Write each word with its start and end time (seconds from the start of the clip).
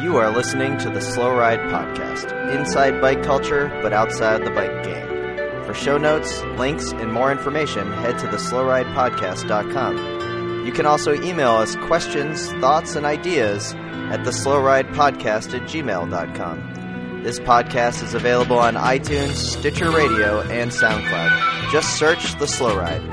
You 0.00 0.16
are 0.16 0.30
listening 0.30 0.76
to 0.78 0.90
the 0.90 1.00
Slow 1.00 1.32
Ride 1.36 1.60
Podcast, 1.70 2.32
inside 2.52 3.00
bike 3.00 3.22
culture, 3.22 3.68
but 3.80 3.92
outside 3.92 4.44
the 4.44 4.50
bike 4.50 4.82
game. 4.82 5.06
For 5.64 5.72
show 5.72 5.96
notes, 5.98 6.42
links, 6.58 6.90
and 6.92 7.12
more 7.12 7.30
information, 7.30 7.92
head 7.92 8.18
to 8.18 8.26
theslowridepodcast.com. 8.26 10.66
You 10.66 10.72
can 10.72 10.86
also 10.86 11.14
email 11.22 11.52
us 11.52 11.76
questions, 11.76 12.50
thoughts, 12.54 12.96
and 12.96 13.06
ideas 13.06 13.72
at 14.10 14.20
theslowridepodcast 14.20 15.54
at 15.54 15.62
gmail.com. 15.68 17.20
This 17.22 17.38
podcast 17.38 18.02
is 18.02 18.14
available 18.14 18.58
on 18.58 18.74
iTunes, 18.74 19.36
Stitcher 19.36 19.90
Radio, 19.90 20.40
and 20.42 20.72
SoundCloud. 20.72 21.70
Just 21.70 21.96
search 21.96 22.36
The 22.38 22.48
Slow 22.48 22.76
Ride. 22.76 23.08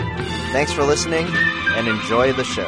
Thanks 0.52 0.74
for 0.74 0.84
listening, 0.84 1.28
and 1.30 1.88
enjoy 1.88 2.34
the 2.34 2.44
show. 2.44 2.68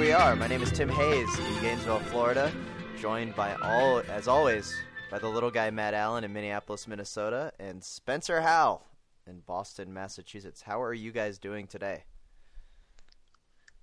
We 0.00 0.12
are. 0.12 0.34
My 0.34 0.46
name 0.46 0.62
is 0.62 0.72
Tim 0.72 0.88
Hayes 0.88 1.38
in 1.38 1.60
Gainesville, 1.60 1.98
Florida, 1.98 2.50
joined 2.98 3.36
by 3.36 3.52
all, 3.56 3.98
as 4.08 4.28
always, 4.28 4.74
by 5.10 5.18
the 5.18 5.28
little 5.28 5.50
guy 5.50 5.68
Matt 5.68 5.92
Allen 5.92 6.24
in 6.24 6.32
Minneapolis, 6.32 6.88
Minnesota, 6.88 7.52
and 7.60 7.84
Spencer 7.84 8.40
Howe 8.40 8.80
in 9.26 9.40
Boston, 9.40 9.92
Massachusetts. 9.92 10.62
How 10.62 10.80
are 10.80 10.94
you 10.94 11.12
guys 11.12 11.38
doing 11.38 11.66
today? 11.66 12.04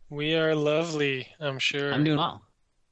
We 0.10 0.34
are 0.34 0.56
lovely, 0.56 1.28
I'm 1.40 1.60
sure. 1.60 1.94
I'm 1.94 2.04
doing 2.04 2.18
well. 2.18 2.42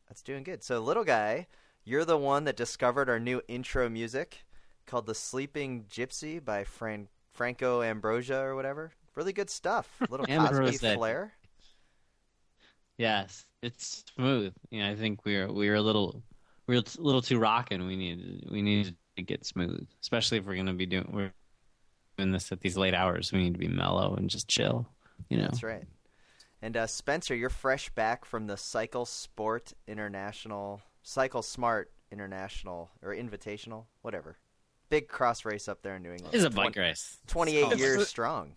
That's 0.08 0.22
doing 0.22 0.44
good. 0.44 0.64
So, 0.64 0.80
little 0.80 1.04
guy, 1.04 1.48
you're 1.84 2.06
the 2.06 2.18
one 2.18 2.44
that 2.44 2.56
discovered 2.56 3.10
our 3.10 3.20
new 3.20 3.42
intro 3.48 3.90
music 3.90 4.46
called 4.86 5.08
"The 5.08 5.16
Sleeping 5.16 5.86
Gypsy" 5.90 6.46
by 6.46 6.64
Fran- 6.64 7.08
Franco 7.34 7.82
Ambrosia 7.82 8.38
or 8.38 8.56
whatever. 8.56 8.92
Really 9.16 9.34
good 9.34 9.50
stuff. 9.50 9.90
Little 10.12 10.28
Cosby 10.28 10.78
flair. 10.78 11.34
Yes, 12.98 13.46
it's 13.62 14.04
smooth. 14.16 14.54
Yeah, 14.70 14.90
I 14.90 14.96
think 14.96 15.26
we're 15.26 15.52
we're 15.52 15.76
a 15.76 15.82
little 15.82 16.24
we're 16.68 16.80
a 16.80 16.84
little 16.98 17.22
too 17.22 17.40
rocking. 17.40 17.86
We 17.86 17.96
need 17.96 18.48
we 18.52 18.62
need 18.62 18.96
to 19.18 19.22
get 19.22 19.46
smooth, 19.46 19.88
especially 20.02 20.38
if 20.38 20.46
we're 20.46 20.56
gonna 20.56 20.74
be 20.74 20.86
doing 20.86 21.10
we're 21.12 21.34
doing 22.18 22.32
this 22.32 22.52
at 22.52 22.62
these 22.62 22.78
late 22.78 22.94
hours. 22.94 23.32
We 23.32 23.40
need 23.40 23.54
to 23.54 23.60
be 23.60 23.68
mellow 23.68 24.16
and 24.16 24.30
just 24.30 24.48
chill. 24.48 24.88
You 25.30 25.38
know. 25.38 25.44
That's 25.44 25.64
right. 25.64 25.84
And 26.62 26.76
uh, 26.78 26.88
Spencer, 26.88 27.36
you're 27.36 27.50
fresh 27.50 27.90
back 27.90 28.26
from 28.26 28.48
the 28.48 28.58
Cycle 28.58 29.06
Sport 29.06 29.74
International, 29.88 30.82
Cycle 31.04 31.42
Smart 31.42 31.92
International 32.12 32.90
or 33.04 33.14
Invitational, 33.14 33.86
whatever. 34.02 34.38
Big 34.90 35.08
cross 35.08 35.46
race 35.46 35.68
up 35.68 35.82
there 35.82 35.96
in 35.96 36.04
New 36.04 36.12
England. 36.12 36.34
It's 36.34 36.44
a 36.44 36.50
Twen- 36.50 36.68
bike 36.68 36.76
race. 36.76 37.18
28 37.28 37.78
years 37.78 38.08
strong. 38.08 38.56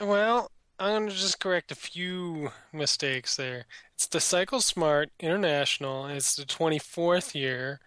Well, 0.00 0.50
I'm 0.82 1.02
going 1.02 1.10
to 1.10 1.14
just 1.14 1.38
correct 1.38 1.70
a 1.70 1.76
few 1.76 2.50
mistakes 2.72 3.36
there. 3.36 3.66
It's 3.94 4.08
the 4.08 4.18
Cycle 4.18 4.60
Smart 4.60 5.10
International. 5.20 6.06
It's 6.06 6.34
the 6.34 6.44
24th 6.44 7.36
year. 7.36 7.78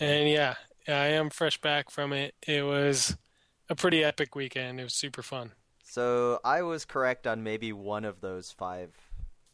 And 0.00 0.28
yeah, 0.28 0.56
I 0.88 1.06
am 1.06 1.30
fresh 1.30 1.60
back 1.60 1.90
from 1.90 2.12
it. 2.12 2.34
It 2.44 2.62
was 2.62 3.16
a 3.68 3.76
pretty 3.76 4.02
epic 4.02 4.34
weekend. 4.34 4.80
It 4.80 4.82
was 4.82 4.94
super 4.94 5.22
fun. 5.22 5.52
So 5.84 6.40
I 6.44 6.62
was 6.62 6.84
correct 6.84 7.28
on 7.28 7.44
maybe 7.44 7.72
one 7.72 8.04
of 8.04 8.20
those 8.20 8.50
five 8.50 8.90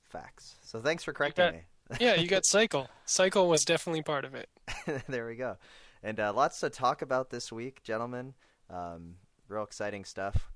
facts. 0.09 0.57
So 0.63 0.81
thanks 0.81 1.05
for 1.05 1.13
correcting 1.13 1.45
got- 1.45 1.55
me. 1.55 1.61
Yeah, 2.01 2.15
you 2.15 2.29
got 2.29 2.47
Cycle. 2.47 2.89
Cycle 3.05 3.47
was 3.47 3.67
definitely 3.67 4.03
part 4.05 4.25
of 4.25 4.35
it. 4.35 4.49
there 5.07 5.27
we 5.27 5.37
go. 5.37 5.59
And 6.03 6.19
uh, 6.19 6.33
lots 6.33 6.61
to 6.61 6.71
talk 6.71 7.03
about 7.03 7.29
this 7.29 7.53
week, 7.53 7.83
gentlemen. 7.83 8.33
Um, 8.71 9.17
real 9.49 9.65
exciting 9.65 10.07
stuff. 10.07 10.51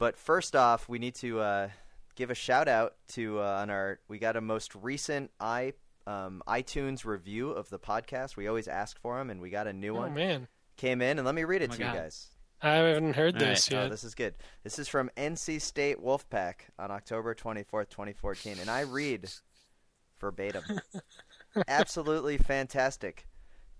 But 0.00 0.16
first 0.16 0.56
off, 0.56 0.88
we 0.88 0.98
need 0.98 1.14
to 1.16 1.40
uh, 1.40 1.68
give 2.16 2.30
a 2.30 2.34
shout 2.34 2.68
out 2.68 2.94
to 3.08 3.38
uh, 3.38 3.58
on 3.60 3.68
our. 3.68 4.00
We 4.08 4.18
got 4.18 4.34
a 4.34 4.40
most 4.40 4.74
recent 4.74 5.30
i 5.38 5.74
um, 6.06 6.42
iTunes 6.48 7.04
review 7.04 7.50
of 7.50 7.68
the 7.68 7.78
podcast. 7.78 8.34
We 8.34 8.48
always 8.48 8.66
ask 8.66 8.98
for 8.98 9.18
them, 9.18 9.28
and 9.28 9.42
we 9.42 9.50
got 9.50 9.66
a 9.66 9.74
new 9.74 9.94
Oh 9.94 10.00
one 10.00 10.14
man, 10.14 10.48
came 10.78 11.02
in. 11.02 11.18
And 11.18 11.26
let 11.26 11.34
me 11.34 11.44
read 11.44 11.60
it 11.60 11.66
Oh 11.66 11.72
my 11.72 11.76
to 11.76 11.84
you 11.84 11.92
guys. 11.92 12.28
I 12.62 12.70
haven't 12.70 13.12
heard 13.12 13.34
All 13.36 13.42
right. 13.42 13.50
this 13.50 13.70
Oh, 13.70 13.82
yet. 13.82 13.90
this 13.90 14.02
is 14.02 14.14
good. 14.14 14.34
This 14.64 14.78
is 14.78 14.88
from 14.88 15.10
NC 15.18 15.60
State 15.60 16.02
Wolfpack 16.02 16.54
on 16.78 16.90
October 16.90 17.34
24th, 17.34 17.90
2014. 17.90 18.56
And 18.58 18.70
I 18.70 18.80
read 18.80 19.30
verbatim. 20.18 20.62
Absolutely 21.68 22.38
fantastic. 22.38 23.26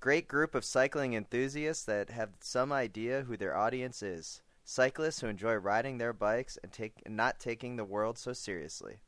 Great 0.01 0.29
group 0.29 0.55
of 0.55 0.67
cycling 0.67 1.15
enthusiasts 1.15 1.85
that 1.85 2.11
have 2.11 2.31
some 2.41 2.73
idea 2.73 3.23
who 3.23 3.39
their 3.39 3.57
audience 3.57 4.03
is. 4.03 4.43
Cyclists 4.71 5.21
who 5.21 5.27
enjoy 5.27 5.55
riding 5.55 5.99
their 5.99 6.13
bikes 6.13 6.57
and 6.63 6.71
take 6.71 7.03
and 7.05 7.17
not 7.17 7.41
taking 7.41 7.75
the 7.75 7.85
world 7.85 8.17
so 8.17 8.33
seriously. 8.33 9.01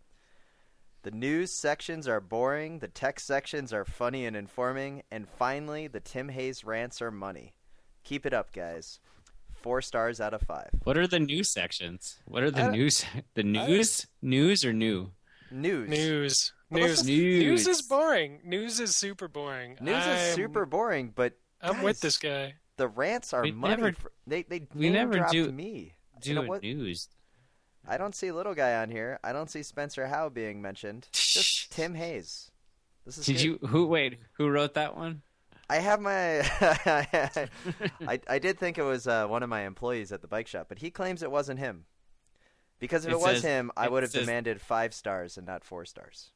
The 1.05 1.13
news 1.13 1.53
sections 1.53 2.09
are 2.09 2.21
boring, 2.21 2.81
the 2.81 2.89
text 2.89 3.29
sections 3.29 3.73
are 3.73 3.85
funny 3.85 4.27
and 4.27 4.35
informing, 4.35 5.05
and 5.13 5.29
finally, 5.29 5.87
the 5.87 6.01
Tim 6.01 6.31
Hayes 6.31 6.65
rants 6.65 7.01
are 7.01 7.13
money. 7.13 7.55
Keep 8.03 8.27
it 8.27 8.35
up, 8.35 8.53
guys. 8.53 8.99
Four 9.55 9.83
stars 9.83 10.21
out 10.21 10.35
of 10.35 10.43
five. 10.43 10.71
What 10.83 10.99
are 10.99 11.07
the 11.07 11.21
news 11.21 11.49
sections? 11.49 12.19
What 12.25 12.43
are 12.43 12.51
the 12.51 12.73
news? 12.73 13.05
The 13.35 13.45
news? 13.45 14.09
News 14.21 14.65
or 14.65 14.73
new? 14.73 15.13
News. 15.53 15.89
News. 15.89 16.53
News. 16.71 17.05
News 17.05 17.07
News. 17.07 17.67
is 17.69 17.83
boring. 17.83 18.41
News 18.45 18.81
is 18.81 18.97
super 18.97 19.29
boring. 19.29 19.77
News 19.81 19.97
is 20.03 20.07
I'm- 20.07 20.35
super 20.35 20.67
boring, 20.67 21.13
but 21.15 21.35
I'm 21.61 21.75
guys, 21.75 21.85
with 21.85 22.01
this 22.01 22.19
guy. 22.19 22.55
The 22.77 22.89
rants 22.89 23.33
are 23.33 23.43
We 23.43 23.53
money. 23.53 23.77
never- 23.77 23.93
for, 23.93 24.13
they 24.27 24.43
they 24.43 24.67
we 24.75 24.91
never 24.91 25.27
do- 25.31 25.53
me. 25.53 25.95
Do 26.21 26.31
You 26.31 26.35
know 26.37 26.43
what? 26.43 26.63
news. 26.63 27.09
I 27.87 27.97
don't 27.99 28.15
see 28.15 28.31
little 28.31 28.55
guy 28.55 28.77
on 28.77 28.91
here. 28.91 29.19
I 29.25 29.33
don't 29.33 29.51
see 29.51 29.63
Spencer 29.63 30.07
Howe 30.07 30.29
being 30.29 30.63
mentioned. 30.63 31.09
Just 31.13 31.73
Tim 31.73 31.95
Hayes. 31.95 32.51
This 33.05 33.19
is 33.19 33.27
Did 33.27 33.33
good. 33.37 33.43
you? 33.45 33.59
Who? 33.69 33.87
Wait. 33.87 34.19
Who 34.35 34.49
wrote 34.49 34.75
that 34.75 34.97
one? 34.97 35.23
I 35.69 35.77
have 35.77 36.01
my. 36.01 36.41
I 38.07 38.21
I 38.29 38.39
did 38.39 38.59
think 38.59 38.79
it 38.79 38.83
was 38.83 39.07
uh, 39.07 39.27
one 39.27 39.43
of 39.43 39.49
my 39.49 39.63
employees 39.63 40.13
at 40.13 40.21
the 40.23 40.29
bike 40.29 40.47
shop, 40.47 40.67
but 40.69 40.79
he 40.79 40.91
claims 40.91 41.23
it 41.23 41.31
wasn't 41.31 41.59
him. 41.59 41.85
Because 42.79 43.05
if 43.05 43.11
it, 43.11 43.15
It 43.15 43.21
was 43.21 43.37
says- 43.37 43.43
him, 43.43 43.71
I 43.77 43.89
would 43.89 44.03
have 44.03 44.13
says- 44.13 44.27
demanded 44.27 44.61
five 44.61 44.95
stars 44.95 45.37
and 45.37 45.47
not 45.47 45.65
four 45.65 45.85
stars. 45.85 46.31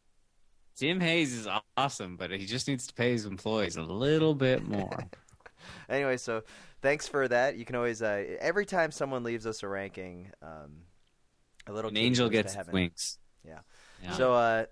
Tim 0.77 1.01
Hayes 1.01 1.33
is 1.33 1.49
awesome, 1.77 2.17
but 2.17 2.31
he 2.31 2.45
just 2.45 2.69
needs 2.69 2.87
to 2.89 2.95
pay 2.95 3.13
his 3.13 3.25
employees 3.25 3.77
a 3.77 3.83
little 3.83 4.35
bit 4.35 4.63
more. 4.67 5.05
anyway, 5.89 6.17
so 6.17 6.43
thanks 6.83 7.09
for 7.09 7.27
that. 7.29 7.57
You 7.57 7.65
can 7.65 7.77
always 7.77 8.03
uh, 8.03 8.37
every 8.41 8.67
time 8.67 8.91
someone 8.91 9.23
leaves 9.23 9.47
us 9.47 9.63
a 9.63 9.69
ranking, 9.69 10.31
um, 10.43 10.83
a 11.67 11.73
little 11.73 11.91
An 11.91 11.97
angel 11.97 12.29
gets 12.29 12.57
wings. 12.73 13.19
Yeah. 13.47 13.61
Yeah. 14.03 14.13
So 14.13 14.35
uh, 14.35 14.67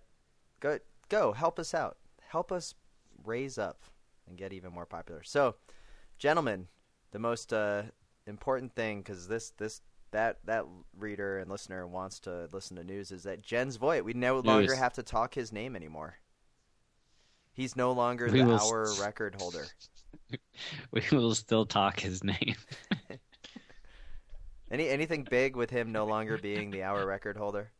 go 0.60 0.78
go 1.08 1.32
help 1.32 1.58
us 1.58 1.74
out. 1.74 1.96
Help 2.28 2.50
us 2.52 2.74
raise 3.24 3.58
up 3.58 3.82
and 4.28 4.36
get 4.36 4.52
even 4.52 4.72
more 4.72 4.86
popular. 4.86 5.22
So, 5.22 5.54
gentlemen, 6.18 6.68
the 7.12 7.18
most 7.18 7.52
uh, 7.52 7.82
important 8.26 8.74
thing 8.74 8.98
because 8.98 9.28
this 9.28 9.50
this 9.58 9.80
that 10.10 10.38
that 10.44 10.64
reader 10.96 11.38
and 11.38 11.50
listener 11.50 11.86
wants 11.86 12.20
to 12.20 12.48
listen 12.52 12.76
to 12.76 12.84
news 12.84 13.10
is 13.10 13.22
that 13.24 13.42
Jens 13.42 13.76
Voigt. 13.76 14.04
We 14.04 14.12
no 14.14 14.38
longer 14.40 14.68
News. 14.68 14.78
have 14.78 14.92
to 14.94 15.02
talk 15.02 15.34
his 15.34 15.52
name 15.52 15.74
anymore. 15.76 16.16
He's 17.52 17.76
no 17.76 17.92
longer 17.92 18.26
We 18.28 18.40
the 18.40 18.46
will- 18.46 18.60
hour 18.60 18.92
record 19.00 19.36
holder. 19.40 19.66
we 20.90 21.02
will 21.12 21.34
still 21.34 21.66
talk 21.66 22.00
his 22.00 22.22
name. 22.24 22.54
Any 24.70 24.88
anything 24.88 25.26
big 25.30 25.56
with 25.56 25.70
him 25.70 25.92
no 25.92 26.04
longer 26.06 26.38
being 26.38 26.70
the 26.70 26.82
hour 26.82 27.06
record 27.06 27.36
holder? 27.36 27.70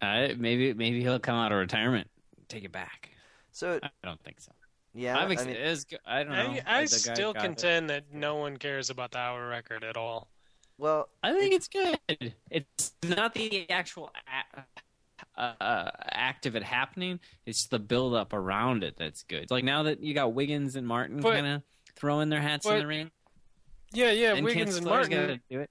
Uh, 0.00 0.28
maybe 0.36 0.72
maybe 0.74 1.00
he'll 1.00 1.18
come 1.18 1.36
out 1.36 1.52
of 1.52 1.58
retirement, 1.58 2.08
take 2.48 2.64
it 2.64 2.72
back. 2.72 3.10
So 3.50 3.80
I 3.82 3.90
don't 4.04 4.22
think 4.22 4.40
so. 4.40 4.52
yeah, 4.94 5.18
I'm 5.18 5.32
ex- 5.32 5.42
I 5.42 5.46
mean, 5.46 5.56
it's 5.56 5.86
I 6.06 6.22
don't 6.22 6.32
know. 6.32 6.58
I, 6.66 6.80
I 6.80 6.84
still 6.84 7.32
got 7.32 7.42
it. 7.42 7.46
contend 7.46 7.90
that 7.90 8.04
no 8.12 8.36
one 8.36 8.56
cares 8.56 8.90
about 8.90 9.10
the 9.12 9.18
hour 9.18 9.48
record 9.48 9.82
at 9.82 9.96
all. 9.96 10.28
well, 10.78 11.08
I 11.22 11.32
think 11.32 11.54
it's 11.54 11.66
good. 11.68 11.98
It's 12.50 12.92
not 13.02 13.34
the 13.34 13.68
actual 13.70 14.12
a- 14.56 14.62
uh, 15.40 15.62
uh, 15.62 15.90
act 16.10 16.46
of 16.46 16.54
it 16.56 16.62
happening. 16.62 17.20
It's 17.46 17.66
the 17.66 17.78
build 17.78 18.14
up 18.14 18.32
around 18.32 18.84
it 18.84 18.96
that's 18.98 19.22
good. 19.24 19.50
Like 19.50 19.64
now 19.64 19.84
that 19.84 20.02
you 20.02 20.14
got 20.14 20.34
Wiggins 20.34 20.76
and 20.76 20.86
Martin 20.86 21.22
kind 21.22 21.46
of 21.46 21.62
throwing 21.96 22.28
their 22.28 22.40
hats 22.40 22.66
in 22.66 22.78
the 22.78 22.86
ring, 22.86 23.10
Yeah, 23.92 24.10
yeah, 24.10 24.34
and 24.34 24.44
Wiggins 24.44 24.76
and 24.76 24.86
Martin, 24.86 25.10
gotta 25.10 25.40
do 25.50 25.60
it. 25.60 25.70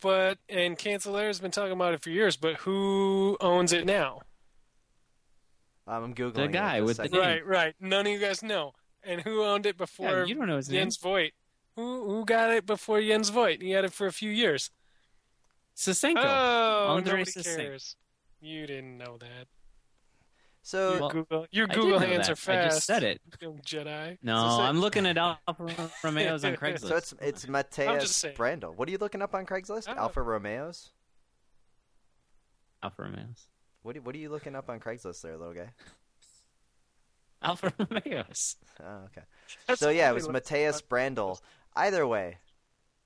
but 0.00 0.38
and 0.48 0.76
Cancellara's 0.78 1.40
been 1.40 1.50
talking 1.50 1.72
about 1.72 1.94
it 1.94 2.02
for 2.02 2.10
years. 2.10 2.36
But 2.36 2.56
who 2.56 3.36
owns 3.40 3.72
it 3.72 3.84
now? 3.86 4.22
I'm 5.86 6.14
googling 6.14 6.34
the 6.34 6.48
guy 6.48 6.80
this 6.80 6.86
with 6.88 6.96
the 6.96 7.08
name. 7.10 7.20
Right, 7.20 7.46
right. 7.46 7.74
None 7.80 8.06
of 8.06 8.12
you 8.12 8.18
guys 8.18 8.42
know. 8.42 8.72
And 9.02 9.20
who 9.20 9.42
owned 9.42 9.66
it 9.66 9.76
before? 9.76 10.06
Yeah, 10.06 10.12
before 10.14 10.26
you 10.28 10.34
don't 10.36 10.46
know 10.48 10.56
his 10.56 10.70
name. 10.70 10.80
Jens 10.80 10.96
Voigt? 10.96 11.32
Who 11.76 12.04
who 12.08 12.24
got 12.24 12.50
it 12.50 12.64
before 12.64 13.02
Jens 13.02 13.28
Voigt? 13.28 13.60
He 13.60 13.72
had 13.72 13.84
it 13.84 13.92
for 13.92 14.06
a 14.06 14.12
few 14.12 14.30
years. 14.30 14.70
Sisenko. 15.76 16.22
Oh, 16.24 16.86
Andre 16.96 17.12
nobody 17.18 17.30
Sissenko. 17.30 17.56
cares. 17.56 17.96
You 18.44 18.66
didn't 18.66 18.98
know 18.98 19.16
that. 19.20 19.46
So 20.62 20.96
Your 20.98 21.08
Google, 21.10 21.46
your 21.50 21.66
I 21.70 21.74
Google 21.74 21.98
hands 21.98 22.26
that. 22.26 22.32
are 22.32 22.36
fast. 22.36 22.66
I 22.66 22.68
just 22.74 22.86
said 22.86 23.02
it. 23.02 23.20
Jedi. 23.40 24.18
No, 24.22 24.36
So- 24.36 24.56
so- 24.56 24.62
I'm 24.62 24.80
looking 24.80 25.06
at 25.06 25.16
Alfa 25.18 25.38
Romeo's 26.04 26.44
on 26.44 26.56
Craigslist. 26.56 26.80
So 26.88 26.96
it's 26.96 27.14
it's 27.20 27.44
I'm 27.44 27.52
Matthias. 27.52 28.24
Brändle. 28.36 28.74
What 28.76 28.88
are 28.88 28.92
you 28.92 28.98
looking 28.98 29.22
up 29.22 29.34
on 29.34 29.44
Craigslist? 29.46 29.88
Alfa 29.88 30.22
Romeos. 30.22 30.90
Alfa 32.82 33.02
Romeo's. 33.02 33.46
What 33.82 33.96
are, 33.96 34.00
what 34.02 34.14
are 34.14 34.18
you 34.18 34.30
looking 34.30 34.54
up 34.56 34.68
on 34.70 34.80
Craigslist 34.80 35.20
there, 35.22 35.36
little 35.36 35.54
guy? 35.54 35.70
Alfa 37.42 37.72
Romeos. 37.78 38.56
Oh, 38.82 39.04
okay. 39.06 39.22
That's 39.66 39.80
so 39.80 39.90
yeah, 39.90 40.10
it 40.10 40.14
was 40.14 40.24
what- 40.24 40.32
Matthias 40.32 40.80
Brändle. 40.82 41.40
Either 41.76 42.06
way, 42.06 42.38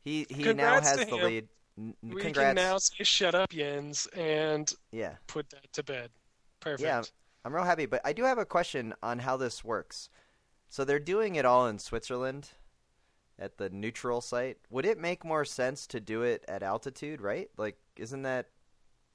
he 0.01 0.27
he 0.31 0.53
now 0.53 0.81
has 0.81 0.97
the 0.97 1.07
him. 1.07 1.25
lead. 1.25 1.49
N- 1.79 1.95
n- 2.03 2.11
We 2.15 2.21
Congrats. 2.21 2.49
can 2.49 2.57
now 2.57 2.79
say 2.79 3.05
shut 3.05 3.35
up, 3.35 3.51
Jens, 3.51 4.07
and 4.09 4.73
Yeah, 4.91 5.15
put 5.29 5.49
that 5.51 5.73
to 5.75 5.83
bed. 5.83 6.11
Perfect. 6.61 6.83
Yeah. 6.83 7.03
I'm 7.45 7.55
real 7.55 7.65
happy, 7.65 7.87
but 7.87 8.01
I 8.05 8.13
do 8.13 8.25
have 8.25 8.39
a 8.39 8.45
question 8.45 8.93
on 9.03 9.21
how 9.21 9.37
this 9.37 9.63
works. 9.65 10.11
So 10.69 10.85
they're 10.85 10.99
doing 10.99 11.37
it 11.37 11.45
all 11.45 11.67
in 11.69 11.79
Switzerland 11.79 12.51
at 13.39 13.57
the 13.57 13.71
neutral 13.71 14.21
site. 14.21 14.59
Would 14.71 14.85
it 14.85 14.99
make 14.99 15.25
more 15.25 15.45
sense 15.45 15.87
to 15.89 16.01
do 16.01 16.23
it 16.23 16.45
at 16.49 16.63
altitude, 16.63 17.21
right? 17.21 17.49
Like 17.57 17.79
isn't 17.97 18.23
that 18.23 18.49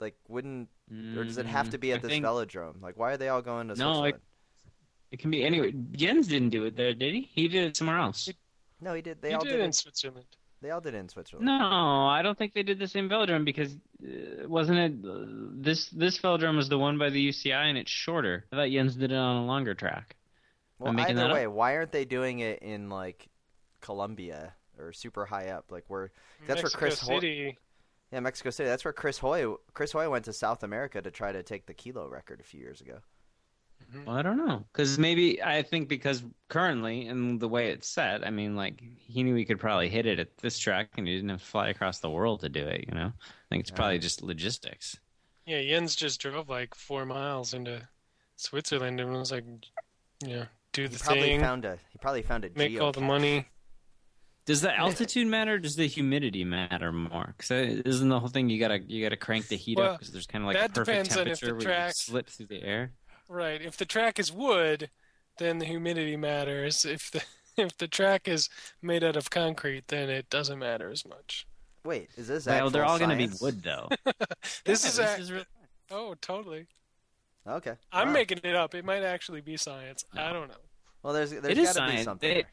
like 0.00 0.16
wouldn't 0.26 0.68
or 1.16 1.24
does 1.24 1.36
it 1.38 1.46
have 1.46 1.70
to 1.70 1.78
be 1.78 1.88
Mm, 1.88 1.92
at 1.92 1.98
I 1.98 2.02
this 2.02 2.10
think 2.10 2.24
velodrome? 2.24 2.80
Like 2.82 2.96
why 2.98 3.12
are 3.12 3.16
they 3.18 3.28
all 3.28 3.42
going 3.42 3.68
to 3.68 3.74
No, 3.76 3.90
I- 3.90 3.94
Switzerland? 4.10 4.22
It 5.12 5.18
can 5.20 5.30
be 5.30 5.44
anywhere. 5.44 5.70
Jens 5.92 6.26
didn't 6.26 6.48
do 6.48 6.64
it 6.64 6.76
there, 6.76 6.92
did 6.92 7.14
he? 7.14 7.28
He 7.32 7.46
did 7.46 7.68
it 7.68 7.76
somewhere 7.76 7.98
else. 7.98 8.28
No, 8.80 8.94
he 8.94 9.02
did. 9.02 9.22
They 9.22 9.30
you 9.30 9.36
all 9.36 9.44
did 9.44 9.50
did, 9.50 9.60
it 9.60 9.64
in. 9.64 9.72
Switzerland. 9.72 10.26
They 10.64 10.70
all 10.70 10.80
did 10.80 10.94
it 10.94 10.98
in 10.98 11.10
Switzerland. 11.10 11.44
No, 11.44 12.06
I 12.06 12.22
don't 12.22 12.38
think 12.38 12.54
they 12.54 12.62
did 12.62 12.78
the 12.78 12.88
same 12.88 13.10
velodrome 13.10 13.44
because 13.44 13.76
uh, 14.02 14.48
wasn't 14.48 14.78
it 14.78 14.92
uh, 15.06 15.26
this 15.60 15.90
this 15.90 16.18
velodrome 16.18 16.56
was 16.56 16.70
the 16.70 16.78
one 16.78 16.96
by 16.96 17.10
the 17.10 17.28
UCI 17.28 17.68
and 17.68 17.76
it's 17.76 17.90
shorter. 17.90 18.46
I 18.50 18.56
thought 18.56 18.70
Jens 18.70 18.96
did 18.96 19.12
it 19.12 19.14
on 19.14 19.42
a 19.42 19.44
longer 19.44 19.74
track. 19.74 20.16
Well, 20.78 20.88
I'm 20.88 20.96
making 20.96 21.18
either 21.18 21.28
that 21.28 21.30
up. 21.32 21.36
way, 21.36 21.46
why 21.48 21.76
aren't 21.76 21.92
they 21.92 22.06
doing 22.06 22.38
it 22.38 22.60
in 22.60 22.88
like 22.88 23.28
Colombia 23.82 24.54
or 24.78 24.94
super 24.94 25.26
high 25.26 25.48
up? 25.48 25.70
Like 25.70 25.84
where 25.88 26.12
That's 26.46 26.62
where 26.62 26.62
Mexico 26.62 26.78
Chris 26.78 27.00
Ho- 27.00 27.20
City. 27.20 27.58
yeah, 28.10 28.20
Mexico 28.20 28.48
City. 28.48 28.66
That's 28.66 28.86
where 28.86 28.94
Chris 28.94 29.18
Hoy 29.18 29.56
Chris 29.74 29.92
Hoy 29.92 30.08
went 30.08 30.24
to 30.24 30.32
South 30.32 30.62
America 30.62 31.02
to 31.02 31.10
try 31.10 31.30
to 31.30 31.42
take 31.42 31.66
the 31.66 31.74
kilo 31.74 32.08
record 32.08 32.40
a 32.40 32.44
few 32.44 32.60
years 32.60 32.80
ago. 32.80 33.00
Mm-hmm. 33.82 34.06
Well, 34.06 34.16
I 34.16 34.22
don't 34.22 34.38
know 34.38 34.64
because 34.72 34.98
maybe 34.98 35.42
I 35.42 35.62
think 35.62 35.88
because 35.88 36.22
currently 36.48 37.06
and 37.06 37.38
the 37.38 37.48
way 37.48 37.70
it's 37.70 37.88
set, 37.88 38.26
I 38.26 38.30
mean, 38.30 38.56
like 38.56 38.82
he 38.98 39.22
knew 39.22 39.34
he 39.34 39.44
could 39.44 39.60
probably 39.60 39.88
hit 39.88 40.06
it 40.06 40.18
at 40.18 40.36
this 40.38 40.58
track 40.58 40.90
and 40.96 41.06
he 41.06 41.14
didn't 41.14 41.30
have 41.30 41.40
to 41.40 41.46
fly 41.46 41.68
across 41.68 42.00
the 42.00 42.10
world 42.10 42.40
to 42.40 42.48
do 42.48 42.66
it. 42.66 42.84
You 42.88 42.94
know, 42.94 43.12
I 43.16 43.46
think 43.50 43.60
it's 43.60 43.70
probably 43.70 43.98
just 43.98 44.22
logistics. 44.22 44.98
Yeah, 45.46 45.62
Jens 45.62 45.94
just 45.94 46.20
drove 46.20 46.48
like 46.48 46.74
four 46.74 47.04
miles 47.04 47.54
into 47.54 47.86
Switzerland 48.36 49.00
and 49.00 49.12
was 49.12 49.30
like, 49.30 49.44
you 50.24 50.36
know, 50.36 50.46
do 50.72 50.82
He 50.88 50.96
probably 50.96 51.22
thing, 51.22 51.40
found 51.40 51.64
a 51.64 51.78
he 51.90 51.98
probably 51.98 52.22
found 52.22 52.44
a 52.44 52.50
make 52.56 52.80
all 52.80 52.92
the 52.92 53.00
money. 53.00 53.46
Does 54.46 54.60
the 54.60 54.76
altitude 54.76 55.26
matter? 55.26 55.54
Or 55.54 55.58
does 55.58 55.76
the 55.76 55.86
humidity 55.86 56.44
matter 56.44 56.92
more? 56.92 57.34
Because 57.36 57.80
isn't 57.86 58.08
the 58.08 58.20
whole 58.20 58.28
thing 58.28 58.50
you 58.50 58.58
gotta 58.60 58.80
you 58.86 59.02
gotta 59.02 59.16
crank 59.16 59.48
the 59.48 59.56
heat 59.56 59.78
Well, 59.78 59.92
up 59.92 59.98
because 59.98 60.12
there's 60.12 60.26
kind 60.26 60.44
of 60.44 60.48
like 60.48 60.56
a 60.56 60.68
perfect 60.68 60.86
depends 60.86 61.08
if 61.08 61.14
the 61.14 61.24
temperature 61.24 61.54
where 61.54 61.60
you 61.60 61.66
track- 61.66 61.94
slip 61.94 62.28
through 62.28 62.46
the 62.46 62.62
air. 62.62 62.92
Right. 63.28 63.60
If 63.62 63.76
the 63.76 63.84
track 63.86 64.18
is 64.18 64.30
wood, 64.32 64.90
then 65.38 65.58
the 65.58 65.64
humidity 65.66 66.16
matters. 66.16 66.84
If 66.84 67.10
the 67.10 67.22
if 67.56 67.76
the 67.78 67.88
track 67.88 68.28
is 68.28 68.48
made 68.82 69.02
out 69.04 69.16
of 69.16 69.30
concrete, 69.30 69.88
then 69.88 70.08
it 70.10 70.28
doesn't 70.30 70.58
matter 70.58 70.90
as 70.90 71.06
much. 71.06 71.46
Wait, 71.84 72.08
is 72.16 72.28
this 72.28 72.46
Well, 72.46 72.70
they're 72.70 72.84
all 72.84 72.98
gonna 72.98 73.16
be 73.16 73.30
wood 73.40 73.62
though. 73.62 73.88
This 74.64 74.84
Yeah, 74.84 74.88
is 74.90 74.96
this 74.96 74.98
a- 74.98 75.20
is 75.20 75.32
real- 75.32 75.44
Oh, 75.90 76.14
totally. 76.20 76.66
Okay. 77.46 77.74
I'm 77.92 78.08
Wow. 78.08 78.12
making 78.14 78.40
it 78.42 78.54
up. 78.56 78.74
It 78.74 78.84
might 78.86 79.02
actually 79.02 79.42
be 79.42 79.56
science. 79.58 80.02
I 80.14 80.32
don't 80.32 80.48
know. 80.48 80.54
Well, 81.02 81.12
there's 81.12 81.30
there's 81.30 81.74
got 81.74 81.86
to 81.86 81.92
be 81.96 82.02
something. 82.02 82.26
They- 82.28 82.34
there. 82.42 82.44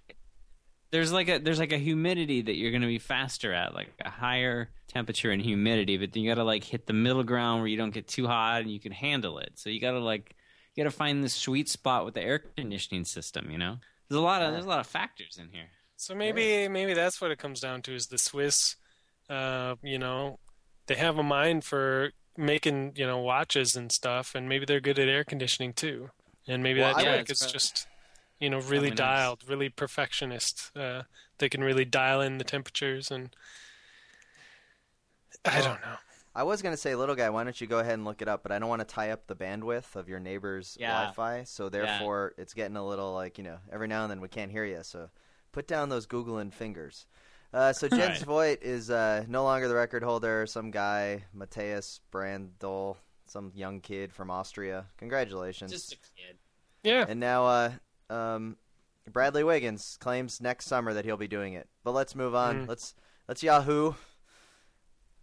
there's 0.91 1.13
like 1.13 1.29
a 1.29 1.37
there's 1.39 1.59
like 1.59 1.71
a 1.71 1.77
humidity 1.77 2.41
that 2.41 2.55
you're 2.57 2.71
gonna 2.71 2.87
be 2.87 2.99
faster 2.99 3.53
at, 3.53 3.73
like 3.73 3.89
a 4.03 4.09
higher 4.09 4.69
temperature 4.89 5.31
and 5.31 5.41
humidity, 5.41 5.97
but 5.97 6.11
then 6.11 6.23
you 6.23 6.29
gotta 6.29 6.43
like 6.43 6.63
hit 6.65 6.85
the 6.87 6.93
middle 6.93 7.23
ground 7.23 7.61
where 7.61 7.67
you 7.69 7.77
don't 7.77 7.93
get 7.93 8.07
too 8.09 8.27
hot 8.27 8.61
and 8.61 8.69
you 8.71 8.79
can 8.81 8.91
handle 8.91 9.39
it. 9.39 9.53
So 9.55 9.69
you 9.69 9.79
gotta 9.79 9.99
like 9.99 10.35
you 10.75 10.83
gotta 10.83 10.95
find 10.95 11.23
the 11.23 11.29
sweet 11.29 11.67
spot 11.69 12.05
with 12.05 12.13
the 12.13 12.21
air 12.21 12.39
conditioning 12.39 13.05
system. 13.05 13.49
You 13.51 13.57
know, 13.57 13.77
there's 14.09 14.19
a 14.19 14.23
lot 14.23 14.41
of 14.41 14.51
there's 14.53 14.65
a 14.65 14.69
lot 14.69 14.79
of 14.79 14.87
factors 14.87 15.37
in 15.39 15.49
here. 15.49 15.67
So 15.97 16.15
maybe 16.15 16.67
maybe 16.67 16.93
that's 16.93 17.21
what 17.21 17.31
it 17.31 17.37
comes 17.39 17.59
down 17.59 17.81
to 17.83 17.93
is 17.95 18.07
the 18.07 18.17
Swiss 18.17 18.75
uh, 19.29 19.75
you 19.81 19.97
know, 19.99 20.39
they 20.87 20.95
have 20.95 21.17
a 21.17 21.23
mind 21.23 21.63
for 21.63 22.11
making, 22.37 22.93
you 22.95 23.05
know, 23.05 23.19
watches 23.19 23.75
and 23.75 23.91
stuff 23.91 24.33
and 24.35 24.49
maybe 24.49 24.65
they're 24.65 24.79
good 24.81 24.99
at 24.99 25.07
air 25.07 25.23
conditioning 25.23 25.73
too. 25.73 26.09
And 26.47 26.61
maybe 26.63 26.79
Well, 26.81 26.93
that 26.93 26.99
I 26.99 27.03
track 27.03 27.17
would- 27.19 27.31
is 27.31 27.39
just 27.51 27.87
you 28.39 28.49
know, 28.49 28.57
really 28.57 28.87
Probably 28.87 28.89
nice. 28.89 28.97
dialed, 28.97 29.43
really 29.47 29.69
perfectionist. 29.69 30.71
Uh, 30.75 31.03
they 31.37 31.47
can 31.47 31.63
really 31.63 31.85
dial 31.85 32.21
in 32.21 32.39
the 32.39 32.43
temperatures 32.43 33.11
and 33.11 33.35
I 35.45 35.61
don't 35.61 35.81
know. 35.81 35.97
I 36.33 36.43
was 36.43 36.61
gonna 36.61 36.77
say, 36.77 36.95
little 36.95 37.15
guy, 37.15 37.29
why 37.29 37.43
don't 37.43 37.59
you 37.59 37.67
go 37.67 37.79
ahead 37.79 37.95
and 37.95 38.05
look 38.05 38.21
it 38.21 38.27
up? 38.27 38.43
But 38.43 38.51
I 38.51 38.59
don't 38.59 38.69
want 38.69 38.79
to 38.79 38.85
tie 38.85 39.11
up 39.11 39.27
the 39.27 39.35
bandwidth 39.35 39.95
of 39.95 40.07
your 40.07 40.19
neighbor's 40.19 40.77
Yeah. 40.79 40.91
Wi-Fi, 40.91 41.43
so 41.43 41.69
therefore 41.69 42.33
it's 42.37 42.53
getting 42.53 42.77
a 42.77 42.85
little 42.87 43.13
like 43.13 43.37
you 43.37 43.43
know 43.43 43.57
every 43.71 43.87
now 43.87 44.03
and 44.03 44.11
then 44.11 44.21
we 44.21 44.27
can't 44.29 44.51
hear 44.51 44.63
you. 44.65 44.79
So 44.83 45.09
put 45.51 45.67
down 45.67 45.89
those 45.89 46.07
googling 46.07 46.53
fingers. 46.53 47.05
Uh, 47.53 47.73
so 47.73 47.89
Jens 47.89 48.19
Right. 48.19 48.19
Voigt 48.21 48.59
is 48.61 48.89
uh, 48.89 49.25
no 49.27 49.43
longer 49.43 49.67
the 49.67 49.75
record 49.75 50.03
holder. 50.03 50.45
Some 50.45 50.71
guy, 50.71 51.25
Matthias 51.33 51.99
Brändle, 52.09 52.95
some 53.25 53.51
young 53.53 53.81
kid 53.81 54.13
from 54.13 54.31
Austria. 54.31 54.85
Congratulations. 54.97 55.69
Just 55.69 55.91
a 55.91 55.97
kid. 55.97 56.37
Yeah. 56.83 57.05
And 57.09 57.19
now 57.19 57.45
uh, 57.45 57.71
um, 58.09 58.55
Bradley 59.11 59.43
Wiggins 59.43 59.97
claims 59.99 60.39
next 60.39 60.67
summer 60.67 60.93
that 60.93 61.03
he'll 61.03 61.17
be 61.17 61.27
doing 61.27 61.53
it. 61.53 61.67
But 61.83 61.91
let's 61.91 62.15
move 62.15 62.35
on. 62.35 62.63
Mm. 62.65 62.67
Let's 62.69 62.95
let's 63.27 63.43
Yahoo. 63.43 63.95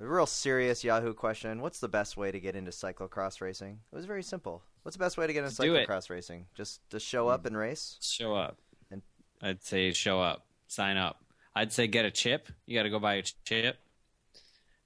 A 0.00 0.06
real 0.06 0.26
serious 0.26 0.84
Yahoo 0.84 1.12
question. 1.12 1.60
What's 1.60 1.80
the 1.80 1.88
best 1.88 2.16
way 2.16 2.30
to 2.30 2.38
get 2.38 2.54
into 2.54 2.70
cyclocross 2.70 3.40
racing? 3.40 3.80
It 3.92 3.96
was 3.96 4.04
very 4.06 4.22
simple. 4.22 4.62
What's 4.82 4.96
the 4.96 5.02
best 5.02 5.18
way 5.18 5.26
to 5.26 5.32
get 5.32 5.42
into 5.44 5.56
Just 5.56 5.60
cyclocross 5.60 6.08
racing? 6.08 6.46
Just 6.54 6.88
to 6.90 7.00
show 7.00 7.28
up 7.28 7.46
and 7.46 7.56
race? 7.56 7.98
Show 8.00 8.34
up. 8.34 8.58
And- 8.90 9.02
I'd 9.42 9.62
say 9.62 9.92
show 9.92 10.20
up. 10.20 10.46
Sign 10.68 10.96
up. 10.96 11.24
I'd 11.54 11.72
say 11.72 11.88
get 11.88 12.04
a 12.04 12.10
chip. 12.10 12.48
You 12.66 12.78
got 12.78 12.84
to 12.84 12.90
go 12.90 13.00
buy 13.00 13.14
a 13.14 13.22
chip, 13.44 13.78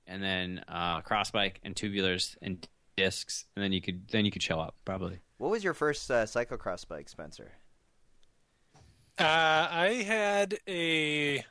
and 0.06 0.22
then 0.22 0.64
uh, 0.68 1.02
cross 1.02 1.30
bike 1.30 1.60
and 1.62 1.74
tubulars 1.74 2.36
and 2.40 2.66
discs, 2.96 3.44
and 3.54 3.62
then 3.62 3.72
you 3.72 3.82
could 3.82 4.08
then 4.08 4.24
you 4.24 4.30
could 4.30 4.42
show 4.42 4.58
up 4.58 4.74
probably. 4.86 5.18
What 5.36 5.50
was 5.50 5.62
your 5.62 5.74
first 5.74 6.10
uh, 6.10 6.24
cyclocross 6.24 6.88
bike, 6.88 7.10
Spencer? 7.10 7.52
Uh, 9.18 9.24
I 9.70 10.02
had 10.06 10.58
a 10.66 11.44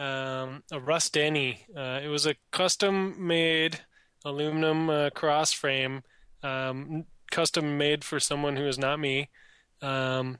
um, 0.00 0.62
a 0.72 0.80
Russ 0.80 1.10
Denny. 1.10 1.66
Uh, 1.76 2.00
it 2.02 2.08
was 2.08 2.26
a 2.26 2.34
custom 2.50 3.14
made 3.18 3.80
aluminum 4.24 4.88
uh, 4.88 5.10
cross 5.10 5.52
frame, 5.52 6.02
um, 6.42 7.04
custom 7.30 7.76
made 7.76 8.02
for 8.02 8.18
someone 8.18 8.56
who 8.56 8.66
is 8.66 8.78
not 8.78 8.98
me. 8.98 9.28
Um, 9.82 10.38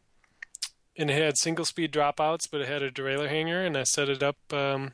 and 0.96 1.10
it 1.10 1.22
had 1.22 1.36
single 1.36 1.64
speed 1.64 1.92
dropouts, 1.92 2.48
but 2.50 2.62
it 2.62 2.68
had 2.68 2.82
a 2.82 2.90
derailleur 2.90 3.28
hanger, 3.28 3.62
and 3.62 3.76
I 3.76 3.84
set 3.84 4.08
it 4.08 4.22
up 4.22 4.36
um, 4.50 4.92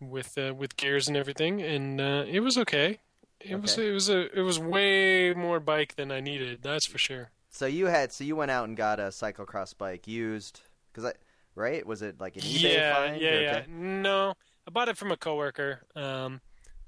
with 0.00 0.36
uh, 0.38 0.54
with 0.54 0.76
gears 0.76 1.08
and 1.08 1.16
everything, 1.16 1.60
and 1.62 2.00
uh, 2.00 2.24
it 2.28 2.40
was 2.40 2.56
okay. 2.58 3.00
It 3.40 3.60
was 3.60 3.78
it 3.78 3.92
was 3.92 4.08
a 4.08 4.38
it 4.38 4.42
was 4.42 4.58
way 4.58 5.32
more 5.34 5.60
bike 5.60 5.96
than 5.96 6.10
I 6.10 6.20
needed. 6.20 6.60
That's 6.62 6.86
for 6.86 6.98
sure. 6.98 7.30
So 7.50 7.66
you 7.66 7.86
had 7.86 8.12
so 8.12 8.24
you 8.24 8.36
went 8.36 8.50
out 8.50 8.68
and 8.68 8.76
got 8.76 9.00
a 9.00 9.04
cyclocross 9.04 9.76
bike 9.76 10.06
used 10.06 10.62
because 10.92 11.04
I 11.04 11.12
right 11.58 11.84
was 11.86 12.00
it 12.02 12.20
like 12.20 12.36
an 12.36 12.42
eBay 12.42 12.74
yeah, 12.74 12.94
find? 12.94 13.20
yeah, 13.20 13.40
yeah. 13.40 13.56
okay. 13.58 13.66
No, 13.70 14.34
I 14.66 14.70
bought 14.70 14.88
it 14.88 14.96
from 14.96 15.12
a 15.12 15.16
coworker. 15.16 15.82
Um, 15.94 16.40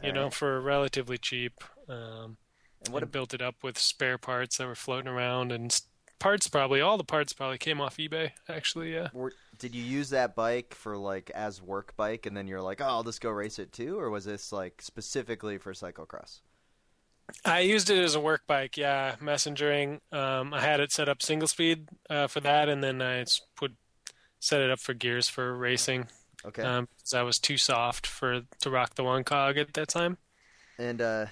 you 0.03 0.09
All 0.09 0.15
know, 0.15 0.31
for 0.31 0.61
relatively 0.61 1.19
cheap. 1.19 1.63
Um, 1.89 2.39
And 2.85 2.95
what 2.95 3.03
and 3.03 3.13
built 3.13 3.35
it 3.35 3.43
up 3.43 3.57
with 3.63 3.79
spare 3.79 4.17
parts 4.17 4.57
that 4.57 4.67
were 4.67 4.75
floating 4.75 5.09
around 5.09 5.53
and 5.53 5.79
parts 6.19 6.49
probably 6.49 6.81
all 6.81 6.97
the 6.97 7.05
parts 7.05 7.33
probably 7.33 7.59
came 7.59 7.81
off 7.81 7.97
eBay. 7.97 8.31
Actually, 8.49 8.95
yeah. 8.95 9.09
Were, 9.13 9.33
did 9.59 9.75
you 9.75 9.83
use 9.83 10.11
that 10.11 10.35
bike 10.37 10.75
for 10.75 10.97
like 10.97 11.31
as 11.35 11.61
work 11.61 11.97
bike, 11.97 12.27
and 12.27 12.37
then 12.37 12.47
you're 12.47 12.63
like, 12.63 12.81
oh, 12.81 12.87
I'll 12.87 13.03
just 13.03 13.21
go 13.21 13.31
race 13.31 13.59
it 13.59 13.73
too, 13.73 13.99
or 13.99 14.09
was 14.11 14.25
this 14.25 14.53
like 14.53 14.81
specifically 14.83 15.59
for 15.59 15.73
cyclocross? 15.73 16.41
I 17.45 17.61
used 17.61 17.91
it 17.91 17.99
as 18.03 18.15
a 18.15 18.21
work 18.21 18.43
bike. 18.47 18.77
Yeah, 18.77 19.17
messengering. 19.21 20.01
Um, 20.13 20.53
I 20.53 20.61
had 20.61 20.81
it 20.81 20.93
set 20.93 21.09
up 21.09 21.23
single 21.23 21.49
speed 21.49 21.89
uh, 22.09 22.27
for 22.27 22.41
that, 22.41 22.69
and 22.69 22.83
then 22.83 23.01
I 23.03 23.25
put 23.57 23.73
set 24.41 24.61
it 24.61 24.71
up 24.71 24.81
for 24.81 24.95
gears 24.95 25.29
for 25.29 25.55
racing. 25.57 26.09
Okay. 26.45 26.63
Um, 26.63 26.89
'cause 27.03 27.15
I 27.15 27.23
was 27.23 27.39
too 27.39 27.57
soft 27.59 28.07
for 28.07 28.41
to 28.63 28.71
rock 28.71 28.95
the 28.97 29.05
one 29.05 29.23
cog 29.25 29.57
at 29.59 29.73
that 29.75 29.89
time. 29.89 30.17
and 30.79 31.01
uh, 31.01 31.27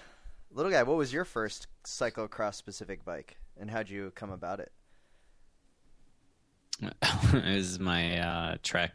little 0.51 0.71
guy, 0.71 0.83
what 0.83 0.97
was 0.99 1.13
your 1.13 1.25
first 1.25 1.67
cyclocross 1.85 2.55
specific 2.55 3.05
bike, 3.05 3.39
and 3.59 3.71
how'd 3.71 3.89
you 3.89 4.13
come 4.15 4.31
about 4.31 4.61
it? 4.61 4.71
it 6.83 7.57
was 7.57 7.79
my 7.79 8.19
uh, 8.21 8.57
Trek 8.63 8.93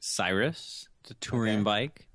Cyrus, 0.00 0.88
the 1.08 1.14
touring 1.14 1.56
Okay. 1.58 1.62
bike. 1.64 2.08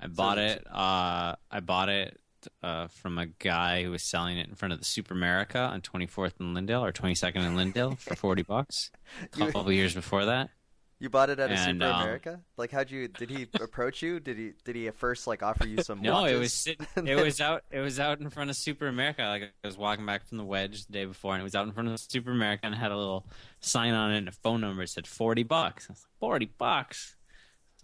I 0.00 0.06
bought 0.06 0.38
it's- 0.38 0.56
it. 0.60 0.66
Uh, 0.70 1.34
I 1.50 1.60
bought 1.60 1.88
it 1.88 2.18
uh, 2.62 2.86
from 2.88 3.18
a 3.18 3.26
guy 3.26 3.82
who 3.82 3.90
was 3.90 4.08
selling 4.08 4.38
it 4.38 4.48
in 4.48 4.54
front 4.54 4.72
of 4.72 4.78
the 4.78 4.84
Super 4.84 5.14
America 5.14 5.58
on 5.58 5.80
24th 5.80 6.34
and 6.38 6.54
Lyndale 6.54 6.84
or 6.84 6.92
22nd 6.92 7.36
and 7.40 7.56
Lyndale 7.56 7.96
for 7.96 8.14
40 8.14 8.42
bucks. 8.42 8.90
A 9.22 9.26
couple 9.36 9.62
of 9.62 9.72
years 9.72 9.94
before 9.94 10.26
that. 10.26 10.50
You 10.98 11.10
bought 11.10 11.28
it 11.28 11.38
at 11.38 11.50
a 11.50 11.52
And, 11.52 11.80
Super 11.82 11.92
um, 11.92 12.00
America? 12.00 12.40
Like, 12.56 12.70
how'd 12.70 12.90
you? 12.90 13.06
Did 13.08 13.28
he 13.28 13.46
approach 13.60 14.00
you? 14.00 14.18
Did 14.18 14.38
he? 14.38 14.52
Did 14.64 14.76
he 14.76 14.88
at 14.88 14.94
first 14.96 15.26
like 15.26 15.42
offer 15.42 15.66
you 15.66 15.82
some? 15.82 15.98
Money? 15.98 16.08
No, 16.10 16.24
it 16.24 16.38
was 16.38 16.54
sitting. 16.54 16.86
It 17.06 17.22
was 17.22 17.38
out. 17.40 17.64
It 17.70 17.80
was 17.80 18.00
out 18.00 18.20
in 18.20 18.30
front 18.30 18.48
of 18.48 18.56
Super 18.56 18.86
America. 18.86 19.22
Like 19.24 19.42
I 19.42 19.66
was 19.66 19.76
walking 19.76 20.06
back 20.06 20.26
from 20.26 20.38
the 20.38 20.44
Wedge 20.44 20.86
the 20.86 20.92
day 20.94 21.04
before, 21.04 21.34
and 21.34 21.42
it 21.42 21.44
was 21.44 21.54
out 21.54 21.66
in 21.66 21.72
front 21.72 21.90
of 21.90 22.00
Super 22.00 22.30
America, 22.30 22.64
and 22.64 22.74
it 22.74 22.78
had 22.78 22.92
a 22.92 22.96
little 22.96 23.26
sign 23.60 23.92
on 23.92 24.12
it 24.12 24.18
and 24.18 24.28
a 24.28 24.32
phone 24.32 24.62
number. 24.62 24.82
It 24.82 24.88
said 24.88 25.06
forty 25.06 25.42
bucks. 25.42 25.86
I 25.90 25.92
was 25.92 26.00
like, 26.02 26.18
forty 26.18 26.46
bucks. 26.56 27.14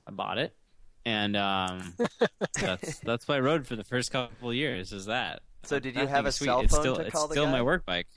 I 0.06 0.10
bought 0.12 0.38
it, 0.38 0.56
and 1.04 1.36
um, 1.36 1.94
that's 2.58 2.98
that's 3.00 3.28
what 3.28 3.36
I 3.36 3.40
rode 3.40 3.66
for 3.66 3.76
the 3.76 3.84
first 3.84 4.10
couple 4.10 4.48
of 4.48 4.54
years. 4.56 4.90
Is 4.92 5.04
that? 5.06 5.42
So 5.64 5.78
did 5.78 5.94
That 5.96 6.00
you 6.00 6.06
have 6.08 6.24
a 6.24 6.28
is 6.28 6.36
sweet. 6.36 6.46
cell 6.46 6.60
It's 6.60 6.72
phone 6.72 6.80
still, 6.82 6.96
to 6.96 7.02
it's 7.02 7.12
call 7.12 7.28
the 7.28 7.34
still 7.34 7.44
guy? 7.44 7.52
my 7.52 7.62
work 7.62 7.84
bike. 7.84 8.08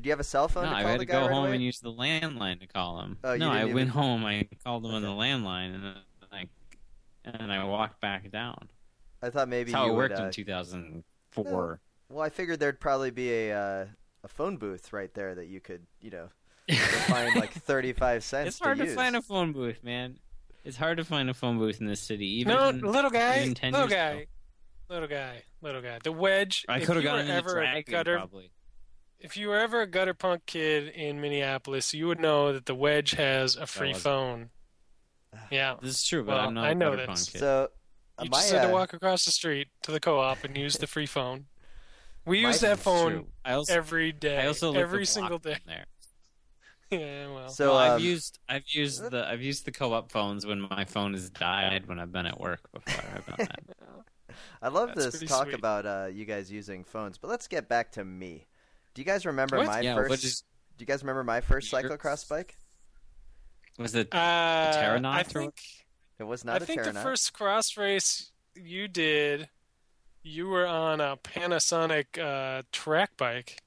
Did 0.00 0.06
you 0.06 0.12
have 0.12 0.20
a 0.20 0.24
cell 0.24 0.48
phone 0.48 0.64
No, 0.64 0.70
to 0.70 0.76
I 0.76 0.80
call 0.80 0.90
had 0.92 1.00
the 1.00 1.04
to 1.04 1.12
guy 1.12 1.18
go 1.20 1.26
right 1.26 1.30
home 1.34 1.44
away? 1.44 1.54
and 1.56 1.62
use 1.62 1.78
the 1.80 1.92
landline 1.92 2.58
to 2.60 2.66
call 2.66 3.02
him. 3.02 3.18
Oh, 3.22 3.34
you 3.34 3.38
no, 3.40 3.50
didn't 3.50 3.58
I 3.58 3.62
even- 3.64 3.74
went 3.74 3.90
home. 3.90 4.24
I 4.24 4.48
called 4.64 4.86
him 4.86 4.94
on 4.94 5.02
the 5.02 5.08
landline, 5.08 5.74
and 5.74 5.84
then 5.84 5.94
I 6.32 6.48
and 7.26 7.52
I 7.52 7.62
walked 7.64 8.00
back 8.00 8.30
down. 8.30 8.70
I 9.22 9.28
thought 9.28 9.50
maybe 9.50 9.72
That's 9.72 9.76
how 9.78 9.84
you 9.84 9.92
it 9.92 9.96
would. 9.96 10.10
worked 10.12 10.18
uh, 10.22 10.24
in 10.24 10.30
2004. 10.32 11.80
Well, 12.08 12.24
I 12.24 12.30
figured 12.30 12.60
there'd 12.60 12.80
probably 12.80 13.10
be 13.10 13.30
a 13.30 13.52
uh, 13.54 13.86
a 14.24 14.28
phone 14.28 14.56
booth 14.56 14.90
right 14.94 15.12
there 15.12 15.34
that 15.34 15.48
you 15.48 15.60
could, 15.60 15.82
you 16.00 16.10
know, 16.10 16.28
find 17.08 17.36
like 17.36 17.52
thirty 17.52 17.92
five 17.92 18.24
cents. 18.24 18.48
It's 18.48 18.58
hard 18.58 18.78
to, 18.78 18.84
use. 18.86 18.94
find 18.94 19.16
a 19.16 19.20
phone 19.20 19.52
booth, 19.52 19.84
man. 19.84 20.18
It's 20.64 20.78
hard 20.78 20.96
to 20.96 21.04
find 21.04 21.28
a 21.28 21.34
phone 21.34 21.58
booth 21.58 21.78
in 21.78 21.86
this 21.86 22.00
city. 22.00 22.26
Even 22.40 22.54
no, 22.54 22.70
little 22.70 23.10
guy, 23.10 23.42
even 23.42 23.54
10 23.54 23.72
little 23.72 23.86
years 23.88 23.94
guy, 23.98 24.08
ago. 24.12 24.24
little 24.88 25.08
guy, 25.08 25.42
little 25.60 25.82
guy. 25.82 25.98
The 26.02 26.12
wedge. 26.12 26.64
I 26.70 26.80
could 26.80 26.96
have 26.96 27.04
you 27.04 27.10
were 27.10 27.16
gotten 27.16 27.26
the 27.28 27.34
ever 27.34 27.50
a 27.58 27.64
dragon 27.64 27.84
gutter, 27.86 28.16
probably. 28.16 28.50
If 29.20 29.36
you 29.36 29.48
were 29.48 29.58
ever 29.58 29.82
a 29.82 29.86
gutter 29.86 30.14
punk 30.14 30.46
kid 30.46 30.88
in 30.88 31.20
Minneapolis, 31.20 31.92
you 31.94 32.06
would 32.08 32.20
know 32.20 32.52
that 32.52 32.66
the 32.66 32.74
wedge 32.74 33.12
has 33.12 33.56
a 33.56 33.66
free 33.66 33.88
wasn't. 33.88 34.02
phone. 34.04 34.50
Yeah, 35.50 35.76
This 35.80 35.96
is 35.98 36.04
true, 36.06 36.24
but 36.24 36.36
Well, 36.36 36.48
I'm 36.48 36.54
not 36.54 36.64
I 36.64 36.70
a 36.70 36.74
know 36.74 36.90
gutter 36.90 36.96
this. 36.96 37.06
punk 37.06 37.32
kid. 37.32 37.38
So 37.38 37.68
uh, 38.18 38.24
you 38.24 38.30
my 38.30 38.38
just 38.38 38.52
had 38.52 38.62
uh, 38.64 38.66
to 38.68 38.72
walk 38.72 38.92
across 38.92 39.24
the 39.24 39.30
street 39.32 39.68
to 39.82 39.92
the 39.92 40.00
co-op 40.00 40.44
and 40.44 40.56
use 40.56 40.76
the 40.78 40.86
free 40.86 41.06
phone. 41.06 41.46
We 42.26 42.42
My- 42.42 42.48
use 42.48 42.60
that 42.60 42.78
phone. 42.78 43.26
I 43.44 43.52
also, 43.54 43.72
every 43.74 44.12
day, 44.12 44.38
I 44.42 44.46
also 44.46 44.74
every 44.74 45.06
single 45.06 45.38
day. 45.38 45.58
there. 45.66 45.86
Yeah, 46.92 47.32
well, 47.32 47.48
so 47.48 47.68
well, 47.74 47.78
um, 47.78 47.92
I've 47.92 48.00
used 48.00 48.40
I've 48.48 48.64
used 48.66 49.10
the 49.12 49.24
I've 49.24 49.40
used 49.40 49.64
the 49.64 49.70
co-op 49.70 50.10
phones 50.10 50.44
when 50.44 50.60
my 50.62 50.84
phone 50.84 51.12
has 51.12 51.30
died 51.30 51.86
when 51.86 52.00
I've 52.00 52.10
been 52.10 52.26
at 52.26 52.40
work 52.40 52.62
before. 52.72 53.04
I've 53.14 53.26
done 53.26 53.46
that. 53.46 54.34
I 54.62 54.68
love 54.68 54.90
That's 54.96 55.20
this 55.20 55.30
talk 55.30 55.44
sweet. 55.44 55.54
about 55.54 55.86
uh, 55.86 56.08
you 56.12 56.24
guys 56.24 56.50
using 56.50 56.82
phones, 56.82 57.16
but 57.16 57.28
let's 57.30 57.46
get 57.46 57.68
back 57.68 57.92
to 57.92 58.04
me. 58.04 58.46
Do 58.94 59.02
you 59.02 59.06
guys 59.06 59.26
remember 59.26 59.58
What? 59.58 59.66
my 59.66 59.80
yeah, 59.80 59.94
first? 59.94 60.10
what 60.10 60.24
is 60.24 60.42
Do 60.76 60.82
you 60.82 60.86
guys 60.86 61.02
remember 61.02 61.24
my 61.24 61.40
first 61.40 61.72
Yours? 61.72 61.84
cyclocross 61.84 62.28
bike? 62.28 62.56
was 63.78 63.94
it? 63.94 64.08
uh, 64.12 64.72
Terranaut 64.74 65.12
I 65.12 65.22
think 65.22 65.60
It 66.18 66.24
was 66.24 66.44
not 66.44 66.62
a 66.62 66.66
think 66.66 66.82
the 66.82 66.92
first 66.92 67.32
cross 67.32 67.76
race 67.76 68.30
you 68.54 68.88
did, 68.88 69.48
you 70.22 70.48
were 70.48 70.66
on 70.66 71.00
a 71.00 71.16
Panasonic 71.16 72.18
uh, 72.18 72.62
track 72.72 73.16
bike. 73.16 73.58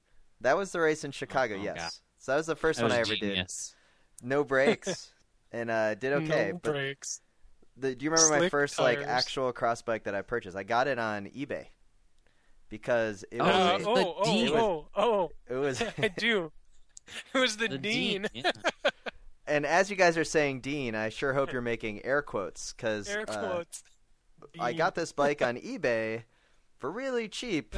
That 0.41 0.57
was 0.57 0.71
the 0.71 0.81
race 0.81 1.03
in 1.03 1.11
Chicago. 1.11 1.55
Oh, 1.55 1.63
yes. 1.63 1.77
God. 1.77 1.91
So 2.19 2.31
that 2.33 2.37
was 2.37 2.45
the 2.47 2.55
first 2.55 2.79
that 2.79 2.85
one 2.85 2.91
I 2.91 2.99
was 2.99 3.09
ever 3.09 3.17
did. 3.17 3.51
No 4.21 4.43
brakes, 4.43 5.11
and 5.51 5.69
uh, 5.71 5.95
did 5.95 6.13
okay. 6.13 6.51
no 6.51 6.59
but 6.61 6.73
brakes. 6.73 7.21
the, 7.77 7.95
do 7.95 8.05
you 8.05 8.11
remember 8.11 8.31
my 8.31 8.37
Slick 8.39 8.51
first 8.51 8.79
like 8.79 8.99
actual 8.99 9.51
cross 9.51 9.81
bike 9.81 10.03
that 10.03 10.15
I 10.15 10.21
purchased? 10.21 10.55
I 10.55 10.63
got 10.63 10.87
it 10.87 10.99
on 10.99 11.25
eBay 11.27 11.67
because 12.73 13.23
it 13.31 13.39
Oh, 13.39 13.45
was 13.45 13.53
Uh, 13.55 13.77
the 13.77 13.85
oh, 13.87 14.15
oh, 14.17 14.23
Dean. 14.25 14.49
oh, 14.55 14.87
oh, 14.95 15.29
it 15.47 15.53
was 15.53 15.79
I 15.99 16.07
do. 16.17 16.51
It 17.35 17.37
was 17.37 17.57
the, 17.57 17.67
The 17.67 17.77
dean. 17.77 18.25
Yeah. 18.33 18.49
and 19.47 19.63
as 19.63 19.91
you 19.91 19.95
guys 19.95 20.17
are 20.17 20.23
saying 20.23 20.61
Dean, 20.61 20.95
I 20.95 21.09
sure 21.09 21.33
hope 21.33 21.53
you're 21.53 21.61
making 21.61 22.03
air 22.03 22.23
quotes 22.23 22.73
because 22.73 23.07
Air 23.07 23.27
quotes. 23.27 23.83
I 24.59 24.73
got 24.73 24.95
this 24.95 25.11
bike 25.11 25.43
on 25.43 25.57
eBay 25.71 26.23
for 26.79 26.89
really 26.89 27.27
cheap, 27.27 27.75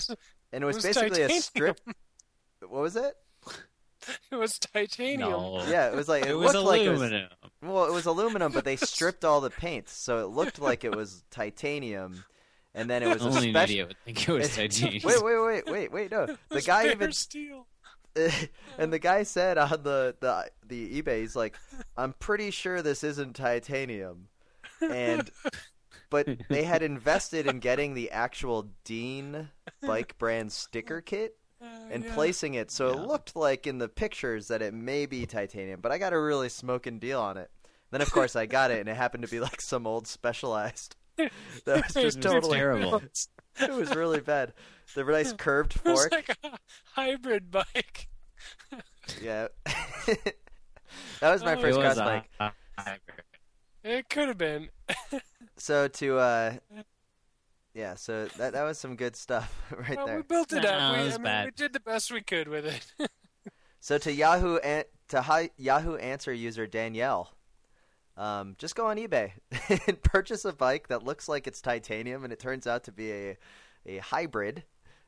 and 0.54 0.64
it 0.64 0.66
was, 0.66 0.78
was 0.78 0.86
basically 0.86 1.24
a 1.24 1.30
strip. 1.42 1.78
What 2.62 2.82
was 2.82 2.96
it? 2.96 3.16
It 4.32 4.36
was 4.36 4.60
titanium. 4.60 5.30
No. 5.30 5.66
Yeah, 5.68 5.90
it 5.90 5.96
was 5.96 6.08
like 6.08 6.24
it, 6.24 6.30
it 6.30 6.36
was 6.38 6.54
looked 6.54 6.68
like 6.68 6.82
it 6.84 6.90
was 6.90 7.02
aluminum. 7.02 7.30
well, 7.62 7.86
it 7.86 7.92
was 7.92 8.06
aluminum, 8.06 8.52
but 8.54 8.64
they 8.64 8.78
stripped 8.78 9.26
all 9.26 9.42
the 9.42 9.50
paint, 9.50 9.90
so 9.90 10.24
it 10.24 10.28
looked 10.30 10.60
like 10.60 10.84
it 10.86 10.96
was 10.96 11.24
titanium, 11.32 12.24
and 12.76 12.88
then 12.90 13.02
it 13.02 13.08
was 13.14 13.24
a 13.24 13.26
Only 13.26 13.48
an 13.50 13.54
special. 13.54 13.64
idiot 13.64 13.88
would 13.88 13.98
think 14.06 14.30
it 14.30 14.32
was 14.32 14.56
titanium. 14.56 15.02
Wait, 15.04 15.24
wait, 15.24 15.40
wait, 15.40 15.66
wait, 15.72 15.92
wait! 15.92 16.12
No, 16.12 16.28
the 16.50 16.62
guy 16.62 16.92
even 16.92 17.12
steel. 17.12 17.66
and 18.78 18.94
the 18.94 19.00
guy 19.00 19.24
said 19.24 19.58
on 19.58 19.70
the, 19.84 20.16
the 20.20 20.50
the 20.68 21.02
eBay, 21.02 21.22
he's 21.22 21.36
like, 21.36 21.58
"I'm 21.98 22.14
pretty 22.14 22.52
sure 22.52 22.82
this 22.82 23.04
isn't 23.04 23.36
titanium," 23.36 24.28
and 24.82 25.30
but 26.10 26.28
they 26.50 26.64
had 26.64 26.82
invested 26.84 27.48
in 27.48 27.60
getting 27.60 27.94
the 27.94 28.12
actual 28.12 28.70
Dean 28.84 29.50
bike 29.82 30.18
brand 30.18 30.52
sticker 30.52 31.02
kit 31.02 31.36
Uh, 31.62 31.66
and 31.92 32.04
yeah. 32.06 32.14
placing 32.14 32.54
it, 32.54 32.70
so 32.72 32.90
it 32.90 33.00
looked 33.00 33.36
like 33.36 33.66
in 33.68 33.80
the 33.80 33.90
pictures 33.90 34.48
that 34.50 34.62
it 34.62 34.74
may 34.74 35.06
be 35.06 35.26
titanium. 35.26 35.82
But 35.82 35.92
I 35.92 35.98
got 35.98 36.14
a 36.14 36.20
really 36.20 36.50
smoking 36.50 37.00
deal 37.00 37.20
on 37.20 37.38
it. 37.38 37.50
Then 37.92 38.02
of 38.02 38.12
course 38.12 38.36
I 38.36 38.46
got 38.46 38.72
it, 38.72 38.80
and 38.80 38.88
it 38.90 38.96
happened 38.96 39.24
to 39.24 39.30
be 39.30 39.40
like 39.40 39.60
some 39.62 39.86
old 39.88 40.08
specialized. 40.08 40.96
That 41.18 41.84
was 41.86 41.94
just 41.94 42.22
totally. 42.22 42.58
terrible. 42.58 43.02
It 43.58 43.72
was 43.72 43.96
really 43.96 44.20
bad. 44.20 44.52
The 44.96 45.06
nice 45.06 45.32
curved 45.32 45.74
fork. 45.74 45.86
It 45.86 45.90
was 45.90 46.00
fork. 46.02 46.12
like 46.12 46.38
a 46.44 46.58
hybrid 46.94 47.52
bike. 47.52 48.10
Yeah. 49.22 49.48
that 50.06 50.34
was 51.22 51.42
my 51.42 51.56
Oh, 51.56 51.62
first 51.62 51.78
It 51.78 51.82
was 51.82 51.94
cross 51.94 51.98
bike. 51.98 52.30
a 52.42 52.52
hybrid. 52.78 53.22
It 53.86 54.10
could 54.10 54.28
have 54.28 54.38
been. 54.38 54.70
So 55.58 55.88
to 55.88 56.18
uh 56.20 56.54
yeah, 57.74 57.96
so 57.96 58.26
that 58.38 58.52
that 58.54 58.64
was 58.64 58.78
some 58.78 58.98
good 58.98 59.16
stuff 59.16 59.56
right 59.72 59.96
Well, 59.96 60.18
we 60.18 60.22
built 60.24 60.52
it 60.52 60.64
No, 60.64 60.70
up. 60.70 60.96
it 60.98 61.00
We, 61.00 61.06
was 61.06 61.14
I 61.14 61.18
mean, 61.18 61.24
bad. 61.24 61.46
we 61.46 61.52
did 61.52 61.72
the 61.74 61.80
best 61.80 62.12
we 62.12 62.22
could 62.22 62.50
with 62.50 62.66
it. 62.66 63.10
So 63.80 63.98
to 64.00 64.12
Yahoo 64.12 64.58
an- 64.58 64.84
to 65.10 65.22
hi- 65.22 65.52
Yahoo 65.58 65.96
Answer 65.96 66.34
user 66.34 66.68
Danielle, 66.68 67.32
um, 68.18 68.56
just 68.58 68.76
go 68.76 68.88
on 68.88 68.98
eBay 68.98 69.32
and 69.88 70.02
purchase 70.02 70.46
a 70.46 70.54
bike 70.54 70.88
that 70.88 71.04
looks 71.04 71.28
like 71.28 71.48
it's 71.48 71.62
titanium 71.62 72.24
and 72.24 72.32
it 72.34 72.40
turns 72.40 72.66
out 72.68 72.84
to 72.86 72.92
be 72.92 73.12
a 73.12 73.38
a 73.88 73.98
hybrid, 73.98 74.64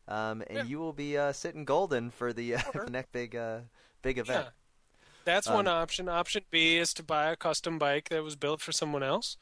um, 0.08 0.44
and 0.48 0.58
Yeah. 0.58 0.64
you 0.66 0.78
will 0.80 0.94
be 0.94 1.18
uh, 1.18 1.32
sitting 1.34 1.66
golden 1.66 2.12
for 2.12 2.32
the, 2.32 2.56
uh, 2.58 2.60
for 2.60 2.86
the 2.86 2.92
next 2.92 3.12
big 3.12 3.36
uh, 3.36 3.62
big 4.02 4.18
event. 4.20 4.46
Yeah. 4.46 4.52
That's 5.26 5.50
one 5.50 5.68
Um, 5.68 5.74
option. 5.82 6.08
Option 6.08 6.44
B 6.52 6.78
is 6.78 6.94
to 6.94 7.04
buy 7.04 7.32
a 7.32 7.36
custom 7.36 7.78
bike 7.80 8.10
that 8.10 8.24
was 8.24 8.36
built 8.36 8.62
for 8.62 8.72
someone 8.72 9.04
else. 9.04 9.38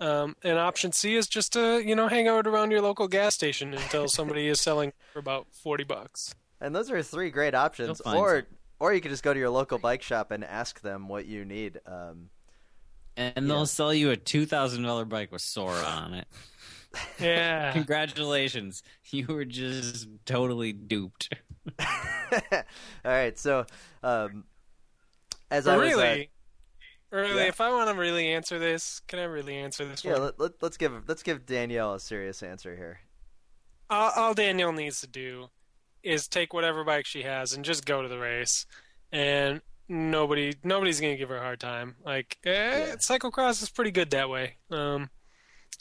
Um, 0.00 0.36
and 0.42 0.58
option 0.58 0.90
C 0.92 1.14
is 1.16 1.28
just 1.28 1.52
to, 1.52 1.80
you 1.84 1.94
know, 1.94 2.08
hang 2.08 2.28
out 2.28 2.46
around 2.46 2.70
your 2.70 2.80
local 2.80 3.06
gas 3.08 3.34
station 3.34 3.74
until 3.74 4.08
somebody 4.08 4.48
is 4.48 4.60
selling 4.60 4.92
for 5.12 5.18
about 5.18 5.46
40 5.52 5.84
bucks. 5.84 6.34
And 6.60 6.74
those 6.74 6.90
are 6.90 7.02
three 7.02 7.30
great 7.30 7.54
options. 7.54 8.00
Or 8.00 8.38
some. 8.40 8.46
or 8.80 8.92
you 8.94 9.00
could 9.00 9.10
just 9.10 9.22
go 9.22 9.32
to 9.32 9.38
your 9.38 9.50
local 9.50 9.78
bike 9.78 10.02
shop 10.02 10.30
and 10.30 10.44
ask 10.44 10.80
them 10.80 11.08
what 11.08 11.26
you 11.26 11.44
need. 11.44 11.80
Um, 11.86 12.30
And 13.18 13.50
they'll 13.50 13.60
Yeah. 13.60 13.64
sell 13.64 13.92
you 13.92 14.10
a 14.10 14.16
two 14.16 14.46
thousand 14.46 14.84
dollar 14.84 15.04
bike 15.04 15.32
with 15.32 15.42
Sora 15.42 15.84
on 15.84 16.14
it. 16.14 16.28
Yeah. 17.20 17.72
Congratulations, 17.74 18.82
you 19.10 19.26
were 19.26 19.44
just 19.44 20.08
totally 20.24 20.72
duped. 20.72 21.28
All 21.78 22.64
right, 23.04 23.38
so 23.38 23.66
um, 24.02 24.44
as 25.50 25.66
But 25.66 25.74
I 25.74 25.76
was, 25.76 25.96
uh, 25.98 26.14
really, 26.14 26.30
really, 27.12 27.42
yeah. 27.42 27.48
if 27.48 27.60
I 27.60 27.70
want 27.70 27.90
to 27.90 27.94
really 27.94 28.28
answer 28.32 28.58
this, 28.58 29.00
can 29.06 29.18
I 29.18 29.24
really 29.24 29.54
answer 29.56 29.84
this 29.84 30.02
yeah, 30.02 30.14
one? 30.14 30.22
let, 30.22 30.40
let, 30.40 30.52
let's 30.62 30.76
give 30.78 30.92
let's 31.08 31.22
give 31.22 31.44
Danielle 31.46 31.94
a 31.94 32.00
serious 32.00 32.42
answer 32.42 32.74
here. 32.74 33.00
all, 33.90 34.10
all 34.16 34.34
Danielle 34.34 34.72
needs 34.72 35.00
to 35.02 35.06
do 35.06 35.48
is 36.02 36.26
take 36.28 36.54
whatever 36.54 36.84
bike 36.84 37.06
she 37.06 37.22
has 37.22 37.52
and 37.52 37.64
just 37.64 37.84
go 37.84 38.00
to 38.02 38.08
the 38.08 38.18
race, 38.18 38.64
and 39.12 39.60
nobody 39.88 40.54
nobody's 40.64 41.00
gonna 41.00 41.16
give 41.16 41.28
her 41.28 41.36
a 41.36 41.40
hard 41.42 41.60
time. 41.60 41.96
Like, 42.04 42.38
eh, 42.44 42.96
cyclocross 42.96 43.62
is 43.62 43.70
pretty 43.70 43.90
good 43.90 44.10
that 44.10 44.28
way. 44.28 44.56
Um, 44.70 45.10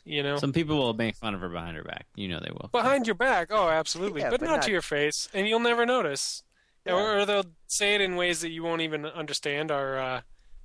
you 0.06 0.24
know, 0.24 0.38
Some 0.38 0.54
people 0.54 0.78
will 0.78 0.94
make 0.94 1.16
fun 1.16 1.34
of 1.36 1.42
her 1.42 1.50
behind 1.50 1.76
her 1.78 1.84
back. 1.84 2.06
You 2.16 2.30
know 2.30 2.40
they 2.40 2.52
will. 2.52 2.70
behind 2.72 3.08
your 3.08 3.16
back, 3.16 3.50
oh, 3.52 3.70
absolutely, 3.70 4.22
Yeah, 4.22 4.30
but, 4.30 4.40
but 4.40 4.46
not, 4.46 4.56
not- 4.58 4.64
to 4.64 4.72
your 4.72 4.82
face, 4.82 5.28
and 5.34 5.48
you'll 5.48 5.60
never 5.60 5.86
notice. 5.86 6.44
Yeah. 6.86 6.94
Or, 6.94 7.18
or 7.20 7.26
they'll 7.26 7.44
say 7.68 7.96
it 7.96 8.02
in 8.02 8.16
ways 8.16 8.40
that 8.42 8.50
you 8.52 8.64
won't 8.64 8.82
even 8.82 9.06
understand 9.06 9.72
are 9.72 9.98
uh, 10.00 10.22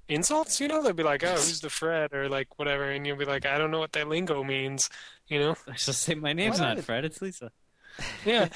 insults. 0.08 0.60
You 0.60 0.68
know, 0.68 0.80
they'll 0.80 0.92
be 0.92 1.02
like, 1.02 1.24
"Oh, 1.24 1.32
who's 1.32 1.60
the 1.60 1.68
Fred?" 1.70 2.12
or 2.12 2.28
like 2.28 2.56
whatever, 2.60 2.88
and 2.90 3.04
you'll 3.04 3.16
be 3.16 3.24
like, 3.24 3.44
"I 3.44 3.58
don't 3.58 3.72
know 3.72 3.80
what 3.80 3.90
that 3.94 4.08
lingo 4.08 4.44
means." 4.44 4.88
You 5.26 5.40
know, 5.40 5.56
I 5.68 5.74
shall 5.74 5.94
say 5.94 6.14
my 6.14 6.32
name's 6.32 6.60
Why 6.60 6.66
not 6.68 6.76
not? 6.76 6.84
Fred. 6.84 7.04
It's 7.04 7.20
Lisa. 7.20 7.50
yeah. 8.24 8.48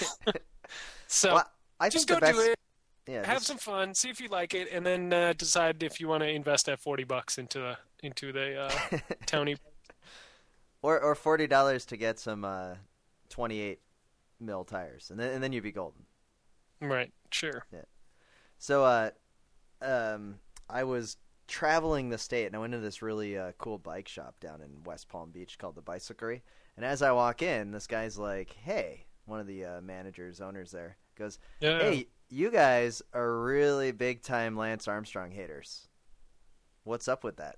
so 1.09 1.35
Well, 1.35 1.51
I 1.81 1.89
just 1.89 2.07
go 2.07 2.15
the 2.17 2.21
best, 2.21 2.35
do 2.35 2.41
it. 2.53 2.59
Yeah, 3.07 3.27
have 3.27 3.43
some 3.43 3.59
fun, 3.59 3.95
see 3.95 4.09
if 4.11 4.21
you 4.21 4.29
like 4.29 4.55
it, 4.55 4.69
and 4.73 4.85
then 4.85 5.13
uh, 5.13 5.33
decide 5.37 5.83
if 5.83 6.01
you 6.01 6.09
want 6.09 6.23
to 6.23 6.29
invest 6.29 6.67
that 6.67 6.81
forty 6.81 7.05
bucks 7.05 7.39
into 7.39 7.59
the 7.59 7.77
into 8.03 8.33
the 8.33 8.63
uh, 8.63 8.99
or 10.83 11.01
or 11.01 11.15
forty 11.15 11.47
dollars 11.47 11.85
to 11.87 11.97
get 11.97 12.19
some 12.19 12.45
uh, 12.45 12.75
twenty 13.29 13.61
eight 13.61 13.81
mil 14.41 14.65
tires, 14.65 15.11
and 15.11 15.19
then 15.19 15.33
and 15.35 15.43
then 15.43 15.53
you'd 15.53 15.63
be 15.63 15.73
golden. 15.73 16.03
Right, 16.81 17.13
sure. 17.31 17.65
Yeah. 17.73 17.83
So 18.59 18.85
uh, 18.85 19.11
um, 19.83 20.37
I 20.69 20.85
was 20.85 21.17
traveling 21.47 22.09
the 22.09 22.19
state, 22.19 22.47
and 22.47 22.57
I 22.57 22.59
went 22.59 22.73
to 22.73 22.79
this 22.79 23.03
really 23.03 23.39
uh, 23.39 23.53
cool 23.59 23.79
bike 23.79 24.09
shop 24.09 24.35
down 24.41 24.61
in 24.61 24.83
West 24.85 25.09
Palm 25.09 25.31
Beach 25.31 25.59
called 25.59 25.75
the 25.75 25.83
Bicyclery. 25.83 26.43
And 26.77 26.85
as 26.85 27.03
I 27.03 27.13
walk 27.13 27.43
in, 27.43 27.71
this 27.71 27.87
guy's 27.87 28.19
like, 28.19 28.55
"Hey," 28.63 29.07
one 29.25 29.41
of 29.41 29.47
the 29.47 29.65
uh, 29.65 29.81
managers, 29.81 30.41
owners 30.41 30.71
there 30.71 30.97
goes, 31.17 31.39
Yeah. 31.61 31.79
"Hey, 31.81 32.07
you 32.29 32.51
guys 32.51 33.03
are 33.13 33.41
really 33.41 33.93
big 33.93 34.23
time 34.23 34.57
Lance 34.57 34.89
Armstrong 34.89 35.31
haters. 35.31 35.89
What's 36.85 37.09
up 37.09 37.25
with 37.25 37.37
that?" 37.37 37.57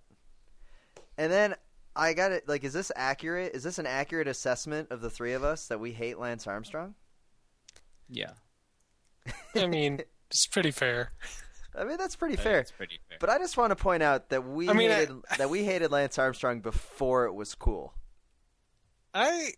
And 1.17 1.33
then 1.33 1.55
I 1.97 2.15
got 2.15 2.33
it. 2.33 2.49
Like, 2.49 2.65
is 2.65 2.73
this 2.73 2.93
accurate? 2.95 3.55
Is 3.55 3.63
this 3.63 3.79
an 3.79 3.87
accurate 3.87 4.29
assessment 4.29 4.91
of 4.91 5.01
the 5.01 5.11
three 5.11 5.33
of 5.33 5.43
us 5.43 5.67
that 5.69 5.81
we 5.81 5.93
hate 5.93 6.19
Lance 6.19 6.47
Armstrong? 6.47 6.95
Yeah. 8.09 8.33
I 9.55 9.67
mean, 9.67 10.01
it's 10.31 10.47
pretty 10.47 10.71
fair. 10.71 11.13
I 11.77 11.85
mean, 11.85 11.97
that's 11.99 12.17
pretty 12.17 12.37
fair. 12.37 12.61
It's 12.61 12.71
pretty 12.71 12.99
fair. 13.09 13.19
But 13.21 13.31
I 13.31 13.39
just 13.39 13.57
want 13.57 13.71
to 13.71 13.77
point 13.77 14.03
out 14.03 14.31
that 14.31 14.47
we 14.47 14.69
I 14.69 14.73
mean, 14.73 14.91
I- 14.91 14.95
hated 14.95 15.17
that 15.39 15.51
we 15.51 15.65
hated 15.65 15.91
Lance 15.91 16.19
Armstrong 16.19 16.61
before 16.61 17.27
it 17.27 17.35
was 17.35 17.55
cool. 17.55 17.95
I, 19.15 19.53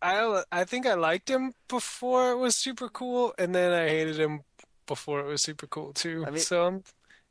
I, 0.00 0.42
I 0.52 0.64
think 0.64 0.86
I 0.86 0.94
liked 0.94 1.28
him 1.28 1.54
before 1.68 2.30
it 2.32 2.36
was 2.36 2.54
super 2.56 2.88
cool, 2.88 3.34
and 3.38 3.54
then 3.54 3.72
I 3.72 3.88
hated 3.88 4.18
him 4.18 4.42
before 4.86 5.20
it 5.20 5.26
was 5.26 5.42
super 5.42 5.66
cool 5.66 5.92
too. 5.92 6.24
I 6.26 6.30
mean- 6.30 6.40
so 6.40 6.66
I'm 6.66 6.84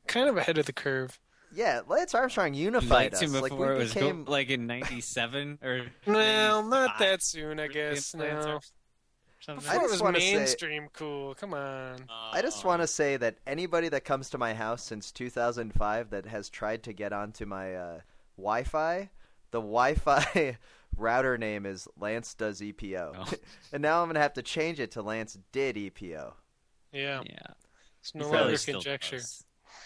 kind 0.07 0.29
of 0.29 0.37
ahead 0.37 0.57
of 0.57 0.65
the 0.65 0.73
curve. 0.73 1.19
Yeah, 1.55 1.79
Lance 1.87 2.13
Armstrong 2.13 2.53
unified 2.53 2.89
liked 2.89 3.13
us. 3.15 3.21
him 3.21 3.31
Like 3.33 3.53
we 3.57 3.65
it 3.67 3.77
was 3.77 3.93
became. 3.93 4.25
cool, 4.25 4.31
like 4.33 4.49
in 4.49 4.67
'97 4.67 5.59
or 5.63 5.85
Well, 6.05 6.61
not 6.67 6.99
that 6.99 7.23
soon, 7.23 7.59
I 7.59 7.67
guess. 7.67 8.13
Lance 8.13 8.45
No, 8.45 8.51
Armstrong. 8.51 8.61
I 9.49 9.55
before 9.55 9.75
it 9.75 9.79
just 9.83 9.91
was 9.93 10.01
wanna 10.01 10.19
say- 10.19 10.35
mainstream 10.35 10.89
cool. 10.91 11.35
Come 11.35 11.53
on. 11.53 12.03
I 12.09 12.41
just 12.41 12.65
want 12.65 12.81
to 12.81 12.87
say 12.87 13.15
that 13.15 13.35
anybody 13.47 13.87
that 13.89 14.03
comes 14.03 14.29
to 14.31 14.37
my 14.37 14.53
house 14.53 14.83
since 14.83 15.09
2005 15.13 16.09
that 16.09 16.25
has 16.25 16.49
tried 16.49 16.83
to 16.83 16.91
get 16.91 17.13
onto 17.13 17.45
my 17.45 17.73
uh, 17.75 17.99
Wi-Fi, 18.37 19.09
the 19.51 19.61
Wi-Fi 19.61 20.57
router 20.97 21.37
name 21.37 21.65
is 21.65 21.87
Lance 21.99 22.33
does 22.33 22.59
EPO, 22.61 23.15
Oh. 23.17 23.33
and 23.73 23.81
now 23.81 24.01
I'm 24.01 24.09
gonna 24.09 24.19
have 24.19 24.33
to 24.33 24.41
change 24.41 24.79
it 24.79 24.91
to 24.91 25.01
Lance 25.01 25.37
did 25.51 25.75
EPO. 25.75 26.33
Yeah, 26.91 27.21
Yeah. 27.25 27.37
it's 28.01 28.11
He 28.11 28.19
no 28.19 28.29
probably 28.29 28.53
longer 28.55 28.71
conjecture. 28.71 29.19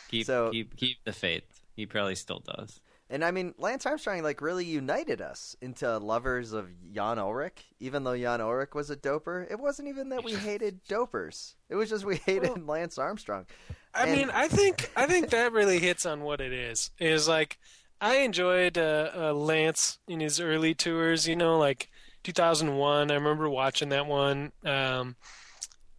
Keep 0.10 0.25
So- 0.25 0.51
keep 0.51 0.75
keep 0.77 0.98
the 1.03 1.13
faith. 1.13 1.44
He 1.75 1.86
probably 1.86 2.15
still 2.15 2.39
does. 2.39 2.80
And 3.10 3.25
I 3.25 3.32
mean, 3.32 3.53
Lance 3.58 3.86
Armstrong 3.86 4.24
like 4.24 4.39
really 4.39 4.63
united 4.63 5.20
us 5.22 5.53
into 5.62 5.98
lovers 5.98 6.53
of 6.53 6.70
Jan 6.94 7.18
Ullrich. 7.18 7.60
Even 7.82 8.06
though 8.06 8.15
Jan 8.18 8.39
Ullrich 8.39 8.74
was 8.74 8.89
a 8.89 8.96
doper, 8.96 9.50
it 9.51 9.60
wasn't 9.60 9.89
even 9.89 10.10
that 10.10 10.24
we 10.24 10.34
hated 10.50 10.84
dopers. 10.86 11.56
It 11.70 11.75
was 11.75 11.89
just 11.89 12.06
we 12.06 12.18
hated 12.18 12.65
Lance 12.68 12.98
Armstrong. 12.98 13.48
I 13.94 14.03
And- 14.08 14.12
mean, 14.18 14.30
I 14.30 14.48
think 14.48 14.89
I 14.96 15.08
think 15.08 15.30
that 15.32 15.51
really 15.51 15.80
hits 15.80 16.06
on 16.06 16.22
what 16.22 16.39
it 16.39 16.53
is. 16.53 16.91
Is 17.00 17.27
like 17.27 17.58
I 18.01 18.17
enjoyed 18.17 18.77
uh, 18.77 19.12
uh, 19.15 19.34
Lance 19.34 20.00
in 20.08 20.20
his 20.20 20.39
early 20.39 20.74
tours. 20.74 21.27
You 21.27 21.36
know, 21.36 21.58
like 21.58 21.89
2001. 22.24 23.12
I 23.12 23.13
remember 23.13 23.50
watching 23.50 23.89
that 23.89 24.08
one. 24.08 24.51
Um, 24.65 25.15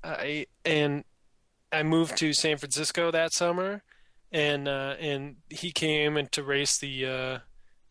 I 0.02 0.46
and 0.64 1.04
I 1.70 1.82
moved 1.84 2.16
to 2.18 2.32
San 2.32 2.58
Francisco 2.58 3.10
that 3.12 3.32
summer, 3.32 3.82
and 4.32 4.68
uh, 4.68 4.96
and 4.98 5.36
he 5.48 5.70
came 5.70 6.16
and 6.16 6.30
to 6.32 6.42
race 6.42 6.76
the 6.76 7.06
uh, 7.06 7.38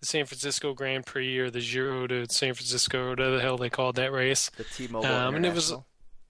the 0.01 0.05
San 0.05 0.25
Francisco 0.25 0.73
Grand 0.73 1.05
Prix 1.05 1.37
or 1.39 1.49
the 1.49 1.61
Giro 1.61 2.05
to 2.07 2.27
San 2.29 2.53
Francisco, 2.53 3.09
whatever 3.09 3.37
the 3.37 3.41
hell 3.41 3.57
they 3.57 3.69
called 3.69 3.95
that 3.95 4.11
race. 4.11 4.51
The 4.57 4.65
T-Mobile 4.65 5.07
Um, 5.07 5.35
and 5.35 5.45
it 5.45 5.53
was-. 5.53 5.73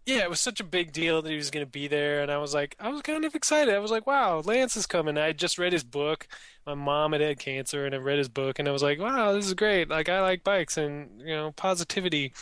Yeah, 0.06 0.24
it 0.24 0.30
was 0.30 0.40
such 0.40 0.60
a 0.60 0.64
big 0.64 0.92
deal 0.92 1.22
that 1.22 1.30
he 1.30 1.36
was 1.38 1.52
going 1.52 1.66
to 1.66 1.72
be 1.72 1.88
there, 1.88 2.22
and 2.22 2.32
I 2.32 2.38
was 2.40 2.54
like, 2.54 2.76
I 2.80 2.90
was 2.90 3.02
kind 3.04 3.24
of 3.24 3.36
excited. 3.36 3.74
I 3.74 3.80
was 3.80 3.92
like, 3.92 4.08
wow, 4.08 4.40
Lance 4.40 4.76
is 4.76 4.88
coming. 4.88 5.18
I 5.18 5.28
had 5.28 5.38
just 5.38 5.60
read 5.60 5.74
his 5.74 5.84
book. 5.84 6.28
My 6.66 6.74
mom 6.74 7.12
had 7.12 7.22
had 7.22 7.38
cancer, 7.40 7.86
and 7.86 7.94
I 7.94 8.00
read 8.00 8.18
his 8.18 8.30
book, 8.30 8.58
and 8.58 8.68
I 8.68 8.72
was 8.72 8.82
like, 8.82 9.00
wow, 9.00 9.32
this 9.34 9.46
is 9.46 9.54
great. 9.54 9.90
Like, 9.90 10.10
I 10.10 10.22
like 10.22 10.44
bikes 10.44 10.78
and 10.78 11.22
you 11.22 11.36
know 11.36 11.52
positivity. 11.52 12.34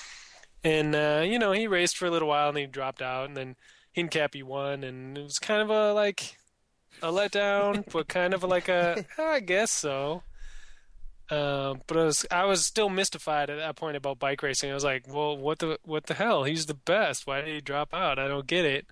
And 0.63 0.95
uh, 0.95 1.23
you 1.25 1.37
know, 1.39 1.51
he 1.51 1.67
raced 1.67 1.97
for 1.97 2.05
a 2.05 2.11
little 2.11 2.29
while, 2.29 2.49
and 2.49 2.57
he 2.57 2.65
dropped 2.65 3.01
out, 3.01 3.27
and 3.27 3.35
then 3.35 3.55
he 3.91 4.01
and 4.01 4.11
Hincapie 4.11 4.43
won, 4.43 4.83
and 4.83 5.17
it 5.17 5.23
was 5.23 5.39
kind 5.39 5.61
of 5.61 5.69
a 5.69 5.93
like 5.93 6.37
a 7.01 7.07
letdown, 7.07 7.83
but 7.91 8.07
kind 8.07 8.33
of 8.33 8.43
like 8.43 8.69
a 8.69 9.05
I 9.17 9.41
guess 9.41 9.71
so. 9.71 10.23
Uh, 11.29 11.75
but 11.85 11.97
I 11.97 12.03
was 12.05 12.25
I 12.31 12.45
was 12.45 12.65
still 12.65 12.89
mystified 12.89 13.49
at 13.49 13.57
that 13.57 13.75
point 13.75 13.95
about 13.95 14.17
bike 14.17 14.41
racing. 14.41 14.71
I 14.71 14.73
was 14.73 14.83
like, 14.83 15.05
well, 15.07 15.37
what 15.37 15.59
the 15.59 15.77
what 15.83 16.07
the 16.07 16.15
hell? 16.15 16.43
He's 16.43 16.65
the 16.65 16.73
best. 16.73 17.27
Why 17.27 17.41
did 17.41 17.53
he 17.53 17.61
drop 17.61 17.93
out? 17.93 18.17
I 18.17 18.27
don't 18.27 18.47
get 18.47 18.65
it. 18.65 18.87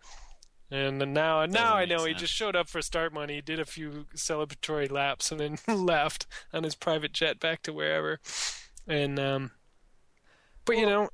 And 0.70 1.00
now 1.14 1.46
now 1.46 1.76
I 1.76 1.86
know 1.86 2.04
he 2.06 2.14
just 2.14 2.34
showed 2.34 2.56
up 2.56 2.68
for 2.68 2.82
start 2.82 3.14
money, 3.14 3.42
did 3.42 3.60
a 3.60 3.66
few 3.66 4.06
celebratory 4.16 4.92
laps, 4.92 5.32
and 5.32 5.40
then 5.40 5.58
left 5.86 6.28
on 6.54 6.64
his 6.64 6.76
private 6.76 7.14
jet 7.14 7.40
back 7.40 7.64
to 7.64 7.74
wherever. 7.74 8.20
And 8.86 9.18
um, 9.18 9.52
but 10.66 10.78
you 10.78 10.86
know, 10.86 11.10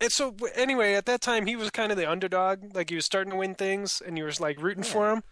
and 0.00 0.12
so 0.12 0.36
anyway, 0.54 0.94
at 0.94 1.06
that 1.06 1.20
time 1.20 1.46
he 1.46 1.56
was 1.56 1.70
kind 1.70 1.90
of 1.90 1.98
the 1.98 2.10
underdog. 2.10 2.74
Like 2.74 2.90
he 2.90 2.96
was 2.96 3.04
starting 3.04 3.32
to 3.32 3.36
win 3.36 3.56
things, 3.56 4.00
and 4.04 4.16
you 4.16 4.24
were 4.24 4.32
like 4.40 4.62
rooting 4.62 4.84
for 4.84 5.10
him. 5.10 5.22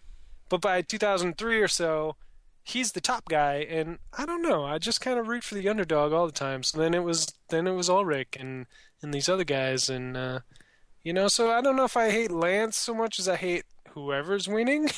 But 0.49 0.59
by 0.61 0.81
2003 0.81 1.61
or 1.61 1.67
so, 1.69 2.17
he's 2.63 2.91
the 2.91 3.01
top 3.01 3.27
guy, 3.29 3.65
and 3.69 3.99
I 4.17 4.25
don't 4.25 4.41
know. 4.41 4.65
I 4.65 4.77
just 4.77 5.01
kind 5.01 5.19
of 5.19 5.27
root 5.27 5.43
for 5.43 5.55
the 5.55 5.69
underdog 5.69 6.13
all 6.13 6.25
the 6.25 6.31
time. 6.31 6.63
So 6.63 6.77
then 6.77 6.93
it 6.93 7.03
was 7.03 7.33
then 7.49 7.67
it 7.67 7.73
was 7.73 7.89
Ullrich 7.89 8.39
and 8.39 8.65
and 9.01 9.13
these 9.13 9.29
other 9.29 9.43
guys, 9.43 9.89
and 9.89 10.15
uh, 10.15 10.39
you 11.03 11.13
know. 11.13 11.27
So 11.27 11.51
I 11.51 11.61
don't 11.61 11.75
know 11.75 11.85
if 11.85 11.97
I 11.97 12.11
hate 12.11 12.31
Lance 12.31 12.77
so 12.77 12.93
much 12.93 13.19
as 13.19 13.27
I 13.27 13.35
hate 13.35 13.63
whoever's 13.89 14.47
winning. 14.47 14.89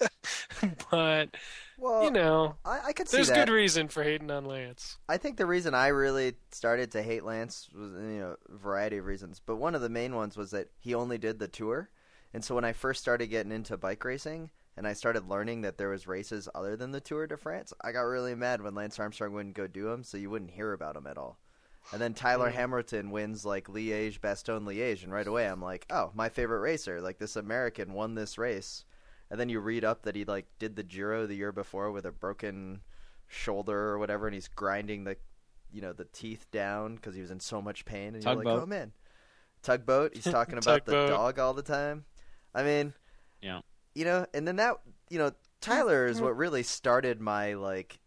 but 0.90 1.36
Well, 1.78 2.04
you 2.04 2.10
know, 2.10 2.56
I, 2.64 2.80
I 2.86 2.92
could 2.92 3.08
see 3.08 3.16
there's 3.16 3.28
that. 3.28 3.46
good 3.46 3.52
reason 3.52 3.88
for 3.88 4.02
hating 4.02 4.30
on 4.30 4.44
Lance. 4.44 4.98
I 5.08 5.16
think 5.16 5.36
the 5.36 5.46
reason 5.46 5.74
I 5.74 5.88
really 5.88 6.34
started 6.50 6.92
to 6.92 7.02
hate 7.02 7.24
Lance 7.24 7.68
was 7.74 7.92
you 7.92 8.20
know 8.20 8.36
a 8.52 8.56
variety 8.56 8.98
of 8.98 9.06
reasons, 9.06 9.40
but 9.44 9.56
one 9.56 9.74
of 9.74 9.80
the 9.80 9.88
main 9.88 10.14
ones 10.14 10.36
was 10.36 10.50
that 10.52 10.68
he 10.78 10.94
only 10.94 11.18
did 11.18 11.38
the 11.38 11.48
tour, 11.48 11.90
and 12.32 12.44
so 12.44 12.54
when 12.54 12.64
I 12.64 12.72
first 12.72 13.00
started 13.00 13.26
getting 13.28 13.52
into 13.52 13.76
bike 13.76 14.04
racing 14.04 14.50
and 14.76 14.86
I 14.86 14.92
started 14.92 15.28
learning 15.28 15.62
that 15.62 15.78
there 15.78 15.90
was 15.90 16.06
races 16.06 16.48
other 16.54 16.76
than 16.76 16.90
the 16.90 17.00
Tour 17.00 17.26
de 17.26 17.36
France, 17.36 17.72
I 17.82 17.92
got 17.92 18.02
really 18.02 18.34
mad 18.34 18.60
when 18.60 18.74
Lance 18.74 18.98
Armstrong 18.98 19.32
wouldn't 19.32 19.54
go 19.54 19.66
do 19.66 19.84
them, 19.84 20.02
so 20.02 20.16
you 20.16 20.30
wouldn't 20.30 20.50
hear 20.50 20.72
about 20.72 20.96
him 20.96 21.06
at 21.06 21.18
all. 21.18 21.38
And 21.92 22.00
then 22.00 22.14
Tyler. 22.14 22.50
Hamilton 22.50 23.10
wins 23.10 23.44
like 23.44 23.66
Liège, 23.68 24.18
Bastogne, 24.18 24.64
Liège, 24.64 25.04
and 25.04 25.12
right 25.12 25.26
away 25.26 25.46
I'm 25.46 25.60
like, 25.60 25.86
oh, 25.90 26.10
my 26.14 26.28
favorite 26.28 26.60
racer, 26.60 27.00
like 27.00 27.18
this 27.18 27.36
American 27.36 27.92
won 27.92 28.14
this 28.14 28.38
race. 28.38 28.84
And 29.30 29.38
then 29.38 29.48
you 29.48 29.60
read 29.60 29.84
up 29.84 30.02
that 30.02 30.16
he 30.16 30.24
like 30.24 30.46
did 30.58 30.76
the 30.76 30.82
Giro 30.82 31.26
the 31.26 31.34
year 31.34 31.52
before 31.52 31.90
with 31.92 32.06
a 32.06 32.12
broken 32.12 32.80
shoulder 33.26 33.78
or 33.78 33.98
whatever, 33.98 34.26
and 34.26 34.34
he's 34.34 34.48
grinding 34.48 35.04
the, 35.04 35.16
you 35.72 35.80
know, 35.82 35.92
the 35.92 36.06
teeth 36.06 36.46
down 36.50 36.96
because 36.96 37.14
he 37.14 37.20
was 37.20 37.30
in 37.30 37.40
so 37.40 37.60
much 37.60 37.84
pain. 37.84 38.14
And 38.14 38.24
you're 38.24 38.34
like, 38.34 38.46
oh 38.46 38.66
man, 38.66 38.92
tugboat. 39.62 40.14
He's 40.14 40.24
talking 40.24 40.58
about 40.58 40.86
the 40.86 41.06
dog 41.08 41.38
all 41.38 41.52
the 41.52 41.62
time. 41.62 42.04
I 42.54 42.62
mean, 42.62 42.94
Yeah. 43.42 43.60
You 43.94 44.04
know, 44.04 44.26
and 44.34 44.46
then 44.46 44.56
that, 44.56 44.76
you 45.08 45.18
know, 45.18 45.32
Tyler 45.60 46.06
is 46.06 46.20
what 46.20 46.36
really 46.36 46.62
started 46.62 47.20
my 47.20 47.54
like, 47.54 47.98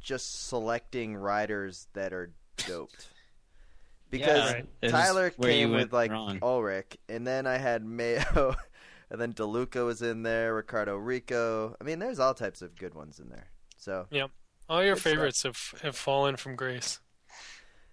just 0.00 0.48
selecting 0.48 1.16
riders 1.16 1.88
that 1.94 2.12
are 2.12 2.32
doped. 2.56 3.08
Because 4.10 4.54
Right. 4.54 4.66
Tyler 4.88 5.32
where 5.36 5.52
you 5.52 5.66
came 5.68 5.70
with 5.70 5.92
like 5.92 6.10
wrong. 6.10 6.40
Ullrich, 6.40 6.96
and 7.08 7.24
then 7.24 7.46
I 7.46 7.58
had 7.58 7.84
Mayo, 7.84 8.56
and 9.10 9.20
then 9.20 9.30
Di 9.30 9.44
Luca 9.44 9.84
was 9.84 10.02
in 10.02 10.24
there, 10.24 10.52
Riccardo 10.56 10.98
Riccò. 10.98 11.76
I 11.80 11.84
mean, 11.84 12.00
there's 12.00 12.18
all 12.18 12.34
types 12.34 12.60
of 12.60 12.74
good 12.74 12.92
ones 12.94 13.20
in 13.20 13.28
there. 13.28 13.46
So 13.76 14.08
yep, 14.10 14.32
All 14.68 14.82
your 14.82 14.94
Good 14.94 15.00
stuff. 15.02 15.12
favorites 15.12 15.42
have 15.44 15.74
have 15.82 15.96
fallen 15.96 16.34
from 16.36 16.56
grace. 16.56 16.98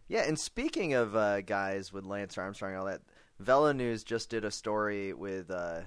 yeah, 0.07 0.23
and 0.27 0.39
speaking 0.39 0.95
of 0.95 1.15
uh, 1.15 1.41
guys 1.41 1.93
with 1.93 2.03
Lance 2.03 2.35
Armstrong 2.35 2.71
and 2.71 2.79
all 2.79 2.87
that, 2.87 3.01
Velo 3.37 3.71
News 3.71 4.03
just 4.03 4.31
did 4.31 4.43
a 4.43 4.49
story 4.49 5.13
with 5.13 5.51
uh, 5.51 5.81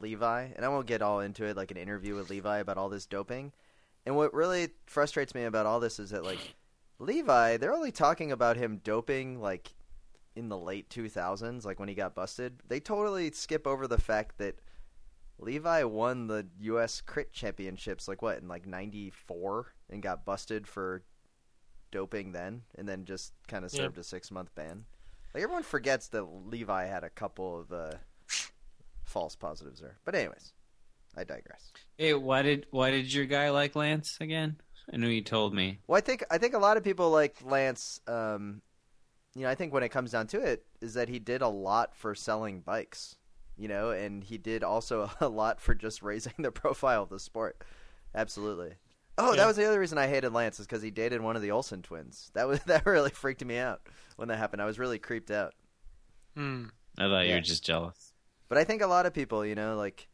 Levi, 0.00 0.48
and 0.54 0.64
I 0.64 0.68
won't 0.68 0.86
get 0.86 1.02
all 1.02 1.20
into 1.20 1.44
it, 1.44 1.56
like 1.56 1.70
an 1.70 1.76
interview 1.76 2.14
with 2.14 2.30
Levi 2.30 2.58
about 2.58 2.78
all 2.78 2.88
this 2.88 3.06
doping. 3.06 3.52
And 4.04 4.16
what 4.16 4.34
really 4.34 4.68
frustrates 4.86 5.34
me 5.34 5.44
about 5.44 5.66
all 5.66 5.80
this 5.80 5.98
is 5.98 6.10
that 6.10 6.24
like 6.24 6.54
Levi, 6.98 7.56
they're 7.56 7.74
only 7.74 7.92
talking 7.92 8.32
about 8.32 8.56
him 8.56 8.80
doping 8.82 9.40
like 9.40 9.74
in 10.34 10.48
the 10.48 10.58
late 10.58 10.88
2000s, 10.90 11.64
like 11.64 11.80
when 11.80 11.88
he 11.88 11.94
got 11.94 12.14
busted. 12.14 12.60
They 12.68 12.78
totally 12.80 13.30
skip 13.32 13.66
over 13.66 13.86
the 13.88 13.98
fact 13.98 14.38
that 14.38 14.60
Levi 15.38 15.82
won 15.84 16.26
the 16.26 16.46
U.S. 16.60 17.00
Crit 17.00 17.32
Championships, 17.32 18.08
like 18.08 18.22
what 18.22 18.38
in 18.38 18.48
like 18.48 18.66
'94, 18.66 19.74
and 19.90 20.02
got 20.02 20.24
busted 20.24 20.66
for 20.66 21.02
doping 21.90 22.32
then, 22.32 22.62
and 22.76 22.88
then 22.88 23.04
just 23.04 23.32
kind 23.48 23.64
of 23.64 23.70
served 23.70 23.98
a 23.98 24.04
six 24.04 24.30
month 24.30 24.54
ban. 24.54 24.84
Like 25.34 25.42
everyone 25.42 25.62
forgets 25.62 26.08
that 26.08 26.22
Levi 26.22 26.86
had 26.86 27.04
a 27.04 27.10
couple 27.10 27.60
of 27.60 27.72
uh, 27.72 27.92
false 29.16 29.34
positives 29.34 29.80
there. 29.80 29.96
But 30.04 30.14
anyways, 30.14 30.52
I 31.16 31.24
digress. 31.24 31.72
Hey, 31.96 32.12
why 32.12 32.42
did 32.42 32.66
why 32.70 32.90
did 32.90 33.10
your 33.12 33.24
guy 33.24 33.48
like 33.48 33.74
Lance 33.74 34.18
again? 34.20 34.56
I 34.92 34.98
know 34.98 35.08
you 35.08 35.22
told 35.22 35.54
me. 35.54 35.78
Well, 35.86 35.96
I 35.96 36.02
think 36.02 36.22
I 36.30 36.36
think 36.36 36.52
a 36.52 36.58
lot 36.58 36.76
of 36.76 36.84
people 36.84 37.08
like 37.10 37.36
Lance. 37.42 37.98
Um, 38.06 38.60
you 39.34 39.42
know, 39.42 39.48
I 39.48 39.54
think 39.54 39.72
when 39.72 39.82
it 39.82 39.88
comes 39.88 40.10
down 40.12 40.26
to 40.28 40.40
it, 40.42 40.66
is 40.82 40.92
that 40.94 41.08
he 41.08 41.18
did 41.18 41.40
a 41.40 41.48
lot 41.48 41.94
for 41.96 42.14
selling 42.14 42.60
bikes. 42.60 43.16
You 43.56 43.68
know, 43.68 43.88
and 43.90 44.22
he 44.22 44.36
did 44.36 44.62
also 44.62 45.10
a 45.20 45.28
lot 45.28 45.62
for 45.62 45.74
just 45.74 46.02
raising 46.02 46.34
the 46.38 46.52
profile 46.52 47.04
of 47.04 47.08
the 47.08 47.18
sport. 47.18 47.64
Absolutely. 48.14 48.74
Oh, 49.16 49.30
Yeah. 49.30 49.36
that 49.38 49.46
was 49.46 49.56
the 49.56 49.64
other 49.64 49.80
reason 49.80 49.96
I 49.96 50.08
hated 50.08 50.34
Lance 50.34 50.60
is 50.60 50.66
because 50.66 50.82
he 50.82 50.90
dated 50.90 51.22
one 51.22 51.36
of 51.36 51.42
the 51.42 51.52
Olsen 51.52 51.80
twins. 51.80 52.30
That 52.34 52.46
was 52.46 52.60
that 52.66 52.84
really 52.84 53.08
freaked 53.10 53.42
me 53.42 53.56
out 53.56 53.80
when 54.16 54.28
that 54.28 54.36
happened. 54.36 54.60
I 54.60 54.66
was 54.66 54.78
really 54.78 54.98
creeped 54.98 55.30
out. 55.30 55.54
Hmm. 56.36 56.66
I 56.98 57.04
thought 57.08 57.26
you 57.26 57.34
were 57.34 57.40
just 57.40 57.64
jealous. 57.64 58.12
But 58.48 58.58
I 58.58 58.64
think 58.64 58.82
a 58.82 58.86
lot 58.86 59.06
of 59.06 59.12
people, 59.14 59.44
you 59.44 59.54
know, 59.54 59.76
like, 59.76 60.08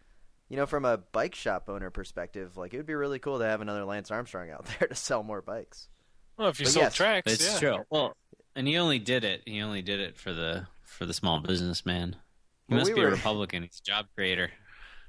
you 0.48 0.56
know, 0.56 0.66
from 0.66 0.84
a 0.84 0.98
bike 0.98 1.34
shop 1.34 1.64
owner 1.68 1.90
perspective, 1.90 2.56
like 2.56 2.74
it 2.74 2.76
would 2.78 2.86
be 2.86 2.94
really 2.94 3.18
cool 3.18 3.38
to 3.38 3.44
have 3.44 3.60
another 3.60 3.84
Lance 3.84 4.10
Armstrong 4.10 4.50
out 4.50 4.66
there 4.78 4.88
to 4.88 4.94
sell 4.94 5.22
more 5.22 5.42
bikes. 5.42 5.88
Well, 6.38 6.48
if 6.48 6.58
you 6.60 6.66
But 6.66 6.72
sold 6.72 6.82
yes, 6.84 6.94
tracks, 6.94 7.32
It's 7.32 7.52
yeah. 7.54 7.58
true. 7.58 7.84
Well, 7.90 8.16
and 8.56 8.66
he 8.66 8.76
only 8.78 8.98
did 8.98 9.24
it. 9.24 9.42
He 9.46 9.60
only 9.62 9.82
did 9.82 10.00
it 10.00 10.16
for 10.18 10.32
the 10.32 10.66
for 10.84 11.06
the 11.06 11.14
small 11.14 11.40
businessman. 11.40 12.16
He 12.68 12.74
Well, 12.74 12.80
must 12.80 12.90
we 12.90 12.94
be 12.94 13.00
were- 13.02 13.08
a 13.08 13.10
Republican. 13.16 13.62
He's 13.62 13.80
a 13.80 13.82
job 13.90 14.06
creator. 14.14 14.50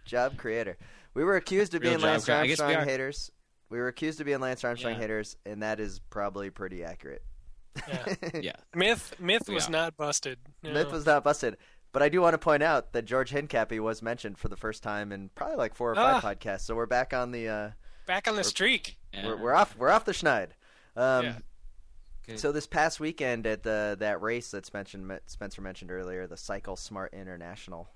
Job 0.05 0.37
creator. 0.37 0.77
We 1.13 1.23
were 1.23 1.35
accused 1.35 1.73
of 1.75 1.81
Real 1.81 1.91
being 1.91 2.01
Lance 2.01 2.25
creator. 2.25 2.41
I 2.43 2.47
guess 2.47 2.59
we 2.59 2.65
Armstrong 2.65 2.83
are. 2.87 2.89
haters. 2.89 3.31
We 3.69 3.77
were 3.79 3.87
accused 3.87 4.19
of 4.19 4.25
being 4.25 4.39
Lance 4.39 4.63
Armstrong 4.63 4.93
Yeah. 4.95 4.99
haters, 4.99 5.35
and 5.45 5.63
that 5.63 5.79
is 5.79 5.99
probably 6.09 6.49
pretty 6.49 6.83
accurate. 6.83 7.23
Yeah. 7.87 8.15
Yeah. 8.41 8.51
Myth, 8.75 9.15
myth 9.19 9.47
was 9.49 9.65
Yeah. 9.65 9.71
not 9.71 9.97
busted. 9.97 10.39
No. 10.61 10.73
Myth 10.73 10.91
was 10.91 11.05
not 11.05 11.23
busted. 11.23 11.57
But 11.93 12.01
I 12.03 12.09
do 12.09 12.19
want 12.21 12.33
to 12.33 12.37
point 12.39 12.63
out 12.63 12.91
that 12.93 13.05
George 13.05 13.31
Hincapie 13.31 13.79
was 13.79 14.01
mentioned 14.01 14.37
for 14.37 14.49
the 14.49 14.57
first 14.57 14.83
time 14.83 15.11
in 15.13 15.29
probably 15.35 15.55
like 15.57 15.75
four 15.75 15.91
or 15.91 15.95
five 15.95 16.23
Ah. 16.23 16.27
podcasts. 16.33 16.61
So 16.61 16.75
we're 16.75 16.85
back 16.87 17.13
on 17.13 17.31
the 17.31 17.47
uh, 17.47 17.71
back 18.05 18.27
on 18.27 18.35
the 18.35 18.43
streak. 18.43 18.97
Yeah. 19.13 19.27
we're, 19.27 19.37
we're 19.37 19.53
off 19.53 19.77
we're 19.77 19.89
off 19.91 20.03
the 20.03 20.11
schneid. 20.11 20.49
Um, 20.97 21.25
Yeah. 21.25 21.35
Good. 22.27 22.39
So 22.39 22.51
this 22.53 22.65
past 22.67 22.99
weekend 22.99 23.45
at 23.45 23.63
the 23.63 23.95
that 23.99 24.21
race 24.21 24.49
that's 24.51 24.73
mentioned 24.73 25.19
Spencer 25.27 25.61
mentioned 25.61 25.91
earlier, 25.91 26.25
the 26.25 26.37
Cycle 26.37 26.75
Smart 26.75 27.13
International, 27.13 27.89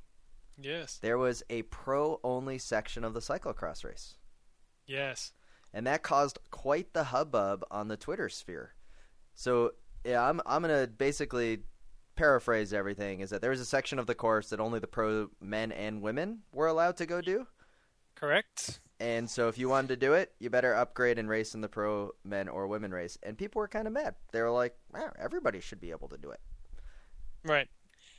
Yes, 0.59 0.97
there 1.01 1.17
was 1.17 1.43
a 1.49 1.61
pro 1.63 2.19
only 2.23 2.57
section 2.57 3.03
of 3.03 3.13
the 3.13 3.19
cyclocross 3.21 3.83
race. 3.85 4.15
yes. 4.85 5.31
and 5.73 5.85
that 5.87 6.01
caused 6.03 6.39
quite 6.51 6.93
the 6.93 7.05
hubbub 7.05 7.63
on 7.71 7.87
the 7.87 7.97
Twitter 7.97 8.27
sphere. 8.29 8.73
So 9.33 9.71
yeah, 10.03 10.21
I'm 10.27 10.41
I'm 10.45 10.61
gonna 10.61 10.87
basically 10.87 11.59
paraphrase 12.17 12.73
everything. 12.73 13.21
Is 13.21 13.29
that 13.29 13.41
there 13.41 13.51
was 13.51 13.61
a 13.61 13.65
section 13.65 13.99
of 13.99 14.07
the 14.07 14.15
course 14.15 14.49
that 14.49 14.59
only 14.59 14.79
the 14.79 14.87
pro 14.87 15.29
men 15.39 15.71
and 15.71 16.01
women 16.01 16.39
were 16.51 16.67
allowed 16.67 16.97
to 16.97 17.05
go 17.05 17.21
do, 17.21 17.47
Correct. 18.15 18.79
and 18.99 19.29
so 19.29 19.47
if 19.47 19.57
you 19.57 19.69
wanted 19.69 19.89
to 19.89 19.95
do 19.95 20.13
it, 20.13 20.33
you 20.39 20.49
better 20.49 20.73
upgrade 20.73 21.17
and 21.19 21.29
race 21.29 21.53
in 21.53 21.61
the 21.61 21.69
pro 21.69 22.11
men 22.23 22.49
or 22.49 22.67
women 22.67 22.91
race. 22.91 23.17
And 23.23 23.37
people 23.37 23.59
were 23.59 23.67
kind 23.67 23.87
of 23.87 23.93
mad. 23.93 24.15
They 24.31 24.41
were 24.41 24.51
like, 24.51 24.75
wow, 24.93 25.11
everybody 25.17 25.61
should 25.61 25.79
be 25.79 25.91
able 25.91 26.09
to 26.09 26.17
do 26.17 26.31
it. 26.31 26.39
Right. 27.43 27.69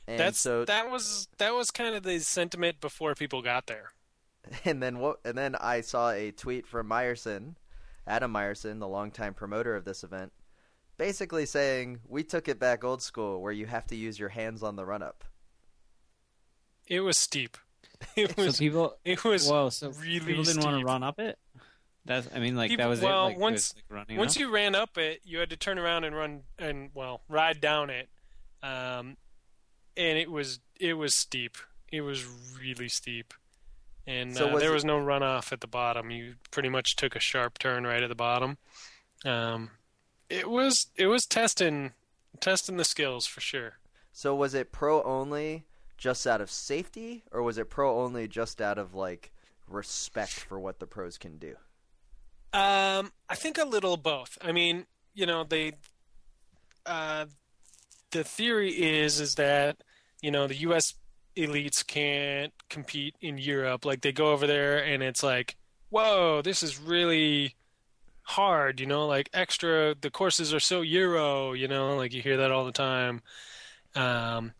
And 0.07 0.19
That's 0.19 0.39
so 0.39 0.65
that 0.65 0.89
was 0.89 1.27
that 1.37 1.53
was 1.53 1.69
kind 1.69 1.93
of 1.93 2.01
the 2.01 2.17
sentiment 2.19 2.81
before 2.81 3.13
people 3.13 3.43
got 3.43 3.67
there. 3.67 3.91
and 4.65 4.81
then 4.81 4.97
what? 4.99 5.19
And 5.23 5.37
then 5.37 5.55
I 5.55 5.81
saw 5.81 6.09
a 6.11 6.31
tweet 6.31 6.65
from 6.65 6.89
Myerson, 6.89 7.55
Adam 8.07 8.33
Myerson, 8.33 8.79
the 8.79 8.87
longtime 8.87 9.35
promoter 9.35 9.75
of 9.75 9.85
this 9.85 10.03
event, 10.03 10.31
basically 10.99 11.47
saying 11.47 12.01
we 12.07 12.23
took 12.23 12.47
it 12.47 12.59
back 12.59 12.83
old 12.83 13.01
school, 13.01 13.41
where 13.41 13.51
you 13.51 13.65
have 13.65 13.87
to 13.87 13.95
use 13.95 14.19
your 14.19 14.29
hands 14.29 14.61
on 14.61 14.75
the 14.75 14.85
run 14.85 15.01
up. 15.01 15.23
It 16.87 16.99
was 16.99 17.17
steep. 17.17 17.57
It 18.15 18.35
so 18.35 18.43
was. 18.45 18.57
people. 18.57 18.95
it 19.03 19.23
was. 19.23 19.49
Whoa. 19.49 19.69
So 19.69 19.89
really 19.91 20.19
people 20.19 20.43
didn't 20.43 20.63
want 20.63 20.79
to 20.79 20.85
run 20.85 21.03
up 21.03 21.19
it. 21.19 21.37
That's. 22.05 22.29
I 22.33 22.39
mean, 22.39 22.55
like 22.55 22.69
People- 22.69 22.85
that 22.85 22.89
was 22.89 23.01
well, 23.01 23.23
it. 23.23 23.29
Like, 23.29 23.35
it 23.35 23.39
once- 23.39 23.73
was, 23.89 24.07
like, 24.09 24.17
Once 24.17 24.35
up? 24.37 24.39
you 24.39 24.51
ran 24.51 24.75
up 24.75 24.97
it, 24.97 25.19
you 25.23 25.39
had 25.39 25.49
to 25.49 25.57
turn 25.57 25.77
around 25.79 26.03
and 26.05 26.15
run 26.15 26.41
and 26.57 26.91
well 26.93 27.21
ride 27.27 27.59
down 27.59 27.89
it, 27.89 28.07
um, 28.63 29.17
and 29.97 30.17
it 30.17 30.31
was 30.31 30.59
it 30.79 30.93
was 30.93 31.13
steep. 31.13 31.57
It 31.91 32.01
was 32.01 32.25
really 32.61 32.87
steep, 32.87 33.33
and 34.07 34.33
So 34.35 34.47
uh, 34.49 34.53
was 34.53 34.61
there 34.61 34.71
it- 34.71 34.75
was 34.75 34.85
no 34.85 34.97
runoff 34.97 35.51
at 35.51 35.59
the 35.61 35.67
bottom. 35.67 36.09
You 36.09 36.35
pretty 36.51 36.69
much 36.69 36.95
took 36.95 37.15
a 37.15 37.19
sharp 37.19 37.59
turn 37.59 37.85
right 37.85 38.01
at 38.01 38.07
the 38.09 38.15
bottom. 38.15 38.57
Um, 39.25 39.71
it 40.29 40.49
was 40.49 40.87
it 40.95 41.07
was 41.07 41.25
testing 41.25 41.93
testing 42.39 42.77
the 42.77 42.83
skills 42.83 43.25
for 43.25 43.41
sure. 43.41 43.73
So 44.11 44.35
was 44.35 44.53
it 44.53 44.71
pro 44.71 45.03
only 45.03 45.65
just 45.97 46.25
out 46.25 46.41
of 46.41 46.49
safety, 46.49 47.23
or 47.31 47.43
was 47.43 47.57
it 47.57 47.69
pro 47.69 48.01
only 48.01 48.27
just 48.27 48.61
out 48.61 48.77
of 48.77 48.93
like 48.93 49.31
respect 49.67 50.31
for 50.31 50.59
what 50.59 50.79
the 50.79 50.87
pros 50.87 51.17
can 51.17 51.37
do? 51.37 51.55
Um, 52.51 53.11
I 53.29 53.35
think 53.35 53.57
a 53.57 53.65
little 53.65 53.97
both. 53.97 54.37
I 54.41 54.51
mean, 54.51 54.85
you 55.13 55.25
know, 55.25 55.43
they, 55.43 55.73
uh, 56.85 57.25
the 58.11 58.23
theory 58.23 58.71
is 58.71 59.19
is 59.19 59.35
that 59.35 59.83
you 60.21 60.31
know 60.31 60.47
the 60.47 60.55
U.S. 60.55 60.95
elites 61.35 61.85
can't 61.85 62.53
compete 62.69 63.15
in 63.21 63.37
Europe. 63.37 63.85
Like 63.85 64.01
they 64.01 64.11
go 64.11 64.31
over 64.31 64.47
there 64.47 64.83
and 64.83 65.03
it's 65.03 65.21
like, 65.21 65.57
whoa, 65.89 66.41
this 66.41 66.63
is 66.63 66.79
really 66.79 67.55
hard. 68.29 68.79
You 68.79 68.85
know, 68.85 69.07
like 69.07 69.29
extra. 69.33 69.95
The 69.99 70.11
courses 70.11 70.53
are 70.53 70.59
so 70.59 70.81
Euro. 70.81 71.53
You 71.53 71.67
know, 71.67 71.95
like 71.95 72.13
you 72.13 72.21
hear 72.21 72.37
that 72.37 72.51
all 72.51 72.65
the 72.65 72.71
time. 72.71 73.21
Um, 73.95 74.53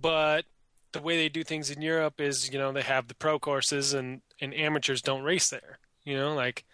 but 0.00 0.44
the 0.92 1.00
way 1.00 1.16
they 1.16 1.28
do 1.28 1.44
things 1.44 1.70
in 1.70 1.82
Europe 1.82 2.20
is, 2.20 2.50
you 2.52 2.58
know, 2.58 2.72
they 2.72 2.82
have 2.82 3.08
the 3.08 3.14
pro 3.14 3.38
courses 3.38 3.92
and 3.92 4.22
and 4.40 4.54
amateurs 4.54 5.02
don't 5.02 5.22
race 5.22 5.50
there. 5.50 5.78
You 6.04 6.16
know, 6.16 6.34
like 6.34 6.64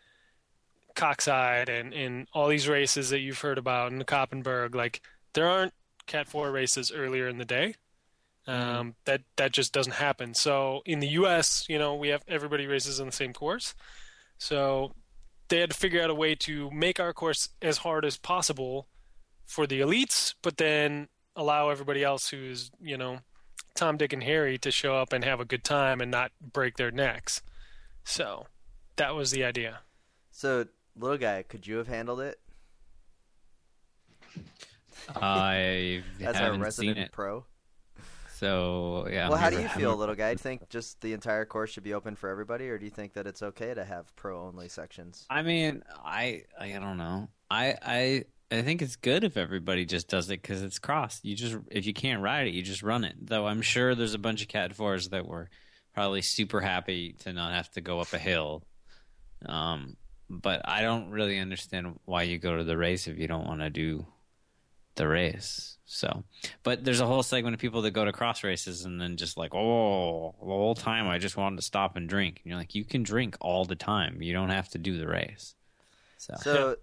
Koksijde 0.95 1.69
and, 1.69 1.93
and 1.93 2.29
all 2.33 2.49
these 2.49 2.69
races 2.69 3.11
that 3.11 3.21
you've 3.21 3.41
heard 3.41 3.59
about 3.59 3.93
in 3.93 3.99
the 3.99 4.05
Koppenberg, 4.05 4.75
like 4.75 5.01
there 5.33 5.49
aren't 5.49 5.75
Cat 6.07 6.29
Four 6.29 6.51
races 6.51 6.93
earlier 6.95 7.29
in 7.29 7.39
the 7.39 7.45
day. 7.45 7.75
Um, 8.47 8.97
that 9.05 9.23
that 9.37 9.53
just 9.53 9.73
doesn't 9.73 9.95
happen. 9.95 10.35
So 10.35 10.83
in 10.85 10.99
the 11.01 11.09
U.S., 11.09 11.67
you 11.69 11.79
know, 11.79 11.95
we 11.95 12.09
have 12.09 12.23
everybody 12.27 12.67
races 12.67 13.01
on 13.01 13.07
the 13.07 13.13
same 13.13 13.33
course. 13.33 13.75
So 14.39 14.95
they 15.53 15.61
had 15.61 15.71
to 15.71 15.77
figure 15.77 16.03
out 16.03 16.09
a 16.09 16.15
way 16.15 16.35
to 16.35 16.71
make 16.71 16.99
our 16.99 17.13
course 17.13 17.51
as 17.61 17.77
hard 17.77 18.07
as 18.07 18.17
possible 18.17 18.89
for 19.45 19.67
the 19.67 19.81
elites, 19.81 20.35
but 20.41 20.57
then 20.57 21.09
allow 21.37 21.69
everybody 21.69 22.03
else 22.03 22.31
who's 22.31 22.71
you 22.81 22.97
know 22.97 23.19
Tom, 23.75 23.99
Dick, 23.99 24.15
and 24.15 24.23
Harry 24.23 24.57
to 24.57 24.71
show 24.71 24.97
up 24.97 25.13
and 25.13 25.23
have 25.25 25.41
a 25.41 25.45
good 25.45 25.63
time 25.63 26.01
and 26.01 26.11
not 26.11 26.33
break 26.41 26.79
their 26.79 26.91
necks. 26.91 27.43
So 28.03 28.47
that 28.97 29.15
was 29.15 29.31
the 29.31 29.45
idea. 29.45 29.81
So 30.31 30.69
little 30.97 31.19
guy, 31.19 31.43
could 31.43 31.67
you 31.67 31.77
have 31.77 31.89
handled 31.89 32.21
it 32.21 32.41
I 35.15 36.03
as 36.19 36.37
our 36.37 36.43
haven't 36.45 36.63
resident 36.63 36.97
seen 36.97 37.05
it. 37.05 37.13
pro? 37.13 37.45
So 38.43 39.07
yeah. 39.09 39.29
well, 39.29 39.39
how 39.39 39.51
do 39.51 39.57
you 39.57 39.63
I 39.67 39.69
feel, 39.69 39.91
haven't- 39.91 40.01
little 40.01 40.15
guy? 40.17 40.31
Do 40.31 40.33
you 40.33 40.39
think 40.39 40.69
just 40.69 41.01
the 41.01 41.13
entire 41.13 41.45
course 41.45 41.71
should 41.71 41.85
be 41.85 41.95
open 41.95 42.17
for 42.17 42.29
everybody, 42.29 42.69
or 42.71 42.77
do 42.77 42.85
you 42.85 42.91
think 42.91 43.13
that 43.13 43.25
it's 43.29 43.41
okay 43.41 43.73
to 43.73 43.85
have 43.85 44.15
pro 44.17 44.45
only 44.45 44.69
sections? 44.69 45.25
I 45.31 45.43
mean, 45.43 45.85
I 46.05 46.43
I 46.59 46.73
don't 46.73 46.99
know. 46.99 47.29
I 47.49 47.77
I 47.81 48.25
I 48.51 48.63
think 48.63 48.83
it's 48.83 48.97
good 48.97 49.23
if 49.23 49.37
everybody 49.37 49.85
just 49.85 50.09
does 50.09 50.29
it 50.29 50.43
because 50.43 50.61
it's 50.63 50.81
cross. 50.81 51.21
You 51.23 51.37
just 51.37 51.57
if 51.71 51.87
you 51.87 51.95
can't 51.95 52.21
ride 52.21 52.49
it, 52.49 52.53
you 52.55 52.63
just 52.63 52.83
run 52.83 53.05
it. 53.05 53.15
Though 53.21 53.47
I'm 53.47 53.63
sure 53.63 53.95
there's 53.95 54.15
a 54.15 54.19
bunch 54.19 54.43
of 54.43 54.49
cat 54.49 54.75
fours 54.75 55.11
that 55.11 55.25
were 55.25 55.49
probably 55.95 56.23
super 56.23 56.61
happy 56.61 57.13
to 57.21 57.33
not 57.33 57.53
have 57.53 57.71
to 57.73 57.81
go 57.81 58.01
up 58.01 58.13
a 58.13 58.19
hill. 58.19 58.65
Um, 59.47 59.97
but 60.29 60.63
I 60.65 60.83
don't 60.83 61.11
really 61.11 61.39
understand 61.39 62.01
why 62.07 62.25
you 62.25 62.39
go 62.39 62.57
to 62.57 62.65
the 62.65 62.77
race 62.77 63.07
if 63.07 63.19
you 63.19 63.29
don't 63.29 63.47
want 63.47 63.61
to 63.61 63.71
do 63.71 64.05
the 64.97 65.09
race. 65.09 65.79
So, 65.85 66.25
but 66.63 66.85
there's 66.85 67.01
a 67.01 67.07
whole 67.07 67.23
segment 67.23 67.55
of 67.55 67.61
people 67.61 67.83
that 67.83 67.91
go 67.91 68.05
to 68.05 68.13
cross 68.13 68.43
races 68.43 68.85
and 68.85 69.01
then 69.01 69.17
just 69.17 69.37
like, 69.37 69.55
oh, 69.55 70.35
the 70.41 70.47
whole 70.47 70.75
time 70.75 71.07
I 71.07 71.19
just 71.19 71.37
wanted 71.37 71.57
to 71.57 71.63
stop 71.63 71.97
and 71.97 72.09
drink. 72.09 72.41
And 72.43 72.51
you're 72.51 72.59
like, 72.59 72.75
you 72.75 72.85
can 72.85 73.03
drink 73.03 73.37
all 73.41 73.65
the 73.65 73.77
time. 73.77 74.23
You 74.23 74.33
don't 74.33 74.49
have 74.49 74.69
to 74.71 74.79
do 74.79 74.97
the 74.97 75.07
race. 75.07 75.55
So, 76.17 76.35
So, 76.35 76.77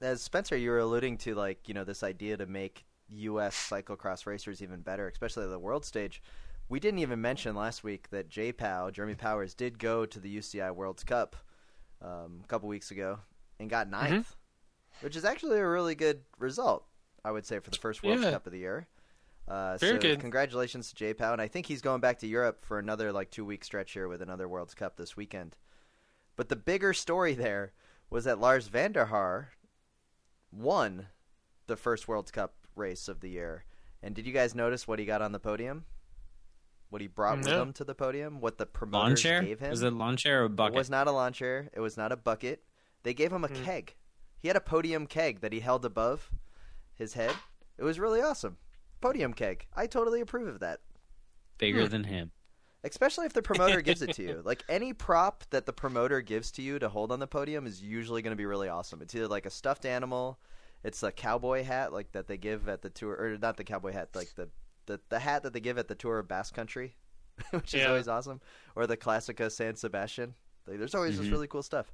as 0.00 0.22
Spencer, 0.22 0.56
you 0.56 0.70
were 0.70 0.78
alluding 0.78 1.18
to, 1.18 1.34
like 1.34 1.68
you 1.68 1.74
know, 1.74 1.84
this 1.84 2.02
idea 2.02 2.36
to 2.36 2.46
make 2.46 2.84
U.S. 3.08 3.56
cyclocross 3.70 4.26
racers 4.26 4.62
even 4.62 4.80
better, 4.80 5.08
especially 5.08 5.44
at 5.44 5.50
the 5.50 5.58
world 5.58 5.84
stage. 5.84 6.22
We 6.68 6.78
didn't 6.78 7.00
even 7.00 7.20
mention 7.20 7.56
last 7.56 7.82
week 7.82 8.10
that 8.10 8.28
J 8.28 8.52
Pow, 8.52 8.90
Jeremy 8.90 9.16
Powers, 9.16 9.54
did 9.54 9.78
go 9.78 10.06
to 10.06 10.20
the 10.20 10.38
UCI 10.38 10.72
World 10.74 11.04
Cup 11.04 11.34
um, 12.00 12.40
a 12.44 12.46
couple 12.46 12.68
weeks 12.68 12.92
ago 12.92 13.18
and 13.58 13.68
got 13.68 13.90
Mm-hmm. 14.00 14.14
ninth, 14.14 14.36
which 15.00 15.16
is 15.16 15.24
actually 15.24 15.58
a 15.58 15.66
really 15.68 15.94
good 15.96 16.20
result, 16.38 16.86
I 17.24 17.30
would 17.30 17.46
say, 17.46 17.58
for 17.58 17.70
the 17.70 17.76
first 17.78 18.02
World 18.02 18.20
Yeah. 18.20 18.30
Cup 18.30 18.46
of 18.46 18.52
the 18.52 18.58
year. 18.58 18.86
Uh, 19.48 19.76
Very 19.78 19.96
so 19.96 19.98
good. 20.00 20.20
congratulations 20.20 20.90
to 20.90 20.94
J 20.94 21.12
Pow, 21.14 21.32
and 21.32 21.42
I 21.42 21.48
think 21.48 21.66
he's 21.66 21.80
going 21.82 22.00
back 22.00 22.18
to 22.20 22.26
Europe 22.26 22.64
for 22.64 22.78
another 22.78 23.10
like 23.12 23.30
two 23.30 23.44
week 23.44 23.64
stretch 23.64 23.92
here 23.92 24.06
with 24.08 24.22
another 24.22 24.48
World 24.48 24.74
Cup 24.76 24.96
this 24.96 25.16
weekend. 25.16 25.56
But 26.36 26.48
the 26.48 26.56
bigger 26.56 26.92
story 26.92 27.34
there 27.34 27.72
was 28.10 28.24
that 28.24 28.38
Lars 28.38 28.68
van 28.68 28.92
der 28.92 29.06
Haar 29.06 29.50
won 30.52 31.08
the 31.66 31.76
first 31.76 32.08
World 32.08 32.32
Cup 32.32 32.54
race 32.76 33.08
of 33.08 33.20
the 33.20 33.28
year. 33.30 33.64
And 34.02 34.14
did 34.14 34.26
you 34.26 34.32
guys 34.32 34.54
notice 34.54 34.86
what 34.88 34.98
he 34.98 35.04
got 35.04 35.22
on 35.22 35.32
the 35.32 35.38
podium? 35.38 35.84
What 36.88 37.02
he 37.02 37.08
brought 37.08 37.38
with 37.38 37.46
him 37.48 37.72
to 37.74 37.84
the 37.84 37.94
podium? 37.94 38.40
What 38.40 38.58
the 38.58 38.64
lawn 38.64 38.72
promoters 38.72 39.22
chair? 39.22 39.42
gave 39.42 39.60
him? 39.60 39.70
Was 39.70 39.82
it 39.82 39.92
a 39.92 39.96
lawn 39.96 40.16
chair 40.16 40.42
or 40.42 40.44
a 40.46 40.48
bucket? 40.50 40.74
It 40.74 40.78
was 40.78 40.90
not 40.90 41.06
a 41.06 41.12
lawn 41.12 41.32
chair. 41.32 41.68
It 41.72 41.80
was 41.80 41.96
not 41.96 42.10
a 42.10 42.16
bucket. 42.16 42.64
They 43.04 43.14
gave 43.14 43.32
him 43.32 43.44
a 43.44 43.48
Hmm. 43.48 43.62
keg. 43.64 43.94
He 44.40 44.48
had 44.48 44.56
a 44.56 44.60
podium 44.60 45.06
keg 45.06 45.40
that 45.40 45.52
he 45.52 45.60
held 45.60 45.84
above 45.84 46.30
his 47.00 47.14
head. 47.14 47.34
It 47.78 47.82
was 47.84 47.98
really 47.98 48.20
awesome. 48.20 48.56
Podium 49.00 49.32
keg. 49.34 49.66
I 49.74 49.86
totally 49.86 50.20
approve 50.20 50.46
of 50.48 50.60
that. 50.60 50.80
Bigger 51.58 51.84
Hmm. 51.86 51.90
than 51.90 52.04
him. 52.04 52.30
Especially 52.84 53.26
if 53.26 53.32
the 53.32 53.42
promoter 53.42 53.80
gives 53.82 54.00
it 54.02 54.14
to 54.14 54.22
you. 54.22 54.42
Like 54.44 54.62
any 54.68 54.92
prop 54.92 55.44
that 55.50 55.66
the 55.66 55.72
promoter 55.72 56.20
gives 56.20 56.50
to 56.52 56.62
you 56.62 56.78
to 56.78 56.88
hold 56.88 57.12
on 57.12 57.18
the 57.18 57.26
podium 57.26 57.66
is 57.66 57.82
usually 57.82 58.22
going 58.22 58.32
to 58.32 58.36
be 58.36 58.46
really 58.46 58.68
awesome. 58.68 59.02
It's 59.02 59.14
either 59.14 59.28
like 59.28 59.46
a 59.46 59.50
stuffed 59.50 59.84
animal, 59.84 60.38
it's 60.82 61.02
a 61.02 61.12
cowboy 61.12 61.62
hat 61.64 61.92
like 61.92 62.12
that 62.12 62.26
they 62.26 62.38
give 62.38 62.68
at 62.68 62.80
the 62.82 62.88
tour 62.90 63.14
or 63.14 63.36
not 63.38 63.56
the 63.56 63.64
cowboy 63.64 63.92
hat, 63.92 64.10
like 64.14 64.34
the 64.34 64.48
the, 64.86 64.98
the 65.10 65.18
hat 65.18 65.42
that 65.44 65.52
they 65.52 65.60
give 65.60 65.78
at 65.78 65.88
the 65.88 65.94
tour 65.94 66.18
of 66.18 66.26
Basque 66.26 66.54
Country, 66.54 66.96
which 67.50 67.74
is 67.74 67.80
Yeah. 67.82 67.88
always 67.88 68.08
awesome, 68.08 68.40
or 68.74 68.86
the 68.86 68.96
Classica 68.96 69.50
San 69.52 69.76
Sebastian. 69.76 70.34
Like, 70.66 70.78
there's 70.78 70.94
always 70.94 71.16
just 71.16 71.28
Mhm. 71.28 71.32
really 71.32 71.46
cool 71.48 71.62
stuff. 71.62 71.92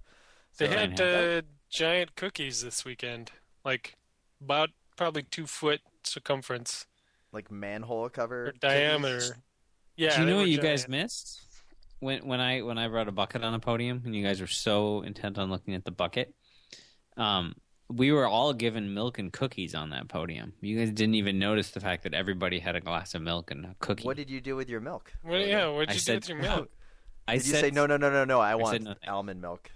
They 0.58 0.68
had 0.68 0.98
uh, 1.00 1.42
giant 1.68 2.14
cookies 2.16 2.62
this 2.62 2.84
weekend, 2.84 3.32
like 3.64 3.96
about 4.40 4.70
probably 4.96 5.22
two 5.22 5.46
foot 5.46 5.80
circumference 6.04 6.86
like 7.32 7.50
manhole 7.50 8.08
cover 8.08 8.48
or 8.48 8.52
diameter. 8.52 9.36
Yeah, 9.96 10.14
Do 10.16 10.22
you 10.22 10.26
know 10.30 10.36
what 10.38 10.48
you 10.48 10.56
giant. 10.58 10.80
guys 10.80 10.88
missed? 10.88 11.42
When 12.00 12.26
when 12.26 12.40
I 12.40 12.62
when 12.62 12.76
I 12.78 12.88
brought 12.88 13.08
a 13.08 13.12
bucket 13.12 13.42
on 13.42 13.54
a 13.54 13.58
podium 13.58 14.02
and 14.04 14.14
you 14.14 14.22
guys 14.24 14.40
were 14.40 14.46
so 14.46 15.02
intent 15.02 15.38
on 15.38 15.50
looking 15.50 15.74
at 15.74 15.84
the 15.84 15.90
bucket, 15.90 16.34
um, 17.16 17.54
we 17.88 18.12
were 18.12 18.26
all 18.26 18.52
given 18.52 18.92
milk 18.92 19.18
and 19.18 19.32
cookies 19.32 19.74
on 19.74 19.90
that 19.90 20.08
podium. 20.08 20.52
You 20.60 20.78
guys 20.78 20.90
didn't 20.90 21.14
even 21.14 21.38
notice 21.38 21.70
the 21.70 21.80
fact 21.80 22.02
that 22.02 22.12
everybody 22.12 22.58
had 22.58 22.76
a 22.76 22.80
glass 22.80 23.14
of 23.14 23.22
milk 23.22 23.50
and 23.50 23.64
a 23.64 23.76
cookie. 23.78 24.04
What 24.04 24.16
did 24.16 24.28
you 24.28 24.40
do 24.40 24.56
with 24.56 24.68
your 24.68 24.80
milk? 24.80 25.12
What, 25.22 25.46
yeah, 25.46 25.68
what'd 25.68 25.88
I 25.90 25.92
you 25.92 25.98
do 25.98 26.02
said- 26.02 26.14
with 26.16 26.28
your 26.28 26.38
milk? 26.38 26.68
I 27.28 27.38
Did 27.38 27.46
you 27.46 27.52
said, 27.54 27.60
say 27.60 27.70
no, 27.72 27.86
no, 27.86 27.96
no, 27.96 28.08
no, 28.08 28.24
no? 28.24 28.38
I, 28.38 28.54
want 28.54 28.82
no, 28.84 28.94
almond 29.08 29.40
milk. 29.40 29.68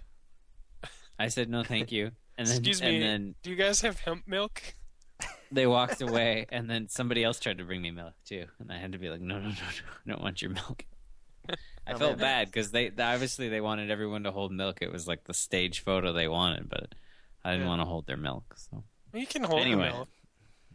I 1.18 1.26
said 1.28 1.48
no, 1.50 1.64
thank 1.64 1.90
you. 1.90 2.12
And 2.38 2.46
then 2.46 2.56
Excuse 2.58 2.80
and 2.80 2.92
me. 2.92 3.00
then 3.00 3.34
Do 3.42 3.50
you 3.50 3.56
guys 3.56 3.80
have 3.80 3.98
hemp 3.98 4.28
milk? 4.28 4.62
They 5.52 5.66
walked 5.66 6.00
away, 6.02 6.46
and 6.50 6.68
then 6.70 6.88
somebody 6.88 7.22
else 7.24 7.38
tried 7.40 7.58
to 7.58 7.64
bring 7.64 7.82
me 7.82 7.90
milk 7.90 8.14
too, 8.24 8.46
and 8.58 8.70
I 8.72 8.78
had 8.78 8.92
to 8.92 8.98
be 8.98 9.08
like, 9.10 9.20
no, 9.20 9.36
no, 9.38 9.48
no, 9.48 9.54
no, 9.54 9.54
I 9.54 10.10
don't 10.10 10.22
want 10.22 10.42
your 10.42 10.50
milk. 10.52 10.84
I 11.86 11.92
Oh, 11.94 11.98
felt 11.98 12.12
man. 12.12 12.18
bad 12.18 12.46
because 12.48 12.70
they 12.70 12.88
they- 12.90 13.02
obviously 13.02 13.48
they 13.48 13.60
wanted 13.60 13.90
everyone 13.90 14.22
to 14.24 14.30
hold 14.30 14.52
milk. 14.52 14.78
It 14.82 14.92
was 14.92 15.08
like 15.08 15.24
the 15.24 15.34
stage 15.34 15.80
photo 15.82 16.12
they 16.12 16.28
wanted, 16.28 16.68
but 16.68 16.94
I 17.44 17.50
didn't 17.52 17.64
Yeah. 17.64 17.68
want 17.70 17.80
to 17.82 17.86
hold 17.86 18.06
their 18.06 18.16
milk. 18.16 18.54
So 18.56 18.84
You 19.12 19.26
can 19.26 19.42
hold 19.42 19.60
Anyway. 19.62 19.88
milk. 19.90 20.08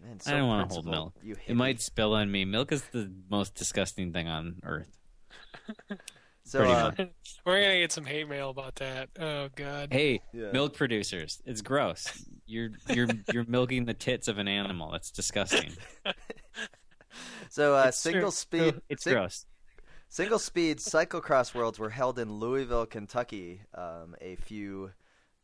Man, 0.01 0.19
I 0.25 0.31
don't 0.31 0.47
want 0.47 0.67
to 0.69 0.73
hold 0.73 0.85
milk. 0.85 1.13
You 1.23 1.37
It 1.47 1.55
might 1.55 1.79
spill 1.81 2.13
on 2.13 2.29
me. 2.29 2.43
Milk 2.43 2.71
is 2.73 2.83
the 2.87 3.09
most 3.29 3.55
disgusting 3.55 4.11
thing 4.11 4.27
on 4.27 4.59
earth. 4.63 4.97
So, 6.47 6.61
uh. 6.63 6.91
We're 7.43 7.59
gonna 7.61 7.79
get 7.79 7.91
some 7.91 8.05
hate 8.05 8.29
mail 8.29 8.51
about 8.51 8.75
that. 8.75 9.09
Oh 9.19 9.49
God. 9.55 9.91
Hey, 9.91 10.21
yeah. 10.31 10.51
milk 10.51 10.75
producers, 10.75 11.41
it's 11.43 11.61
gross. 11.63 12.23
You're 12.47 12.69
you're 12.89 13.07
you're 13.33 13.45
milking 13.45 13.85
the 13.85 13.93
tits 13.93 14.27
of 14.27 14.37
an 14.37 14.47
animal. 14.47 14.91
That's 14.91 15.11
disgusting. 15.11 15.71
So, 17.49 17.75
uh, 17.75 17.85
It's 17.87 18.01
true. 18.03 18.11
single 18.11 18.31
speed, 18.31 18.81
It's 18.89 19.03
sing- 19.03 19.13
gross. 19.13 19.45
single 20.09 20.39
speed 20.39 20.79
cyclocross 20.79 21.53
worlds 21.55 21.79
were 21.79 21.89
held 21.91 22.19
in 22.19 22.33
Louisville, 22.39 22.85
Kentucky, 22.85 23.61
um, 23.73 24.15
a 24.19 24.35
few 24.35 24.91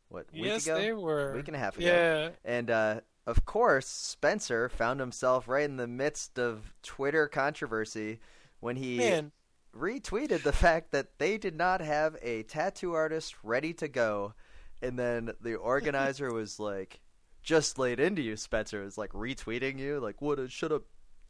what 0.08 0.30
week 0.34 0.44
yes, 0.44 0.66
ago, 0.66 0.74
they 0.78 0.92
were. 0.92 1.32
week 1.34 1.48
and 1.48 1.56
a 1.56 1.58
half 1.58 1.78
ago, 1.78 1.86
Yeah. 1.86 2.30
and 2.44 2.70
uh, 2.70 3.00
of 3.26 3.46
course, 3.46 3.86
Spencer 3.86 4.68
found 4.68 5.00
himself 5.00 5.48
right 5.48 5.64
in 5.64 5.76
the 5.78 5.86
midst 5.86 6.38
of 6.38 6.74
Twitter 6.82 7.26
controversy 7.28 8.20
when 8.60 8.76
he 8.76 8.98
Man, 8.98 9.32
retweeted 9.74 10.42
the 10.42 10.52
fact 10.52 10.90
that 10.92 11.18
they 11.18 11.38
did 11.38 11.56
not 11.56 11.80
have 11.80 12.16
a 12.20 12.42
tattoo 12.42 12.92
artist 12.92 13.36
ready 13.42 13.72
to 13.74 13.88
go, 13.88 14.34
and 14.82 14.98
then 14.98 15.32
the 15.40 15.54
organizer 15.54 16.32
was 16.32 16.58
like, 16.58 17.00
"Just 17.42 17.78
laid 17.78 18.00
into 18.00 18.22
you, 18.22 18.36
Spencer." 18.36 18.82
Was 18.82 18.98
like 18.98 19.12
retweeting 19.12 19.78
you, 19.78 20.00
like, 20.00 20.20
"What 20.20 20.38
a 20.38 20.48
shut 20.48 20.72
up, 20.72 20.82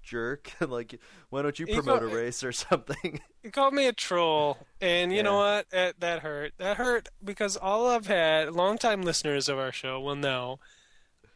jerk!" 0.03 0.53
like, 0.61 0.99
why 1.31 1.43
don't 1.43 1.59
you 1.59 1.67
promote 1.67 2.01
go- 2.01 2.09
a 2.09 2.15
race 2.15 2.43
or 2.43 2.53
something? 2.53 3.21
he 3.43 3.51
called 3.51 3.75
me 3.75 3.87
a 3.87 3.93
troll, 3.93 4.59
and 4.81 5.13
you 5.13 5.23
know 5.23 5.37
what? 5.37 5.71
That, 5.71 6.01
that 6.01 6.21
hurt. 6.21 6.53
That 6.59 6.77
hurt 6.77 7.09
because 7.23 7.57
all 7.57 7.89
I've 7.89 8.07
had, 8.07 8.53
longtime 8.53 9.03
listeners 9.03 9.49
of 9.49 9.59
our 9.59 9.73
show 9.73 10.01
will 10.01 10.17
know, 10.17 10.59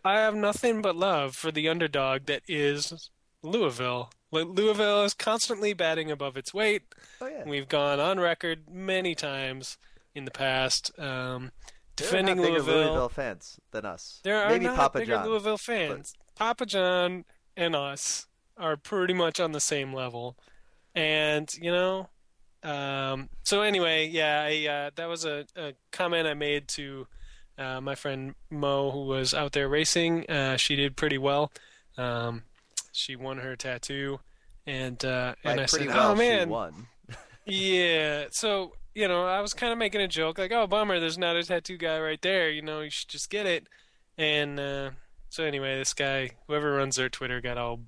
I 0.05 0.21
have 0.21 0.35
nothing 0.35 0.83
but 0.83 0.97
love 0.97 1.35
for 1.35 1.51
the 1.51 1.69
underdog 1.69 2.27
that 2.27 2.43
is 2.49 3.11
Louisville. 3.43 4.11
Louisville 4.33 5.05
is 5.05 5.15
constantly 5.15 5.73
batting 5.73 6.11
above 6.11 6.37
its 6.37 6.53
weight. 6.53 6.83
oh 7.21 7.27
yeah, 7.27 7.45
We've 7.47 7.69
gone 7.69 8.01
on 8.01 8.21
record 8.21 8.65
many 8.71 9.15
times 9.15 9.79
in 10.15 10.25
the 10.25 10.31
past 10.31 10.91
um, 10.99 11.53
defending 11.97 12.41
Louisville. 12.41 12.75
Louisville 12.75 13.09
fans 13.09 13.59
than 13.73 13.85
us. 13.87 14.21
There 14.23 14.37
are 14.41 14.49
Maybe 14.51 14.67
not 14.67 14.77
Papa 14.77 14.99
bigger 15.01 15.13
John. 15.15 15.27
Louisville 15.27 15.59
fans. 15.59 16.15
Papa 16.35 16.67
John 16.67 17.25
and 17.57 17.75
us 17.75 18.27
are 18.59 18.77
pretty 18.77 19.15
much 19.15 19.41
on 19.41 19.53
the 19.53 19.61
same 19.61 19.93
level, 19.93 20.37
and 20.95 21.53
you 21.61 21.71
know. 21.71 22.09
Um, 22.63 23.29
so 23.45 23.63
anyway, 23.63 24.09
yeah, 24.09 24.43
I, 24.49 24.67
uh, 24.69 24.91
that 24.97 25.09
was 25.09 25.25
a, 25.25 25.47
a 25.57 25.75
comment 25.93 26.27
I 26.27 26.35
made 26.35 26.67
to 26.69 27.07
uh, 27.59 27.81
my 27.81 27.95
friend 27.95 28.35
Mo, 28.51 28.91
who 28.91 29.05
was 29.07 29.33
out 29.35 29.53
there 29.53 29.69
racing. 29.69 30.29
Uh, 30.29 30.57
she 30.57 30.75
did 30.75 30.97
pretty 30.97 31.19
well. 31.19 31.53
Um, 31.97 32.43
she 32.93 33.15
won 33.15 33.39
her 33.39 33.57
tattoo, 33.57 34.21
and 34.67 35.03
uh, 35.05 35.35
and 35.45 35.59
Like, 35.59 35.61
I 35.61 35.67
said, 35.67 35.87
well, 35.87 36.13
"Oh 36.13 36.15
man, 36.17 36.47
she 36.49 36.51
won. 36.51 36.87
yeah. 37.45 38.25
So, 38.31 38.73
you 38.97 39.07
know, 39.09 39.27
I 39.27 39.43
was 39.43 39.53
kind 39.53 39.73
of 39.73 39.79
making 39.79 40.01
a 40.01 40.09
joke, 40.09 40.39
like, 40.39 40.53
oh, 40.53 40.67
bummer, 40.67 40.99
there's 40.99 41.19
not 41.19 41.37
a 41.37 41.45
tattoo 41.45 41.77
guy 41.77 42.01
right 42.01 42.21
there. 42.23 42.49
You 42.49 42.63
know, 42.63 42.81
you 42.81 42.89
should 42.89 43.09
just 43.09 43.29
get 43.29 43.45
it. 43.45 43.69
And 44.17 44.59
uh, 44.59 44.91
so, 45.29 45.45
anyway, 45.45 45.77
this 45.77 45.93
guy, 45.93 46.31
whoever 46.47 46.73
runs 46.73 46.97
their 46.97 47.11
Twitter, 47.11 47.43
got 47.43 47.59
all 47.59 47.81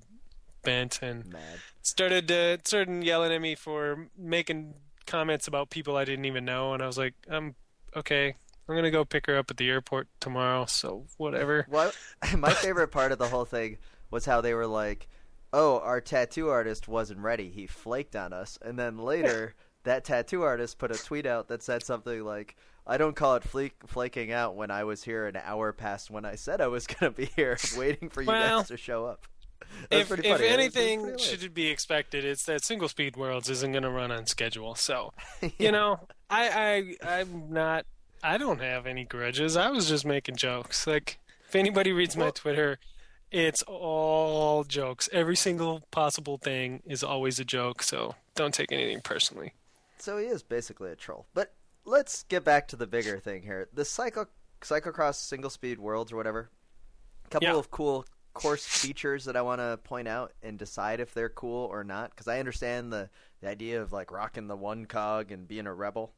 bent 0.61 1.01
and 1.01 1.25
Mad. 1.25 1.41
started 1.81 2.31
uh, 2.31 2.57
started 2.63 3.03
yelling 3.03 3.31
at 3.31 3.41
me 3.41 3.55
for 3.55 4.09
making 4.15 4.75
comments 5.07 5.47
about 5.47 5.71
people 5.71 5.97
I 5.97 6.05
didn't 6.05 6.25
even 6.25 6.45
know. 6.45 6.75
And 6.75 6.83
I 6.83 6.85
was 6.85 6.99
like, 6.99 7.15
I'm 7.27 7.55
okay. 7.95 8.35
I'm 8.67 8.75
gonna 8.75 8.91
go 8.91 9.03
pick 9.03 9.25
her 9.25 9.35
up 9.35 9.49
at 9.49 9.57
the 9.57 9.67
airport 9.67 10.09
tomorrow. 10.19 10.65
So 10.67 11.07
whatever. 11.17 11.65
Well, 11.71 11.91
my 12.37 12.53
favorite 12.53 12.89
part 12.89 13.11
of 13.11 13.17
the 13.17 13.29
whole 13.29 13.45
thing 13.45 13.77
was 14.11 14.25
how 14.25 14.41
they 14.41 14.53
were 14.53 14.67
like, 14.67 15.07
"Oh, 15.51 15.79
our 15.79 16.01
tattoo 16.01 16.49
artist 16.49 16.87
wasn't 16.87 17.21
ready. 17.21 17.49
He 17.49 17.65
flaked 17.65 18.15
on 18.15 18.31
us." 18.31 18.59
And 18.61 18.77
then 18.77 18.99
later, 18.99 19.55
that 19.83 20.03
tattoo 20.05 20.43
artist 20.43 20.77
put 20.77 20.91
a 20.91 20.97
tweet 21.03 21.25
out 21.25 21.47
that 21.47 21.63
said 21.63 21.83
something 21.83 22.23
like, 22.23 22.55
"I 22.85 22.97
don't 22.97 23.15
call 23.15 23.35
it 23.35 23.43
flake- 23.43 23.87
flaking 23.87 24.31
out 24.31 24.55
when 24.55 24.71
I 24.71 24.83
was 24.83 25.03
here 25.03 25.27
an 25.27 25.37
hour 25.43 25.71
past 25.73 26.09
when 26.11 26.25
I 26.25 26.35
said 26.35 26.61
I 26.61 26.67
was 26.67 26.85
going 26.87 27.11
to 27.13 27.17
be 27.17 27.25
here, 27.35 27.57
waiting 27.77 28.09
for 28.09 28.21
you 28.21 28.27
Well, 28.27 28.59
guys 28.59 28.67
to 28.69 28.77
show 28.77 29.05
up." 29.05 29.25
If 29.91 30.01
if 30.01 30.07
funny. 30.09 30.27
It 30.27 30.31
was- 30.31 30.41
it 30.41 30.43
was 30.43 30.51
anything 30.51 31.17
should 31.17 31.53
be 31.53 31.67
expected, 31.67 32.25
it's 32.25 32.43
that 32.45 32.63
Single 32.63 32.87
Speed 32.89 33.15
Worlds 33.17 33.49
isn't 33.49 33.71
gonna 33.71 33.89
run 33.91 34.11
on 34.11 34.25
schedule. 34.25 34.75
So. 34.75 35.13
you 35.59 35.71
know, 35.71 35.99
I, 36.29 36.95
I, 37.03 37.19
I'm 37.19 37.51
not. 37.53 37.85
I 38.23 38.37
don't 38.37 38.59
have 38.61 38.85
any 38.85 39.05
grudges. 39.05 39.55
I 39.55 39.69
was 39.69 39.87
just 39.87 40.05
making 40.05 40.35
jokes. 40.35 40.85
Like, 40.87 41.19
if 41.47 41.55
anybody 41.55 41.91
reads 41.93 42.17
my 42.17 42.31
Twitter, 42.31 42.79
it's 43.31 43.63
all 43.67 44.63
jokes. 44.63 45.07
Every 45.13 45.35
single 45.35 45.83
possible 45.91 46.37
thing 46.37 46.81
is 46.85 47.03
always 47.03 47.39
a 47.39 47.45
joke. 47.45 47.81
So 47.83 48.15
don't 48.35 48.53
take 48.53 48.71
anything 48.71 49.01
personally. 49.01 49.53
So 49.99 50.17
he 50.17 50.25
is 50.25 50.43
basically 50.43 50.91
a 50.91 50.95
troll. 50.95 51.27
But 51.33 51.53
let's 51.85 52.23
get 52.23 52.43
back 52.43 52.67
to 52.69 52.75
the 52.75 52.87
bigger 52.87 53.19
thing 53.19 53.43
here. 53.43 53.67
The 53.73 53.85
cycle 53.85 54.25
cyclocross 54.61 55.15
single 55.15 55.49
speed 55.49 55.79
worlds 55.79 56.11
or 56.11 56.15
whatever. 56.17 56.49
A 57.25 57.29
couple 57.29 57.47
Yeah. 57.49 57.55
of 57.55 57.71
cool 57.71 58.05
course 58.33 58.65
features 58.65 59.25
that 59.25 59.35
I 59.35 59.41
want 59.41 59.59
to 59.59 59.79
point 59.83 60.07
out 60.07 60.33
and 60.43 60.57
decide 60.57 60.99
if 60.99 61.13
they're 61.13 61.29
cool 61.29 61.65
or 61.65 61.83
not 61.83 62.11
because 62.11 62.27
I 62.27 62.39
understand 62.39 62.93
the, 62.93 63.09
the 63.41 63.49
idea 63.49 63.81
of 63.81 63.91
like 63.91 64.11
rocking 64.11 64.47
the 64.47 64.55
one 64.55 64.85
cog 64.85 65.31
and 65.31 65.47
being 65.47 65.67
a 65.67 65.73
rebel. 65.73 66.13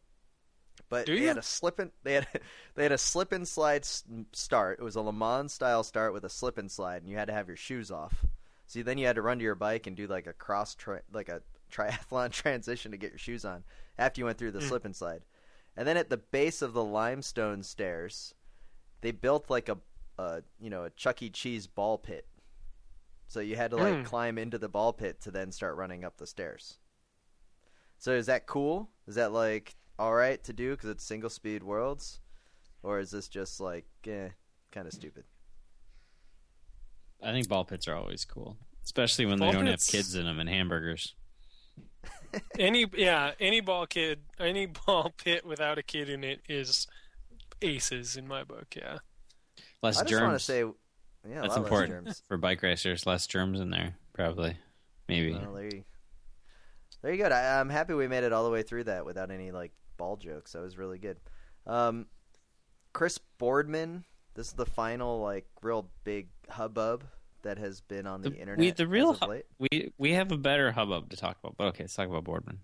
But 0.90 1.06
they 1.06 1.22
had 1.24 1.38
a 1.38 1.42
slip 1.44 1.80
and 1.80 1.92
they 2.04 2.14
had 2.16 2.28
they 2.76 2.84
had 2.84 2.92
a 2.92 2.98
slip 2.98 3.32
and 3.32 3.48
slide 3.48 3.86
start. 4.34 4.80
It 4.80 4.84
was 4.84 4.96
a 4.96 5.02
Le 5.02 5.14
Mans 5.14 5.52
style 5.54 5.84
start 5.84 6.14
with 6.14 6.24
a 6.26 6.30
slip 6.30 6.58
and 6.58 6.70
slide, 6.72 7.02
and 7.02 7.10
you 7.10 7.18
had 7.18 7.28
to 7.28 7.34
have 7.34 7.48
your 7.48 7.58
shoes 7.58 7.92
off. 7.92 8.26
So 8.68 8.84
then 8.84 8.98
you 8.98 9.06
had 9.06 9.16
to 9.18 9.22
run 9.22 9.38
to 9.38 9.44
your 9.44 9.56
bike 9.56 9.88
and 9.88 9.96
do 9.96 10.08
like 10.08 10.28
a 10.28 10.34
cross 10.34 10.76
tra- 10.76 11.02
like 11.14 11.30
a 11.30 11.42
triathlon 11.72 12.32
transition 12.32 12.92
to 12.92 12.98
get 12.98 13.12
your 13.12 13.18
shoes 13.18 13.46
on 13.46 13.64
after 13.98 14.22
you 14.22 14.26
went 14.26 14.38
through 14.38 14.52
the 14.52 14.60
Mm. 14.60 14.68
slip 14.68 14.86
and 14.86 14.96
slide. 14.96 15.24
And 15.78 15.88
then 15.88 15.98
at 15.98 16.10
the 16.10 16.18
base 16.18 16.62
of 16.62 16.74
the 16.74 16.84
limestone 16.84 17.64
stairs, 17.64 18.34
they 19.02 19.12
built 19.12 19.50
like 19.50 19.70
a, 19.70 19.78
a 20.20 20.44
you 20.60 20.70
know 20.70 20.84
a 20.84 20.90
Chuck 20.92 21.22
E. 21.24 21.30
Cheese 21.30 21.66
ball 21.68 21.98
pit. 21.98 22.28
So 23.28 23.40
you 23.40 23.56
had 23.56 23.72
to 23.72 23.78
like 23.78 23.94
Mm. 23.96 24.06
climb 24.06 24.38
into 24.38 24.58
the 24.58 24.68
ball 24.70 24.92
pit 24.94 25.22
to 25.22 25.32
then 25.32 25.52
start 25.52 25.78
running 25.78 26.04
up 26.04 26.18
the 26.18 26.28
stairs. 26.28 26.78
So 27.98 28.12
is 28.12 28.26
that 28.26 28.46
cool? 28.48 28.90
Is 29.08 29.16
that 29.16 29.32
like 29.32 29.76
all 29.98 30.14
right 30.14 30.44
to 30.44 30.52
do 30.54 30.72
because 30.72 30.90
it's 30.90 31.04
single 31.06 31.30
speed 31.30 31.64
worlds, 31.64 32.20
or 32.84 33.00
is 33.00 33.12
this 33.12 33.28
just 33.30 33.60
like 33.62 33.86
eh, 34.06 34.30
kind 34.72 34.88
of 34.88 34.94
stupid? 34.94 35.24
I 37.24 37.32
think 37.32 37.48
ball 37.48 37.66
pits 37.66 37.88
are 37.88 37.96
always 37.96 38.26
cool, 38.26 38.58
especially 38.84 39.26
when 39.28 39.38
Ball 39.38 39.52
they 39.52 39.58
don't 39.58 39.66
pits- 39.68 39.92
have 39.92 39.98
kids 40.00 40.16
in 40.16 40.26
them 40.26 40.40
and 40.40 40.50
hamburgers. 40.50 41.16
Any 42.62 42.86
yeah, 42.96 43.32
any 43.40 43.60
ball 43.62 43.86
kid, 43.88 44.20
any 44.40 44.66
ball 44.86 45.12
pit 45.18 45.46
without 45.46 45.78
a 45.78 45.84
kid 45.84 46.10
in 46.10 46.24
it 46.24 46.42
is 46.48 46.88
aces 47.62 48.16
in 48.18 48.28
my 48.28 48.44
book. 48.44 48.76
Yeah. 48.76 49.00
Less 49.82 49.98
I 50.00 50.04
just 50.04 50.22
want 50.22 50.40
to 50.40 50.40
germs 50.40 50.44
say, 50.44 50.60
yeah, 51.30 51.40
a 51.40 51.42
That's 51.42 51.56
lot 51.56 51.64
important. 51.64 52.06
less 52.06 52.18
germs. 52.18 52.24
for 52.28 52.38
bike 52.38 52.62
racers. 52.62 53.06
Less 53.06 53.26
germs 53.28 53.60
in 53.60 53.72
there, 53.72 53.96
probably, 54.14 54.56
maybe. 55.08 55.34
Well, 55.34 55.54
there 55.54 55.66
you- 55.66 55.84
There 57.02 57.14
you 57.14 57.24
go. 57.24 57.30
I, 57.30 57.60
I'm 57.60 57.70
happy 57.70 57.94
we 57.96 58.08
made 58.08 58.24
it 58.24 58.32
all 58.34 58.44
the 58.44 58.52
way 58.52 58.62
through 58.64 58.84
that 58.86 59.06
without 59.06 59.32
any 59.32 59.52
like 59.52 59.72
ball 59.98 60.18
jokes. 60.18 60.52
That 60.52 60.62
was 60.62 60.78
really 60.78 61.00
good. 61.00 61.18
Um, 61.66 62.06
Chris 62.94 63.18
Boardman. 63.40 64.06
This 64.34 64.48
is 64.48 64.54
the 64.54 64.66
final 64.68 65.20
like 65.20 65.46
real 65.62 65.90
big 66.04 66.30
hubbub 66.50 67.04
that 67.44 67.58
has 67.58 67.82
been 67.82 68.06
on 68.08 68.22
the, 68.22 68.30
The- 68.30 68.38
internet. 68.40 68.60
we- 68.60 68.72
the 68.72 68.88
real 68.88 69.12
as 69.12 69.18
of 69.18 69.24
hu- 69.24 69.30
late. 69.30 69.46
We 69.60 69.92
we 69.98 70.14
have 70.14 70.32
a 70.32 70.38
better 70.38 70.72
hubbub 70.72 71.10
to 71.10 71.18
talk 71.18 71.38
about, 71.44 71.56
but 71.58 71.66
okay, 71.70 71.84
let's 71.84 71.96
talk 71.96 72.08
about 72.08 72.24
Boardman. 72.24 72.60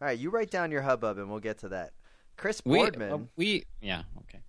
All 0.00 0.06
right, 0.06 0.18
you 0.18 0.30
write 0.30 0.50
down 0.50 0.70
your 0.70 0.82
hubbub 0.82 1.18
and 1.18 1.28
we'll 1.30 1.40
get 1.40 1.58
to 1.58 1.68
that. 1.70 1.92
Chris 2.36 2.62
We, 2.64 2.78
Boardman. 2.78 3.12
uh, 3.12 3.18
we 3.36 3.64
yeah 3.80 4.02
okay. 4.22 4.40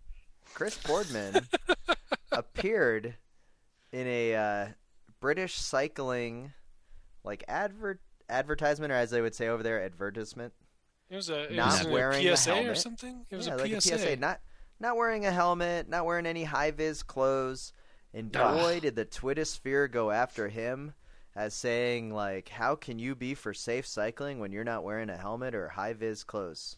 Chris 0.53 0.77
Boardman 0.85 1.47
appeared 2.31 3.15
in 3.91 4.07
a 4.07 4.35
uh, 4.35 4.67
British 5.19 5.55
cycling 5.55 6.53
like 7.23 7.43
advert 7.47 7.99
advertisement, 8.29 8.91
or 8.91 8.95
as 8.95 9.09
they 9.11 9.21
would 9.21 9.33
say 9.35 9.47
over 9.47 9.63
there, 9.63 9.81
advertisement. 9.83 10.53
It 11.09 11.15
was 11.15 11.29
a, 11.31 11.43
it 11.45 11.53
Not 11.55 11.85
was 11.85 11.87
wearing 11.87 12.27
a 12.27 12.37
PSA 12.37 12.51
or 12.51 12.55
helmet. 12.55 12.77
something. 12.77 13.25
It 13.31 13.35
was 13.35 13.47
yeah, 13.47 13.55
a, 13.55 13.57
like 13.57 13.81
PSA. 13.81 13.95
a 13.95 13.97
PSA. 13.97 14.15
Not 14.17 14.39
not 14.79 14.95
wearing 14.95 15.25
a 15.25 15.31
helmet, 15.31 15.89
not 15.89 16.05
wearing 16.05 16.25
any 16.27 16.43
high 16.43 16.71
vis 16.71 17.01
clothes, 17.01 17.73
and 18.13 18.35
Ugh. 18.35 18.57
boy 18.57 18.79
did 18.79 18.95
the 18.95 19.05
Twittersphere 19.05 19.91
go 19.91 20.11
after 20.11 20.47
him 20.49 20.93
as 21.35 21.53
saying 21.53 22.13
like, 22.13 22.49
"How 22.49 22.75
can 22.75 22.99
you 22.99 23.15
be 23.15 23.33
for 23.33 23.53
safe 23.53 23.85
cycling 23.85 24.39
when 24.39 24.51
you're 24.51 24.63
not 24.63 24.83
wearing 24.83 25.09
a 25.09 25.17
helmet 25.17 25.55
or 25.55 25.69
high 25.69 25.93
vis 25.93 26.23
clothes?" 26.23 26.77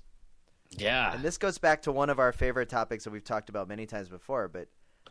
Yeah. 0.72 1.14
And 1.14 1.24
this 1.24 1.38
goes 1.38 1.58
back 1.58 1.82
to 1.84 1.92
one 1.92 2.10
of 2.10 2.20
our 2.20 2.32
favorite 2.32 2.70
topics 2.70 3.04
that 3.04 3.12
we've 3.12 3.24
talked 3.24 3.50
about 3.50 3.68
many 3.68 3.86
times 3.86 4.10
before, 4.10 4.48
but 4.48 4.70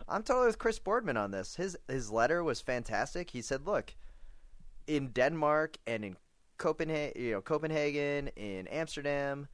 I'm 0.09 0.23
totally 0.23 0.47
with 0.47 0.59
Chris 0.59 0.79
Boardman 0.79 1.17
on 1.17 1.31
this. 1.31 1.57
His 1.57 1.77
his 1.89 2.11
letter 2.11 2.43
was 2.43 2.61
fantastic. 2.61 3.31
He 3.31 3.43
said, 3.43 3.67
"Look, 3.67 3.95
in 4.87 5.09
Denmark 5.09 5.77
and 5.87 6.05
in 6.05 6.17
Copenhagen, 6.59 7.23
you 7.23 7.33
know, 7.33 7.41
Copenhagen, 7.41 8.29
in 8.37 8.67
Amsterdam, 8.69 9.49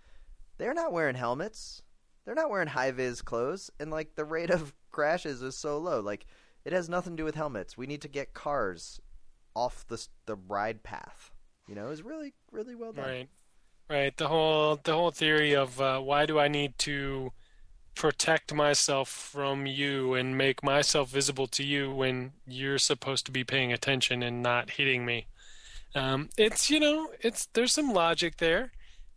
they're 0.58 0.74
not 0.74 0.92
wearing 0.92 1.14
helmets. 1.14 1.82
They're 2.24 2.34
not 2.34 2.50
wearing 2.50 2.68
high 2.68 2.90
vis 2.90 3.22
clothes, 3.22 3.70
and 3.78 3.90
like 3.90 4.14
the 4.14 4.24
rate 4.24 4.50
of 4.50 4.74
crashes 4.90 5.42
is 5.42 5.56
so 5.56 5.78
low. 5.78 6.00
Like 6.00 6.26
it 6.66 6.72
has 6.72 6.88
nothing 6.88 7.12
to 7.12 7.20
do 7.20 7.24
with 7.24 7.36
helmets. 7.36 7.78
We 7.78 7.86
need 7.86 8.02
to 8.02 8.08
get 8.08 8.34
cars 8.34 9.00
off 9.54 9.86
the 9.86 10.04
the 10.26 10.34
ride 10.34 10.82
path. 10.82 11.30
You 11.68 11.76
know, 11.76 11.86
it 11.86 11.90
was 11.90 12.02
really 12.02 12.34
really 12.50 12.74
well 12.74 12.92
done. 12.92 13.04
Right, 13.04 13.28
right. 13.88 14.16
The 14.16 14.26
whole 14.26 14.80
the 14.82 14.92
whole 14.92 15.12
theory 15.12 15.54
of 15.54 15.80
uh, 15.80 16.00
why 16.00 16.26
do 16.26 16.40
I 16.40 16.48
need 16.48 16.76
to 16.78 17.32
protect 17.94 18.52
myself 18.52 19.08
from 19.08 19.64
you 19.64 20.14
and 20.14 20.36
make 20.36 20.62
myself 20.64 21.08
visible 21.08 21.46
to 21.46 21.64
you 21.64 21.90
when 21.94 22.32
you're 22.46 22.78
supposed 22.78 23.24
to 23.26 23.32
be 23.32 23.44
paying 23.44 23.72
attention 23.72 24.22
and 24.22 24.42
not 24.42 24.70
hitting 24.70 25.06
me. 25.06 25.28
Um, 25.94 26.30
it's 26.36 26.68
you 26.68 26.80
know 26.80 27.12
it's 27.20 27.46
there's 27.52 27.72
some 27.72 27.92
logic 27.92 28.38
there. 28.38 28.72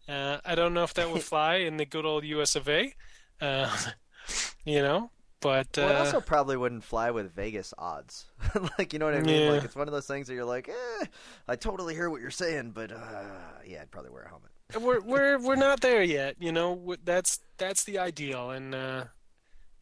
Uh, 0.07 0.37
I 0.45 0.53
don't 0.53 0.75
know 0.75 0.83
if 0.83 0.93
that 0.93 1.11
would 1.11 1.23
fly 1.33 1.55
in 1.55 1.77
the 1.77 1.85
good 1.85 2.05
old 2.05 2.23
U.S. 2.25 2.55
of 2.55 2.69
A. 2.69 2.93
Uh, 3.41 3.75
you 4.65 4.83
know, 4.83 5.09
but 5.41 5.77
uh, 5.77 5.81
Well, 5.81 5.89
it 5.89 5.95
also 5.95 6.21
probably 6.21 6.57
wouldn't 6.57 6.83
fly 6.83 7.11
with 7.11 7.33
Vegas 7.33 7.73
odds. 7.77 8.25
like, 8.77 8.93
you 8.93 8.99
know 8.99 9.05
what 9.05 9.15
I 9.15 9.21
mean? 9.21 9.43
Yeah. 9.43 9.51
Like, 9.51 9.63
it's 9.63 9.75
one 9.75 9.87
of 9.87 9.93
those 9.93 10.07
things 10.07 10.27
that 10.27 10.33
you're 10.33 10.45
like, 10.45 10.69
eh, 10.69 11.05
I 11.47 11.55
totally 11.55 11.93
hear 11.93 12.09
what 12.09 12.21
you're 12.21 12.31
saying, 12.31 12.71
but 12.71 12.91
uh, 12.91 13.23
yeah, 13.65 13.81
I'd 13.81 13.91
probably 13.91 14.11
wear 14.11 14.23
a 14.23 14.29
helmet. 14.29 14.51
we're 14.79 15.01
we're 15.01 15.39
we're 15.39 15.55
not 15.67 15.81
there 15.81 16.03
yet. 16.03 16.35
You 16.39 16.51
know, 16.51 16.95
that's 17.03 17.39
that's 17.57 17.83
the 17.83 17.97
ideal, 17.99 18.51
and 18.51 18.75
uh, 18.75 19.05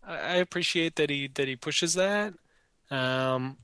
I, 0.05 0.15
I 0.15 0.35
appreciate 0.35 0.95
that 0.95 1.09
he 1.09 1.27
that 1.35 1.47
he 1.47 1.55
pushes 1.55 1.93
that. 1.95 2.33
Um, 2.89 3.57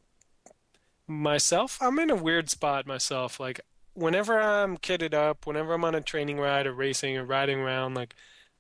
myself, 1.08 1.78
I'm 1.82 2.00
in 2.00 2.10
a 2.10 2.16
weird 2.16 2.50
spot 2.50 2.86
myself. 2.88 3.40
Like 3.40 3.62
whenever 3.94 4.40
I'm 4.40 4.78
kitted 4.78 5.14
up, 5.14 5.46
whenever 5.46 5.74
I'm 5.74 5.86
on 5.86 5.96
a 5.96 6.02
training 6.02 6.40
ride 6.40 6.68
or 6.68 6.74
racing 6.74 7.18
or 7.18 7.26
riding 7.26 7.60
around, 7.60 7.94
like 7.94 8.16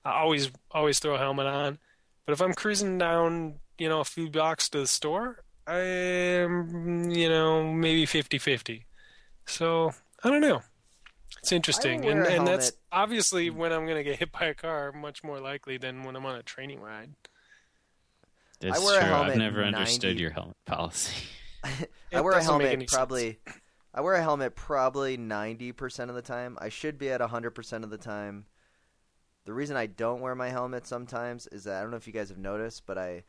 I 0.06 0.20
always 0.20 0.52
always 0.72 1.00
throw 1.00 1.16
a 1.16 1.20
helmet 1.20 1.48
on. 1.48 1.80
But 2.26 2.34
if 2.34 2.42
I'm 2.42 2.54
cruising 2.54 2.98
down, 2.98 3.56
you 3.78 3.90
know, 3.90 4.00
a 4.00 4.06
few 4.06 4.30
blocks 4.30 4.70
to 4.70 4.80
the 4.80 4.88
store, 4.88 5.44
I'm 5.68 7.10
you 7.10 7.30
know 7.30 7.72
maybe 7.72 8.06
50-50. 8.06 8.84
So 9.46 9.92
I 10.24 10.30
don't 10.30 10.42
know. 10.42 10.62
It's 11.40 11.52
interesting, 11.52 12.06
and 12.06 12.26
and 12.26 12.48
that's 12.48 12.72
obviously 12.92 13.50
when 13.50 13.74
I'm 13.74 13.86
gonna 13.86 14.04
get 14.04 14.20
hit 14.20 14.32
by 14.32 14.46
a 14.46 14.54
car, 14.54 14.92
much 14.92 15.24
more 15.24 15.40
likely 15.40 15.78
than 15.78 16.04
when 16.04 16.16
I'm 16.16 16.26
on 16.26 16.36
a 16.36 16.44
training 16.44 16.80
ride. 16.80 17.10
It's 18.62 18.80
wear 18.82 19.00
a 19.00 19.02
true. 19.02 19.10
helmet 19.10 19.32
I've 19.32 19.38
never 19.38 19.62
90 19.62 19.78
understood 19.78 20.20
your 20.20 20.32
helmet 20.32 20.56
policy. 20.66 21.14
I 22.14 22.22
wear 22.22 22.34
a 22.34 22.44
helmet 22.44 22.68
any 22.68 22.88
sense. 22.88 22.94
probably. 22.94 23.40
I 23.94 24.02
wear 24.02 24.16
a 24.16 24.22
helmet 24.22 24.56
probably 24.56 25.18
90% 25.20 26.10
of 26.10 26.16
the 26.16 26.22
time. 26.24 26.58
I 26.60 26.70
should 26.70 26.98
be 26.98 27.12
at 27.12 27.22
100% 27.22 27.84
of 27.84 27.92
the 27.92 27.98
time. 27.98 28.46
The 29.46 29.54
reason 29.54 29.76
I 29.76 29.88
don't 29.88 30.22
wear 30.22 30.36
my 30.36 30.50
helmet 30.50 30.88
sometimes 30.88 31.48
is 31.48 31.66
that 31.66 31.78
I 31.78 31.82
don't 31.82 31.92
know 31.92 31.98
if 31.98 32.08
you 32.08 32.14
guys 32.14 32.30
have 32.30 32.38
noticed, 32.38 32.86
but 32.86 32.98
I've 32.98 33.24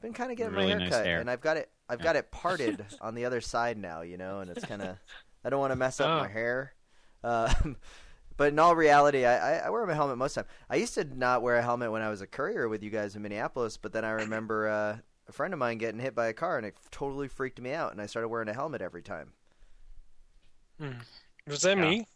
been 0.00 0.12
kind 0.12 0.30
of 0.30 0.36
getting 0.36 0.54
Really 0.54 0.74
my 0.74 0.78
nice 0.80 0.90
hair 0.92 0.98
cut, 1.00 1.06
hair. 1.06 1.20
and 1.20 1.30
I've 1.30 1.40
got 1.40 1.56
it. 1.56 1.70
I've 1.88 2.00
Yeah. 2.00 2.04
got 2.04 2.16
it 2.16 2.30
parted 2.30 2.84
on 3.00 3.14
the 3.14 3.24
other 3.24 3.40
side 3.40 3.76
now, 3.78 4.02
you 4.02 4.16
know, 4.16 4.40
and 4.40 4.50
it's 4.50 4.64
kind 4.64 4.82
of. 4.82 4.96
I 5.44 5.50
don't 5.50 5.60
want 5.60 5.72
to 5.72 5.76
mess 5.76 6.00
up 6.00 6.08
Oh. 6.10 6.18
my 6.22 6.28
hair. 6.28 6.74
Um, 7.24 7.76
but 8.36 8.48
in 8.52 8.58
all 8.58 8.74
reality, 8.76 9.24
I, 9.24 9.58
I, 9.58 9.66
I 9.66 9.70
wear 9.70 9.86
my 9.86 9.94
helmet 9.94 10.18
most 10.18 10.36
of 10.36 10.44
the 10.44 10.48
time. 10.48 10.58
I 10.70 10.76
used 10.76 10.94
to 10.94 11.04
not 11.04 11.42
wear 11.42 11.56
a 11.56 11.62
helmet 11.62 11.90
when 11.92 12.02
I 12.02 12.08
was 12.10 12.20
a 12.20 12.26
courier 12.26 12.68
with 12.68 12.82
you 12.82 12.90
guys 12.90 13.14
in 13.16 13.22
Minneapolis, 13.22 13.76
but 13.76 13.92
then 13.92 14.04
I 14.04 14.10
remember 14.10 14.68
uh, 14.68 14.96
a 15.28 15.32
friend 15.32 15.52
of 15.54 15.58
mine 15.60 15.78
getting 15.78 16.00
hit 16.00 16.14
by 16.14 16.26
a 16.26 16.32
car, 16.32 16.56
and 16.58 16.66
it 16.66 16.76
totally 16.90 17.28
freaked 17.28 17.60
me 17.60 17.72
out, 17.72 17.92
and 17.92 18.00
I 18.00 18.06
started 18.06 18.28
wearing 18.28 18.48
a 18.48 18.52
helmet 18.54 18.82
every 18.82 19.02
time. 19.02 19.32
Hmm. 20.80 20.92
Was 21.46 21.62
that 21.62 21.76
Yeah. 21.76 21.82
me? 21.90 22.06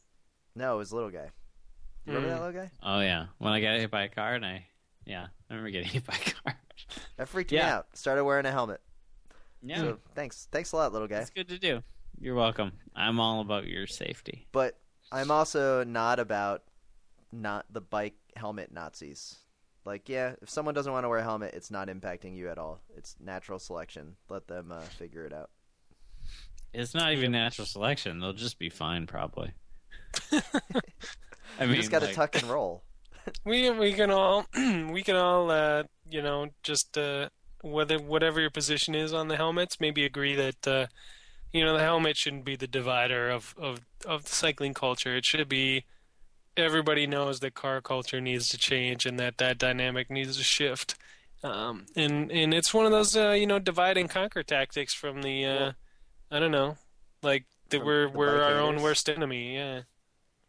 No, 0.56 0.74
it 0.74 0.78
was 0.78 0.90
a 0.92 0.96
little 0.96 1.10
guy. 1.10 1.30
You 2.06 2.12
remember 2.14 2.28
Mm. 2.28 2.38
that 2.38 2.46
little 2.46 2.62
guy? 2.62 2.70
Oh 2.82 3.00
yeah, 3.00 3.26
when 3.38 3.52
I 3.52 3.60
got 3.60 3.78
hit 3.78 3.90
by 3.90 4.02
a 4.04 4.08
car, 4.08 4.34
and 4.34 4.44
I 4.46 4.66
yeah, 5.06 5.26
I 5.48 5.54
remember 5.54 5.70
getting 5.70 5.88
hit 5.92 6.06
by 6.06 6.14
a 6.14 6.30
car. 6.52 6.60
That 7.16 7.28
freaked 7.28 7.50
me 7.52 7.58
Yeah. 7.58 7.76
out. 7.76 7.96
Started 7.96 8.24
wearing 8.24 8.46
a 8.46 8.50
helmet. 8.52 8.80
Yeah, 9.62 9.76
So 9.76 9.98
thanks, 10.14 10.48
thanks 10.50 10.72
a 10.72 10.76
lot, 10.76 10.92
little 10.92 11.08
guy. 11.08 11.18
it's 11.18 11.30
good 11.30 11.48
to 11.48 11.58
do. 11.58 11.82
You're 12.18 12.34
welcome. 12.34 12.72
I'm 12.96 13.20
all 13.20 13.40
about 13.40 13.66
your 13.66 13.86
safety. 13.86 14.46
But 14.52 14.78
I'm 15.12 15.30
also 15.30 15.84
not 15.84 16.18
about 16.18 16.62
not 17.32 17.66
the 17.70 17.80
bike 17.80 18.14
helmet 18.36 18.72
Nazis. 18.72 19.36
Like, 19.84 20.08
yeah, 20.08 20.34
if 20.42 20.50
someone 20.50 20.74
doesn't 20.74 20.92
want 20.92 21.04
to 21.04 21.08
wear 21.08 21.18
a 21.18 21.22
helmet, 21.22 21.54
it's 21.54 21.70
not 21.70 21.88
impacting 21.88 22.36
you 22.36 22.48
at 22.50 22.58
all. 22.58 22.80
It's 22.96 23.16
natural 23.20 23.58
selection. 23.58 24.16
Let 24.28 24.46
them 24.48 24.70
uh, 24.72 24.80
figure 24.82 25.24
it 25.24 25.32
out. 25.32 25.50
It's 26.72 26.94
not 26.94 27.12
even 27.12 27.32
natural 27.32 27.66
selection. 27.66 28.20
They'll 28.20 28.32
just 28.32 28.58
be 28.58 28.68
fine, 28.70 29.06
probably. 29.06 29.52
I 31.58 31.64
You 31.64 31.70
mean, 31.70 31.76
just 31.76 31.90
got 31.90 32.00
to 32.00 32.06
like, 32.06 32.14
tuck 32.14 32.36
and 32.36 32.44
roll. 32.44 32.82
We 33.44 33.68
we 33.70 33.92
can 33.92 34.10
all 34.10 34.46
we 34.56 35.02
can 35.02 35.14
all 35.14 35.50
uh, 35.50 35.84
you 36.10 36.22
know 36.22 36.48
just 36.62 36.96
uh, 36.96 37.28
whether 37.62 37.98
whatever 37.98 38.40
your 38.40 38.50
position 38.50 38.94
is 38.94 39.12
on 39.12 39.28
the 39.28 39.36
helmets, 39.36 39.78
maybe 39.78 40.04
agree 40.04 40.34
that 40.34 40.66
uh, 40.66 40.86
you 41.52 41.62
know 41.64 41.74
the 41.76 41.82
helmet 41.82 42.16
shouldn't 42.16 42.44
be 42.46 42.56
the 42.56 42.66
divider 42.66 43.28
of 43.28 43.54
of 43.58 43.80
of 44.06 44.24
the 44.24 44.30
cycling 44.30 44.72
culture. 44.74 45.14
It 45.16 45.26
should 45.26 45.48
be 45.48 45.84
everybody 46.56 47.06
knows 47.06 47.40
that 47.40 47.54
car 47.54 47.80
culture 47.80 48.20
needs 48.20 48.48
to 48.48 48.58
change 48.58 49.06
and 49.06 49.18
that 49.20 49.38
that 49.38 49.58
dynamic 49.58 50.10
needs 50.10 50.36
to 50.38 50.42
shift. 50.42 50.96
Um, 51.44 51.86
and 51.94 52.32
and 52.32 52.52
it's 52.54 52.72
one 52.74 52.86
of 52.86 52.90
those 52.92 53.14
uh, 53.16 53.30
you 53.32 53.46
know 53.46 53.58
divide 53.58 53.98
and 53.98 54.08
conquer 54.10 54.42
tactics 54.42 54.94
from 54.94 55.22
the 55.22 55.44
uh, 55.44 55.58
Well- 55.58 55.74
I 56.32 56.38
don't 56.38 56.52
know 56.52 56.78
like 57.22 57.44
that 57.68 57.84
we're 57.84 58.08
the 58.10 58.16
we're 58.18 58.42
our 58.42 58.58
own 58.60 58.80
worst 58.82 59.08
enemy. 59.08 59.54
Yeah. 59.56 59.82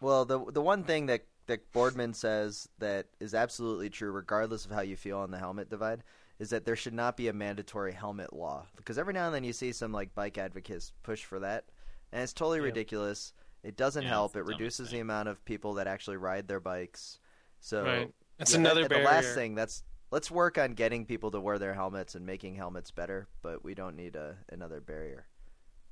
Well, 0.01 0.25
the 0.25 0.43
the 0.51 0.61
one 0.61 0.83
thing 0.83 1.05
that 1.07 1.25
that 1.47 1.71
Boardman 1.73 2.13
says 2.13 2.67
that 2.79 3.07
is 3.19 3.33
absolutely 3.33 3.89
true, 3.89 4.11
regardless 4.11 4.65
of 4.65 4.71
how 4.71 4.81
you 4.81 4.95
feel 4.97 5.19
on 5.19 5.31
the 5.31 5.37
helmet 5.39 5.69
divide, 5.69 6.03
is 6.39 6.49
that 6.49 6.65
there 6.65 6.75
should 6.75 6.93
not 6.93 7.17
be 7.17 7.27
a 7.29 7.33
mandatory 7.33 7.93
helmet 7.93 8.33
law. 8.33 8.65
Because 8.75 8.97
every 8.97 9.13
now 9.13 9.27
and 9.27 9.35
then 9.35 9.43
you 9.43 9.53
see 9.53 9.71
some 9.71 9.91
like 9.93 10.13
bike 10.15 10.37
advocates 10.37 10.91
push 11.03 11.23
for 11.23 11.39
that, 11.39 11.65
and 12.11 12.21
it's 12.23 12.33
totally 12.33 12.59
Yeah. 12.59 12.65
ridiculous. 12.65 13.33
It 13.63 13.77
doesn't 13.77 14.03
Yeah, 14.03 14.09
help. 14.09 14.35
It 14.35 14.39
the 14.39 14.43
dumbest 14.43 14.79
reduces 14.79 14.89
the 14.89 14.99
amount 14.99 15.29
of 15.29 15.45
people 15.45 15.75
that 15.75 15.87
actually 15.87 16.17
ride 16.17 16.47
their 16.47 16.59
bikes. 16.59 17.19
So 17.59 17.85
Right. 17.85 18.13
It's 18.39 18.53
yeah, 18.53 18.57
another 18.59 18.81
and 18.81 18.89
barrier. 18.89 19.03
The 19.03 19.09
last 19.15 19.33
thing 19.35 19.55
that's 19.55 19.83
let's 20.11 20.31
work 20.31 20.57
on 20.57 20.73
getting 20.73 21.05
people 21.05 21.31
to 21.31 21.39
wear 21.39 21.59
their 21.59 21.75
helmets 21.75 22.15
and 22.15 22.25
making 22.25 22.55
helmets 22.55 22.91
better, 22.91 23.27
but 23.43 23.63
we 23.63 23.75
don't 23.75 23.95
need 23.95 24.15
a, 24.15 24.37
another 24.49 24.81
barrier. 24.81 25.27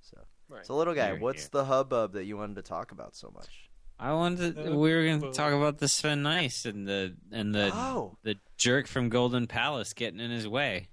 So, 0.01 0.17
Right. 0.49 0.65
so 0.65 0.75
little 0.75 0.93
guy, 0.95 1.07
Here, 1.07 1.15
what's 1.21 1.43
here. 1.43 1.49
the 1.51 1.65
hubbub 1.65 2.13
that 2.13 2.25
you 2.25 2.37
wanted 2.37 2.55
to 2.57 2.61
talk 2.63 2.91
about 2.91 3.15
so 3.15 3.31
much? 3.31 3.68
I 3.99 4.13
wanted. 4.13 4.55
To, 4.55 4.71
Uh, 4.73 4.75
we 4.77 4.93
were 4.93 5.03
going 5.03 5.19
to 5.19 5.25
well- 5.27 5.33
talk 5.33 5.53
about 5.53 5.77
the 5.79 5.87
Sven 5.87 6.23
Nys 6.23 6.65
and 6.65 6.87
the 6.87 7.15
and 7.31 7.53
the 7.53 7.71
oh, 7.73 8.17
the 8.23 8.35
jerk 8.57 8.87
from 8.87 9.09
Golden 9.09 9.45
Palace 9.47 9.93
getting 9.93 10.19
in 10.19 10.31
his 10.31 10.47
way. 10.47 10.87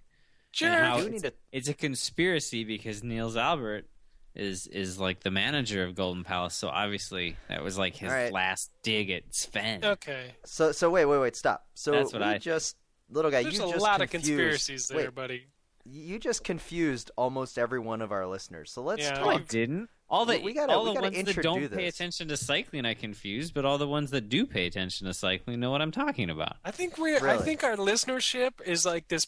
Jerk. 0.53 0.73
How 0.81 0.99
it's, 0.99 1.09
need 1.09 1.23
to 1.23 1.33
it's 1.53 1.69
a 1.69 1.75
conspiracy 1.75 2.65
because 2.65 3.05
Niels 3.05 3.37
Albert 3.37 3.87
is 4.35 4.67
is 4.67 4.99
like 4.99 5.21
the 5.21 5.31
manager 5.31 5.85
of 5.85 5.95
Golden 5.95 6.25
Palace, 6.25 6.55
so 6.55 6.69
obviously 6.69 7.37
that 7.49 7.63
was 7.63 7.79
like 7.79 7.95
his 7.97 8.11
All 8.11 8.17
right. 8.17 8.33
last 8.33 8.71
dig 8.83 9.11
at 9.11 9.23
Sven. 9.35 9.85
Okay. 9.85 10.33
So 10.45 10.73
so 10.73 10.91
wait 10.91 11.05
wait 11.05 11.19
wait 11.19 11.37
stop. 11.37 11.67
So 11.75 11.93
That's 11.93 12.13
what 12.13 12.23
we 12.23 12.29
I- 12.29 12.39
just 12.39 12.77
little 13.11 13.31
guy. 13.31 13.43
There's 13.45 13.57
you 13.59 13.65
a 13.69 13.71
just 13.73 13.81
lot 13.83 14.01
of 14.03 14.11
confused- 14.11 14.37
conspiracies 14.39 14.89
there, 14.89 14.99
Wait, 14.99 15.15
buddy. 15.15 15.47
you 15.85 16.19
just 16.19 16.43
confused 16.43 17.11
almost 17.17 17.57
every 17.59 17.79
one 17.79 18.03
of 18.03 18.11
our 18.11 18.27
listeners. 18.27 18.73
So 18.73 18.83
let's 18.83 19.03
Yeah, 19.03 19.21
No, 19.21 19.29
I 19.31 19.39
didn't. 19.39 19.89
All 20.09 20.25
the 20.25 20.39
We 20.39 20.53
gotta- 20.55 20.73
all 20.73 20.85
we 20.85 20.91
the 20.91 20.95
gotta 21.01 21.17
ones 21.17 21.35
that 21.35 21.43
don't 21.43 21.73
pay 21.73 21.87
attention 21.89 22.29
to 22.29 22.37
cycling, 22.37 22.87
I 22.87 22.95
confuse, 22.95 23.51
but 23.51 23.65
all 23.65 23.77
the 23.79 23.89
ones 23.89 24.11
that 24.13 24.29
do 24.29 24.47
pay 24.47 24.67
attention 24.67 25.07
to 25.09 25.15
cycling 25.15 25.59
know 25.59 25.71
what 25.73 25.83
I'm 25.83 25.91
talking 25.91 26.31
about. 26.31 26.57
I 26.65 26.71
think 26.71 26.97
we 26.99 27.17
I 27.17 27.39
think 27.39 27.65
our 27.65 27.77
listenership 27.77 28.53
is 28.65 28.87
like 28.87 29.09
this 29.09 29.27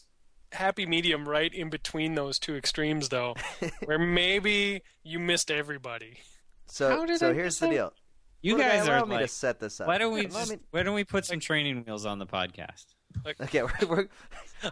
happy 0.53 0.85
medium 0.85 1.27
right 1.27 1.53
in 1.53 1.69
between 1.69 2.15
those 2.15 2.39
two 2.39 2.55
extremes 2.55 3.09
though, 3.09 3.35
where 3.85 3.99
maybe 3.99 4.81
you 5.03 5.19
missed 5.19 5.51
everybody. 5.51 6.17
So 6.67 6.89
How 6.89 7.05
did 7.05 7.19
so 7.19 7.31
I 7.31 7.33
here's 7.33 7.59
the 7.59 7.67
out? 7.67 7.71
deal. 7.71 7.93
You 8.41 8.55
Little 8.55 8.71
guys 8.71 8.87
allow 8.87 9.01
are 9.01 9.05
me 9.05 9.15
like, 9.15 9.21
to 9.23 9.27
set 9.27 9.59
this 9.59 9.81
up. 9.81 9.87
why 9.87 9.97
don't 9.97 10.13
we 10.13 10.27
just, 10.27 10.49
me- 10.51 10.59
why 10.71 10.83
don't 10.83 10.95
we 10.95 11.03
put 11.03 11.25
some 11.25 11.41
training 11.41 11.83
wheels 11.83 12.05
on 12.05 12.19
the 12.19 12.25
podcast? 12.25 12.85
Okay, 13.41 13.63
we're, 13.63 13.87
we're 13.87 14.07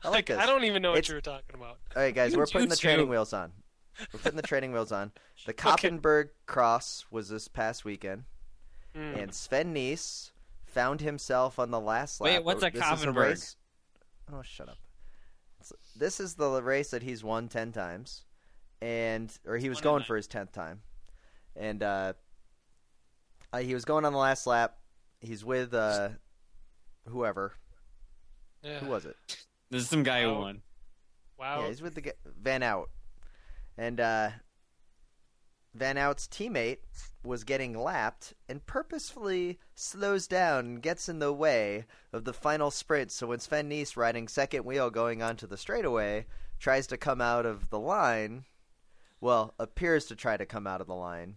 I 0.05 0.10
like 0.10 0.26
this. 0.28 0.38
I 0.38 0.45
don't 0.45 0.64
even 0.64 0.82
know 0.82 0.91
what 0.91 0.99
It's- 0.99 1.10
you 1.10 1.16
were 1.16 1.22
talking 1.22 1.55
about. 1.55 1.78
All 1.95 2.01
right, 2.01 2.16
guys, 2.16 2.32
You 2.32 2.38
we're 2.38 2.45
putting 2.45 2.70
the 2.70 2.76
training 2.78 3.10
wheels 3.10 3.34
on. 3.34 3.51
We're 4.13 4.19
putting 4.19 4.35
the 4.37 4.41
training 4.43 4.71
wheels 4.73 4.91
on. 4.91 5.11
The 5.45 5.51
Okay. 5.65 6.29
Cross 6.45 7.05
was 7.11 7.29
this 7.29 7.47
past 7.47 7.83
weekend, 7.85 8.23
Mm. 8.95 9.21
and 9.23 9.33
Sven 9.33 9.73
Nys 9.73 10.31
found 10.65 11.01
himself 11.01 11.59
on 11.59 11.71
the 11.71 11.79
last 11.79 12.19
lap. 12.21 12.31
Wait, 12.33 12.43
what's 12.43 12.63
a 12.63 12.69
This 12.69 12.75
is 12.81 12.81
Koppenberg? 12.81 13.15
race- 13.29 13.55
Oh, 14.31 14.41
shut 14.41 14.69
up. 14.69 14.77
This 15.95 16.19
is 16.19 16.35
the 16.35 16.61
race 16.61 16.91
that 16.91 17.01
he's 17.03 17.23
won 17.23 17.47
ten 17.49 17.71
times, 17.71 18.23
and 18.81 19.35
or 19.45 19.57
he 19.57 19.69
was 19.69 19.81
going 19.81 20.03
for 20.03 20.15
his 20.15 20.27
tenth 20.27 20.51
time, 20.51 20.81
and 21.55 21.81
uh, 21.83 22.13
uh, 23.53 23.57
he 23.59 23.73
was 23.73 23.83
going 23.85 24.05
on 24.05 24.13
the 24.13 24.19
last 24.19 24.45
lap. 24.47 24.77
He's 25.21 25.43
with 25.43 25.73
uh, 25.73 26.09
whoever. 27.07 27.53
Yeah. 28.63 28.79
Who 28.79 28.87
was 28.87 29.05
it? 29.05 29.15
There's 29.69 29.87
some 29.89 30.03
guy 30.03 30.21
who 30.23 30.29
Oh. 30.29 30.39
won. 30.41 30.61
Wow. 31.39 31.61
Yeah, 31.61 31.67
he's 31.69 31.81
with 31.81 31.95
the 31.95 32.01
g- 32.01 32.11
Van 32.25 32.63
Aert, 32.63 32.89
and 33.78 33.99
uh, 33.99 34.30
Van 35.73 35.97
Aert's 35.97 36.28
teammate 36.28 36.80
was 37.23 37.43
getting 37.43 37.78
lapped 37.78 38.34
and 38.49 38.65
purposefully 38.65 39.59
slows 39.75 40.28
down 40.28 40.65
and 40.65 40.82
gets 40.82 41.07
in 41.07 41.19
the 41.19 41.34
way 41.34 41.86
of 42.11 42.23
the 42.23 42.34
final 42.34 42.71
sprint. 42.71 43.11
So 43.11 43.28
when 43.28 43.39
Sven 43.39 43.69
Nys, 43.69 43.95
riding 43.95 44.28
second 44.28 44.65
wheel 44.65 44.89
going 44.89 45.21
onto 45.21 45.45
the 45.45 45.57
straightaway, 45.57 46.25
tries 46.59 46.88
to 46.88 46.97
come 46.97 47.21
out 47.21 47.45
of 47.45 47.69
the 47.69 47.80
line, 47.80 48.45
well, 49.21 49.53
appears 49.59 50.05
to 50.05 50.15
try 50.15 50.38
to 50.38 50.45
come 50.45 50.65
out 50.65 50.82
of 50.82 50.88
the 50.88 50.95
line, 50.95 51.36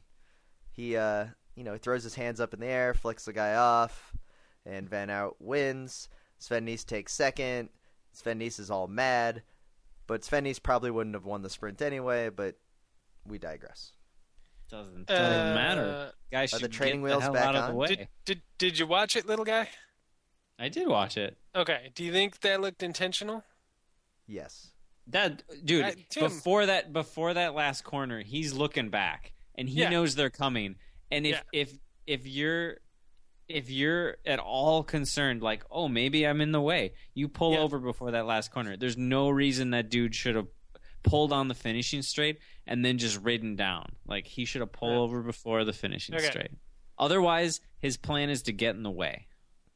he 0.70 0.96
uh, 0.96 1.26
you 1.54 1.64
know 1.64 1.76
throws 1.76 2.04
his 2.04 2.14
hands 2.14 2.40
up 2.40 2.54
in 2.54 2.60
the 2.60 2.66
air, 2.66 2.94
flicks 2.94 3.24
the 3.24 3.32
guy 3.32 3.54
off, 3.54 4.14
and 4.64 4.88
Van 4.88 5.10
Aert 5.10 5.34
wins. 5.40 6.08
Sven 6.38 6.66
Nys 6.66 6.86
takes 6.86 7.12
second. 7.12 7.68
Sven 8.12 8.40
Nys 8.40 8.58
is 8.58 8.70
all 8.70 8.88
mad. 8.88 9.42
But 10.10 10.24
Sven 10.24 10.42
Nys 10.44 10.60
probably 10.60 10.90
wouldn't 10.90 11.14
have 11.14 11.24
won 11.24 11.42
the 11.42 11.48
sprint 11.48 11.80
anyway, 11.80 12.30
but 12.30 12.56
we 13.24 13.38
digress. 13.38 13.92
Doesn't 14.68 15.06
doesn't 15.06 15.54
matter. 15.54 16.10
Guys 16.32 16.52
are 16.52 16.58
should 16.58 16.64
the 16.64 16.74
training 16.74 17.02
get 17.02 17.04
wheels 17.04 17.24
the 17.26 17.30
back 17.30 17.44
out 17.46 17.54
of 17.54 17.62
the 17.66 17.70
on? 17.70 17.76
way. 17.76 17.86
Did 17.86 18.08
did 18.24 18.42
did 18.58 18.78
you 18.80 18.88
watch 18.88 19.14
it, 19.14 19.26
little 19.26 19.44
guy? 19.44 19.68
I 20.58 20.68
did 20.68 20.88
watch 20.88 21.16
it. 21.16 21.38
Okay. 21.54 21.92
Do 21.94 22.02
you 22.02 22.10
think 22.10 22.40
that 22.40 22.60
looked 22.60 22.82
intentional? 22.82 23.44
Yes. 24.26 24.72
That 25.06 25.44
dude, 25.64 25.84
Uh, 25.84 25.92
before 26.18 26.66
that 26.66 26.92
before 26.92 27.32
that 27.34 27.54
last 27.54 27.84
corner, 27.84 28.20
he's 28.24 28.52
looking 28.52 28.90
back 28.90 29.32
and 29.54 29.68
he 29.68 29.78
Yeah. 29.82 29.90
knows 29.90 30.16
they're 30.16 30.28
coming. 30.28 30.74
And 31.12 31.24
if 31.24 31.36
Yeah. 31.36 31.42
if 31.60 31.78
if 32.08 32.26
you're 32.26 32.78
if 33.50 33.70
you're 33.70 34.16
at 34.24 34.38
all 34.38 34.82
concerned 34.82 35.42
like, 35.42 35.64
"Oh, 35.70 35.88
maybe 35.88 36.26
I'm 36.26 36.40
in 36.40 36.52
the 36.52 36.60
way." 36.60 36.94
You 37.14 37.28
pull 37.28 37.52
Yeah. 37.54 37.60
over 37.60 37.78
before 37.78 38.12
that 38.12 38.26
last 38.26 38.50
corner. 38.50 38.76
There's 38.76 38.96
no 38.96 39.28
reason 39.30 39.70
that 39.70 39.90
dude 39.90 40.14
should 40.14 40.36
have 40.36 40.48
pulled 41.02 41.32
on 41.32 41.48
the 41.48 41.54
finishing 41.54 42.02
straight 42.02 42.38
and 42.66 42.84
then 42.84 42.98
just 42.98 43.20
ridden 43.22 43.56
down. 43.56 43.96
Like 44.06 44.26
he 44.26 44.44
should 44.44 44.60
have 44.60 44.72
pulled 44.72 44.92
Yeah. 44.92 44.98
over 44.98 45.22
before 45.22 45.64
the 45.64 45.72
finishing 45.72 46.14
Okay. 46.14 46.26
straight. 46.30 46.50
Otherwise, 46.98 47.60
his 47.78 47.96
plan 47.96 48.28
is 48.30 48.42
to 48.42 48.52
get 48.52 48.74
in 48.76 48.82
the 48.82 48.90
way. 48.90 49.26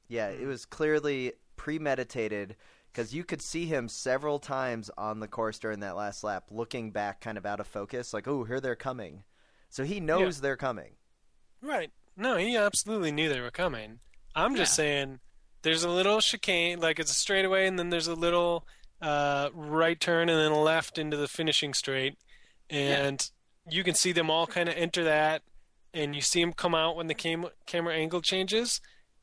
Yeah, 0.08 0.28
it 0.28 0.46
was 0.46 0.66
clearly 0.66 1.32
premeditated 1.56 2.56
because 2.92 3.14
you 3.14 3.24
could 3.24 3.42
see 3.42 3.66
him 3.66 3.88
several 3.88 4.38
times 4.38 4.90
on 4.96 5.20
the 5.20 5.26
course 5.28 5.58
during 5.58 5.80
that 5.80 5.96
last 5.96 6.22
lap, 6.22 6.44
looking 6.50 6.92
back, 6.92 7.20
kind 7.20 7.36
of 7.38 7.44
out 7.46 7.58
of 7.60 7.66
focus, 7.66 8.12
like, 8.14 8.28
"Oh, 8.28 8.44
here 8.44 8.60
they're 8.60 8.76
coming." 8.76 9.24
So 9.70 9.82
he 9.84 9.98
knows 9.98 10.40
they're 10.40 10.56
coming. 10.56 10.96
Right. 11.60 11.90
No, 12.16 12.36
he 12.36 12.56
absolutely 12.56 13.12
knew 13.12 13.28
they 13.28 13.40
were 13.40 13.50
coming. 13.50 14.00
I'm 14.34 14.54
just 14.56 14.72
Yeah. 14.72 14.84
saying 14.84 15.20
there's 15.62 15.84
a 15.84 15.90
little 15.90 16.20
chicane, 16.20 16.80
like 16.80 16.98
it's 16.98 17.10
a 17.10 17.14
straightaway, 17.14 17.66
and 17.66 17.78
then 17.78 17.90
there's 17.90 18.06
a 18.08 18.14
little 18.14 18.66
uh, 19.00 19.50
right 19.52 20.00
turn 20.00 20.28
and 20.30 20.38
then 20.38 20.52
a 20.52 20.60
left 20.62 20.96
into 20.98 21.16
the 21.16 21.28
finishing 21.28 21.74
straight. 21.74 22.16
And 22.70 23.28
you 23.68 23.84
can 23.84 23.94
see 23.94 24.12
them 24.12 24.30
all 24.30 24.46
kind 24.46 24.68
of 24.68 24.76
enter 24.76 25.04
that, 25.04 25.42
and 25.92 26.14
you 26.14 26.22
see 26.22 26.40
him 26.40 26.52
come 26.54 26.74
out 26.74 26.96
when 26.96 27.06
the 27.08 27.14
cam- 27.14 27.50
camera 27.66 27.94
angle 27.94 28.22
changes, 28.22 28.80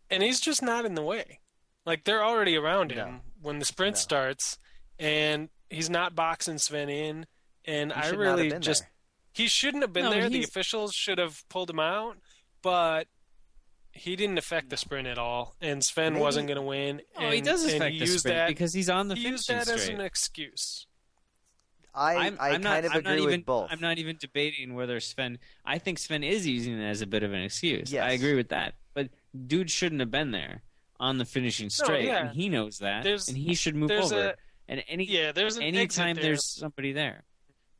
and 0.09 0.21
he's 0.21 0.39
just 0.39 0.61
not 0.61 0.85
in 0.85 0.93
the 0.95 1.01
way. 1.01 1.39
Like 1.85 2.03
they're 2.03 2.23
already 2.23 2.55
around 2.55 2.91
him 2.91 3.09
No. 3.15 3.21
when 3.41 3.57
the 3.59 3.65
sprint 3.65 3.95
No. 3.95 3.99
starts, 4.01 4.59
and 4.99 5.49
he's 5.69 5.89
not 5.89 6.13
boxing 6.15 6.59
Sven 6.59 6.89
in. 6.89 7.25
And 7.65 7.91
He 7.91 7.97
I 7.97 8.01
should 8.09 8.19
not 8.19 8.25
have 8.25 8.35
really 8.37 8.49
been 8.49 8.61
just 8.61 8.81
there. 8.83 8.91
he 9.33 9.47
shouldn't 9.47 9.83
have 9.83 9.93
been 9.93 10.05
No, 10.05 10.11
there. 10.11 10.29
The 10.29 10.43
officials 10.43 10.93
should 10.93 11.17
have 11.17 11.43
pulled 11.49 11.69
him 11.71 11.79
out, 11.79 12.17
but 12.61 13.07
he 13.93 14.15
didn't 14.15 14.37
affect 14.37 14.69
the 14.69 14.77
sprint 14.77 15.07
at 15.07 15.17
all, 15.17 15.55
and 15.61 15.83
Sven 15.83 16.13
Maybe- 16.13 16.21
wasn't 16.23 16.47
going 16.47 16.55
to 16.57 16.61
win. 16.61 17.01
Oh, 17.17 17.29
he 17.29 17.41
does 17.41 17.63
and 17.65 17.73
affect 17.75 17.93
he 17.93 17.99
the 17.99 18.07
sprint 18.07 18.35
that, 18.37 18.47
because 18.47 18.73
he's 18.73 18.89
on 18.89 19.07
the 19.09 19.15
he 19.15 19.27
used 19.27 19.47
finishing 19.47 19.73
that 19.73 19.81
as 19.81 19.87
an 19.89 20.01
excuse. 20.01 20.87
I 21.93 22.15
I'm, 22.15 22.37
I 22.39 22.51
I'm 22.51 22.61
kind 22.61 22.63
not, 22.63 22.85
of 22.85 22.91
I'm 22.93 22.97
agree 22.99 23.09
not 23.11 23.19
even, 23.19 23.31
with 23.39 23.45
both. 23.45 23.67
I'm 23.69 23.81
not 23.81 23.97
even 23.97 24.15
debating 24.17 24.75
whether 24.75 24.99
Sven. 25.01 25.39
I 25.65 25.77
think 25.77 25.99
Sven 25.99 26.23
is 26.23 26.47
using 26.47 26.79
it 26.79 26.85
as 26.85 27.01
a 27.01 27.05
bit 27.07 27.21
of 27.23 27.33
an 27.33 27.41
excuse. 27.41 27.91
Yes. 27.91 28.03
I 28.05 28.11
agree 28.11 28.33
with 28.35 28.47
that. 28.49 28.75
But 28.93 29.09
dude 29.47 29.69
shouldn't 29.69 29.99
have 29.99 30.09
been 30.11 30.31
there 30.31 30.61
on 31.01 31.17
the 31.17 31.25
finishing 31.25 31.69
straight, 31.69 32.05
yeah. 32.05 32.27
and 32.27 32.29
he 32.29 32.47
knows 32.47 32.77
that, 32.79 33.03
There's- 33.03 33.27
and 33.27 33.37
he 33.37 33.55
should 33.55 33.75
move 33.75 33.91
over. 33.91 34.29
a- 34.29 34.35
and 34.69 34.83
any 34.87 35.03
Yeah, 35.03 35.33
there's 35.33 35.57
an 35.57 35.63
anytime 35.63 36.09
exit 36.11 36.15
there. 36.15 36.23
there's 36.31 36.45
somebody 36.45 36.93
there 36.93 37.23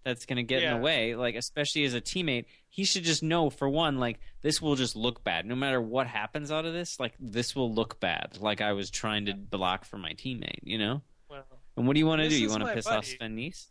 that's 0.03 0.25
going 0.25 0.37
to 0.37 0.43
get 0.43 0.63
in 0.63 0.73
the 0.73 0.79
way, 0.79 1.15
like 1.15 1.35
especially 1.35 1.83
as 1.85 1.93
a 1.93 2.01
teammate, 2.01 2.45
he 2.69 2.83
should 2.85 3.03
just 3.03 3.21
know 3.23 3.49
for 3.49 3.67
one, 3.69 3.97
like 3.99 4.19
this 4.41 4.61
will 4.61 4.75
just 4.75 4.95
look 4.95 5.23
bad. 5.23 5.45
No 5.45 5.55
matter 5.55 5.81
what 5.81 6.07
happens 6.07 6.51
out 6.51 6.65
of 6.65 6.73
this, 6.73 6.99
like 6.99 7.13
this 7.19 7.55
will 7.55 7.73
look 7.73 7.99
bad. 7.99 8.37
Like 8.39 8.61
I 8.61 8.73
was 8.73 8.89
trying 8.89 9.25
to 9.25 9.33
block 9.33 9.85
for 9.85 9.97
my 9.97 10.11
teammate, 10.13 10.59
you 10.63 10.77
know. 10.77 11.01
Well, 11.29 11.43
And 11.77 11.87
what 11.87 11.93
do 11.93 11.99
you 11.99 12.07
want 12.07 12.21
to 12.21 12.29
do? 12.29 12.35
You 12.35 12.49
want 12.49 12.61
to 12.61 12.65
my 12.67 12.73
piss 12.75 12.87
off 12.87 13.03
buddy. 13.03 13.07
Sven 13.17 13.35
Nys? 13.37 13.67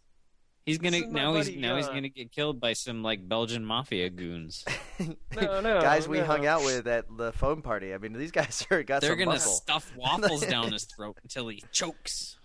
He's 0.66 0.76
gonna 0.78 0.98
is 0.98 1.06
my 1.06 1.20
now. 1.20 1.34
He's 1.34 1.46
buddy 1.48 1.58
now 1.60 1.76
he's 1.76 1.88
uh, 1.88 1.92
gonna 1.94 2.10
get 2.10 2.30
killed 2.30 2.60
by 2.60 2.74
some 2.74 3.02
like 3.02 3.26
Belgian 3.26 3.64
mafia 3.64 4.10
goons. 4.10 4.64
no, 5.00 5.60
no, 5.60 5.80
guys 5.80 6.06
we 6.06 6.18
hung 6.18 6.46
out 6.46 6.62
with 6.62 6.86
at 6.86 7.06
the 7.16 7.32
phone 7.32 7.62
party. 7.62 7.94
I 7.94 7.98
mean, 7.98 8.12
these 8.12 8.30
guys 8.40 8.64
are 8.70 8.82
got 8.82 9.00
They're 9.00 9.12
some 9.12 9.18
gonna 9.18 9.30
muscle. 9.32 9.52
stuff 9.52 9.90
waffles 9.96 10.42
down 10.46 10.70
his 10.70 10.84
throat 10.84 11.16
until 11.22 11.48
he 11.48 11.62
chokes. 11.72 12.38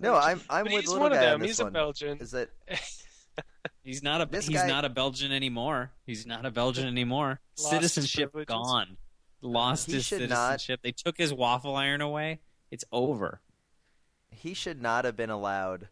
No, 0.00 0.16
I'm 0.16 0.40
I'm 0.50 0.64
But 0.64 0.72
with 0.72 0.80
he's 0.82 0.88
little 0.90 1.04
one 1.04 1.12
of 1.12 1.18
guy 1.18 1.24
them. 1.26 1.34
on 1.34 1.40
this 1.40 1.50
He's 1.50 1.58
one. 1.60 1.68
a 1.68 1.70
Belgian. 1.70 2.18
Is 2.18 2.32
that 2.32 2.50
He's 3.82 4.02
not 4.02 4.20
a 4.20 4.26
This 4.26 4.46
he's 4.46 4.56
guy- 4.60 4.66
not 4.66 4.84
a 4.84 4.88
Belgian 4.88 5.30
anymore. 5.32 5.92
He's 6.04 6.26
not 6.26 6.44
a 6.44 6.50
Belgian 6.50 6.86
anymore. 6.86 7.40
Citizenship 7.54 8.32
privileges. 8.32 8.48
gone. 8.48 8.96
Lost 9.42 9.86
He 9.86 9.92
his 9.94 10.04
should 10.06 10.28
not- 10.28 10.60
citizenship. 10.60 10.80
They 10.82 10.92
took 10.92 11.16
his 11.18 11.32
waffle 11.32 11.76
iron 11.76 12.00
away. 12.00 12.40
It's 12.70 12.84
over. 12.92 13.40
he 14.30 14.52
should 14.54 14.82
not 14.82 15.04
have 15.06 15.16
been 15.16 15.30
allowed 15.30 15.88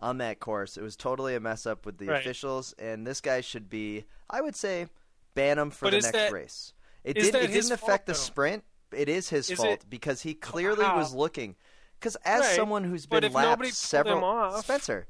on 0.00 0.18
that 0.18 0.40
course. 0.40 0.76
It 0.76 0.82
was 0.82 0.96
totally 0.96 1.34
a 1.36 1.40
mess 1.40 1.66
up 1.66 1.86
with 1.86 1.98
the 1.98 2.08
Right. 2.08 2.20
officials, 2.20 2.72
and 2.78 3.06
this 3.06 3.20
guy 3.20 3.40
should 3.42 3.68
be, 3.70 4.06
I 4.28 4.40
would 4.40 4.56
say, 4.56 4.88
ban 5.34 5.58
him 5.58 5.70
for 5.70 5.84
But 5.86 5.90
the 5.92 5.96
next 6.00 6.12
that- 6.12 6.32
race. 6.32 6.72
It, 7.04 7.16
is 7.16 7.26
did, 7.30 7.36
it 7.36 7.46
didn't 7.48 7.68
fault, 7.68 7.82
affect 7.82 8.06
the 8.06 8.12
though? 8.12 8.18
sprint. 8.18 8.64
It 8.92 9.08
is 9.08 9.28
his 9.28 9.50
Is 9.50 9.58
fault 9.58 9.68
it- 9.84 9.90
because 9.90 10.22
he 10.22 10.34
clearly 10.34 10.84
How? 10.84 10.96
was 10.96 11.14
looking. 11.14 11.54
Because 12.00 12.16
as 12.24 12.40
Right, 12.40 12.56
someone 12.56 12.82
who's 12.84 13.06
been 13.06 13.22
if 13.24 13.32
lapped 13.32 13.64
several, 13.74 14.18
him 14.18 14.24
off, 14.24 14.64
Spencer, 14.64 15.06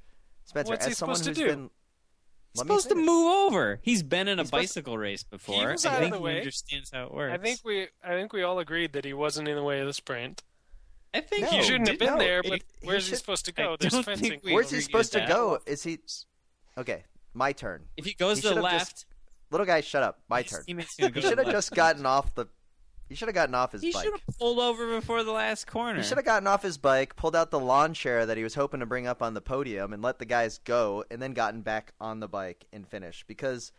Spencer, 0.46 0.70
what's 0.72 0.84
as 0.84 0.88
he 0.88 0.94
someone 0.94 1.16
supposed 1.16 1.36
to 1.36 1.40
who's 1.42 1.50
do? 1.50 1.56
been 1.56 1.70
He's 2.52 2.58
Let 2.60 2.64
me 2.64 2.68
supposed 2.68 2.88
to 2.88 2.94
finish. 2.94 3.06
move 3.06 3.26
over. 3.52 3.80
He's 3.82 4.02
been 4.02 4.28
in 4.28 4.38
a 4.38 4.42
He's 4.42 4.48
supposed- 4.48 4.62
bicycle 4.62 4.96
race 4.98 5.22
before. 5.22 5.72
was 5.72 5.84
I 5.84 5.90
out 5.90 5.94
of 5.96 6.00
think 6.00 6.12
the 6.12 6.18
he 6.18 6.24
way. 6.24 6.38
understands 6.38 6.90
how 6.90 7.04
it 7.04 7.12
works. 7.12 7.34
I 7.34 7.36
think 7.42 7.60
we, 7.64 7.88
I 8.02 8.08
think 8.10 8.32
we 8.32 8.42
all 8.42 8.58
agreed 8.58 8.94
that 8.94 9.04
he 9.04 9.12
wasn't 9.12 9.46
in 9.48 9.56
the 9.56 9.62
way 9.62 9.80
of 9.80 9.86
the 9.86 9.92
sprint. 9.92 10.42
I 11.12 11.20
think 11.20 11.42
No, 11.42 11.48
he 11.50 11.62
shouldn't 11.62 11.88
have 11.88 11.98
been 11.98 12.14
no, 12.14 12.18
there, 12.18 12.38
it- 12.40 12.48
but 12.48 12.62
he 12.80 12.86
where's 12.86 13.04
he 13.04 13.10
should- 13.10 13.18
supposed 13.18 13.44
to 13.46 13.52
I 13.58 13.62
go? 13.64 13.76
There's 13.78 13.92
don't 13.92 14.04
fencing. 14.04 14.30
think 14.30 14.44
we 14.44 14.54
Where's 14.54 14.70
he 14.70 14.76
agreed 14.76 14.84
supposed 14.84 15.12
to 15.12 15.18
that. 15.18 15.28
go? 15.28 15.58
Is 15.66 15.82
he 15.82 15.98
okay? 16.78 17.04
My 17.34 17.52
turn. 17.52 17.84
If 17.98 18.06
he 18.06 18.14
goes 18.14 18.38
He 18.38 18.42
to 18.42 18.48
the 18.48 18.54
should've 18.54 18.64
left, 18.64 18.90
just- 18.92 19.06
Little 19.50 19.66
guy, 19.66 19.80
shut 19.80 20.02
up. 20.02 20.20
My 20.28 20.42
his 20.42 20.50
turn. 20.50 20.64
teammate's 20.64 20.96
gonna 20.96 21.10
go 21.12 21.20
He 21.20 21.22
to 21.22 21.28
should 21.28 21.38
the 21.38 21.42
have 21.42 21.46
left. 21.52 21.56
just 21.56 21.70
gotten 21.72 22.04
off 22.06 22.34
the. 22.34 22.46
He 23.08 23.14
should 23.14 23.28
have 23.28 23.34
gotten 23.34 23.54
off 23.54 23.72
his 23.72 23.82
He 23.82 23.92
bike. 23.92 24.02
He 24.02 24.10
should 24.10 24.20
have 24.26 24.36
pulled 24.38 24.58
over 24.58 24.88
before 24.98 25.22
the 25.22 25.30
last 25.32 25.66
corner. 25.66 25.98
He 26.00 26.04
should 26.04 26.16
have 26.18 26.24
gotten 26.24 26.46
off 26.48 26.62
his 26.62 26.76
bike, 26.76 27.14
pulled 27.16 27.36
out 27.36 27.50
the 27.50 27.60
lawn 27.60 27.94
chair 27.94 28.26
that 28.26 28.36
he 28.36 28.42
was 28.42 28.54
hoping 28.54 28.80
to 28.80 28.86
bring 28.86 29.06
up 29.06 29.22
on 29.22 29.34
the 29.34 29.40
podium, 29.40 29.92
and 29.92 30.02
let 30.02 30.18
the 30.18 30.24
guys 30.24 30.58
go, 30.64 31.04
and 31.10 31.22
then 31.22 31.32
gotten 31.32 31.60
back 31.62 31.92
on 32.00 32.18
the 32.20 32.26
bike 32.28 32.66
and 32.72 32.86
finished. 32.88 33.26
Because, 33.28 33.70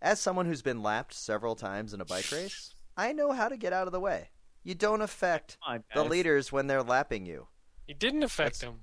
as 0.00 0.18
someone 0.18 0.46
who's 0.46 0.62
been 0.62 0.82
lapped 0.82 1.14
several 1.14 1.54
times 1.54 1.94
in 1.94 2.00
a 2.00 2.04
bike 2.04 2.30
race, 2.32 2.74
I 2.96 3.12
know 3.12 3.30
how 3.32 3.48
to 3.48 3.56
get 3.56 3.72
out 3.72 3.86
of 3.86 3.92
the 3.92 4.00
way. 4.00 4.30
You 4.64 4.74
don't 4.74 5.00
affect 5.02 5.58
on, 5.66 5.84
the 5.94 6.04
leaders 6.04 6.50
when 6.52 6.66
they're 6.66 6.82
lapping 6.82 7.24
you. 7.24 7.46
He 7.86 7.94
didn't 7.94 8.22
affect 8.24 8.60
That's- 8.60 8.74
him. 8.74 8.80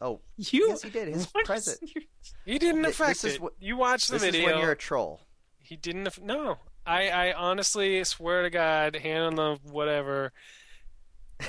Oh, 0.00 0.20
You 0.36 0.68
yes, 0.68 0.82
he 0.82 0.90
did. 0.90 1.08
His 1.08 1.26
present. 1.44 1.78
your- 1.94 2.04
He 2.44 2.58
didn't 2.58 2.84
affect 2.84 3.22
this 3.22 3.34
is 3.34 3.40
it. 3.40 3.42
you 3.60 3.76
watched 3.76 4.08
the 4.08 4.14
This 4.14 4.22
is 4.22 4.30
video. 4.30 4.50
when 4.52 4.58
you're 4.60 4.70
a 4.72 4.76
troll. 4.76 5.20
He 5.58 5.76
didn't. 5.76 6.06
aff- 6.06 6.20
No, 6.20 6.58
I, 6.88 7.08
I 7.08 7.32
honestly 7.34 8.02
swear 8.04 8.42
to 8.42 8.50
God, 8.50 8.96
hand 8.96 9.22
on 9.24 9.34
the 9.36 9.58
whatever, 9.70 10.32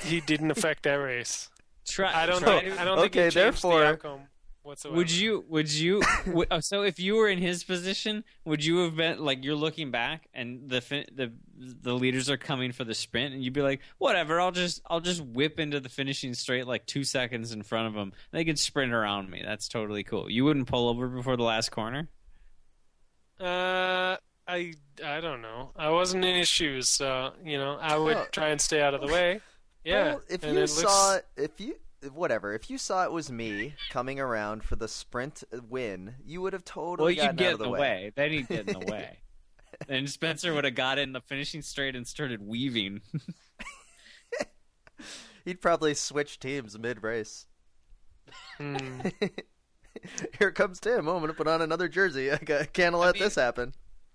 he 0.02 0.20
didn't 0.20 0.50
affect 0.50 0.82
that 0.84 0.94
race. 0.94 1.48
Try, 1.88 2.12
I 2.14 2.26
don't. 2.26 2.40
try 2.40 2.60
think, 2.60 2.74
to- 2.74 2.80
I 2.80 2.84
don't 2.84 2.98
think 2.98 3.12
Okay, 3.12 3.18
he 3.24 3.30
changed 3.30 3.36
therefore- 3.36 3.80
the 3.80 3.86
outcome 3.86 4.20
whatsoever. 4.62 4.96
Would 4.98 5.10
you? 5.10 5.44
Would 5.48 5.72
you? 5.72 6.02
would, 6.26 6.48
oh, 6.50 6.60
so 6.60 6.82
if 6.82 7.00
you 7.00 7.16
were 7.16 7.28
in 7.28 7.38
his 7.38 7.64
position, 7.64 8.22
would 8.44 8.62
you 8.64 8.78
have 8.84 8.94
been 8.96 9.18
like 9.24 9.42
you're 9.42 9.54
looking 9.56 9.90
back 9.90 10.28
and 10.34 10.68
the 10.68 10.80
fin- 10.82 11.06
the 11.12 11.32
the 11.58 11.94
leaders 11.94 12.28
are 12.30 12.36
coming 12.36 12.70
for 12.72 12.84
the 12.84 12.94
sprint, 12.94 13.34
and 13.34 13.42
you'd 13.42 13.54
be 13.54 13.62
like, 13.62 13.80
whatever, 13.98 14.40
I'll 14.40 14.52
just 14.52 14.82
I'll 14.88 15.00
just 15.00 15.22
whip 15.22 15.58
into 15.58 15.80
the 15.80 15.88
finishing 15.88 16.34
straight 16.34 16.66
like 16.66 16.86
two 16.86 17.02
seconds 17.02 17.50
in 17.52 17.62
front 17.62 17.88
of 17.88 17.94
them. 17.94 18.12
They 18.30 18.44
can 18.44 18.56
sprint 18.56 18.92
around 18.92 19.30
me. 19.30 19.42
That's 19.44 19.66
totally 19.68 20.04
cool. 20.04 20.30
You 20.30 20.44
wouldn't 20.44 20.68
pull 20.68 20.88
over 20.88 21.08
before 21.08 21.36
the 21.38 21.42
last 21.44 21.70
corner. 21.70 22.08
Uh, 23.40 24.16
I 24.50 24.74
I 25.04 25.20
don't 25.20 25.40
know. 25.42 25.70
I 25.76 25.90
wasn't 25.90 26.24
in 26.24 26.34
his 26.36 26.48
shoes, 26.48 26.88
so 26.88 27.32
you 27.44 27.58
know 27.58 27.76
I 27.80 27.96
would 27.96 28.16
Oh. 28.16 28.26
try 28.32 28.48
and 28.48 28.60
stay 28.60 28.80
out 28.82 28.94
of 28.94 29.00
the 29.00 29.06
way. 29.12 29.40
Yeah. 29.84 30.04
Well, 30.14 30.22
if 30.28 30.42
and 30.44 30.54
you 30.54 30.60
it 30.64 30.66
saw, 30.68 31.12
looks- 31.12 31.24
if 31.36 31.60
you, 31.60 31.76
whatever, 32.12 32.52
if 32.54 32.68
you 32.68 32.76
saw 32.78 33.04
it 33.04 33.12
was 33.12 33.30
me 33.30 33.74
coming 33.90 34.20
around 34.20 34.62
for 34.64 34.76
the 34.76 34.88
sprint 34.88 35.42
win, 35.68 36.16
you 36.24 36.42
would 36.42 36.52
have 36.52 36.64
totally. 36.64 36.88
Well, 36.90 36.96
totally 36.96 37.14
you'd 37.14 37.20
gotten 37.22 37.36
get 37.36 37.44
out 37.46 37.48
in 37.48 37.52
of 37.54 37.58
the 37.60 37.64
the 37.64 37.70
way. 37.70 38.12
Then 38.16 38.30
he'd 38.32 38.48
get 38.48 38.68
in 38.68 38.78
the 38.80 38.86
way. 38.92 39.18
and 39.88 40.10
Spencer 40.10 40.52
would 40.52 40.64
have 40.64 40.74
got 40.74 40.98
in 40.98 41.12
the 41.12 41.20
finishing 41.22 41.62
straight 41.62 41.96
and 41.96 42.06
started 42.06 42.42
weaving. 42.46 43.00
He'd 45.46 45.62
probably 45.62 45.94
switch 45.94 46.38
teams 46.38 46.78
mid 46.78 47.02
race. 47.02 47.46
Hmm. 48.58 49.00
Here 50.38 50.52
comes 50.52 50.78
Tim. 50.80 51.08
Oh, 51.08 51.14
I'm 51.16 51.20
gonna 51.22 51.32
put 51.32 51.48
on 51.48 51.62
another 51.62 51.88
jersey. 51.88 52.30
I 52.30 52.36
can't 52.36 52.94
let 52.94 53.14
mean- 53.14 53.22
this 53.22 53.34
happen. 53.36 53.74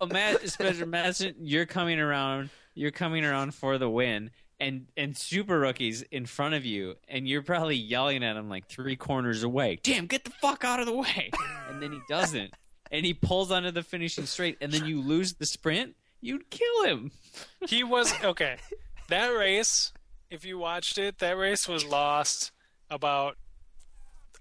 Imagine, 0.10 0.48
Spencer, 0.48 0.84
imagine 0.84 1.36
you're 1.40 1.66
coming 1.66 2.00
around, 2.00 2.50
you're 2.74 2.92
coming 2.92 3.24
around 3.26 3.54
for 3.54 3.78
the 3.78 3.90
win, 3.90 4.32
and 4.60 4.88
and 4.96 5.18
super 5.18 5.60
rookies 5.60 6.02
in 6.04 6.26
front 6.26 6.56
of 6.56 6.66
you, 6.66 6.96
and 7.08 7.28
you're 7.28 7.42
probably 7.42 7.76
yelling 7.76 8.24
at 8.24 8.36
him 8.36 8.50
like 8.50 8.68
three 8.68 8.96
corners 8.96 9.44
away. 9.44 9.80
Damn, 9.84 10.06
get 10.08 10.24
the 10.24 10.32
fuck 10.32 10.64
out 10.64 10.80
of 10.80 10.86
the 10.86 10.96
way! 10.96 11.32
And 11.70 11.82
then 11.82 11.92
he 11.92 12.00
doesn't, 12.08 12.54
and 12.92 13.06
he 13.06 13.14
pulls 13.14 13.52
onto 13.52 13.72
the 13.72 13.84
finishing 13.84 14.26
straight, 14.26 14.58
and 14.62 14.72
then 14.72 14.86
you 14.86 15.02
lose 15.02 15.34
the 15.34 15.46
sprint. 15.46 15.96
You'd 16.22 16.50
kill 16.50 16.86
him. 16.86 17.12
he 17.68 17.84
was 17.84 18.14
okay. 18.24 18.58
That 19.10 19.28
race, 19.28 19.92
if 20.32 20.46
you 20.46 20.58
watched 20.58 20.98
it, 20.98 21.20
that 21.20 21.38
race 21.38 21.68
was 21.68 21.86
lost 21.86 22.52
about 22.90 23.38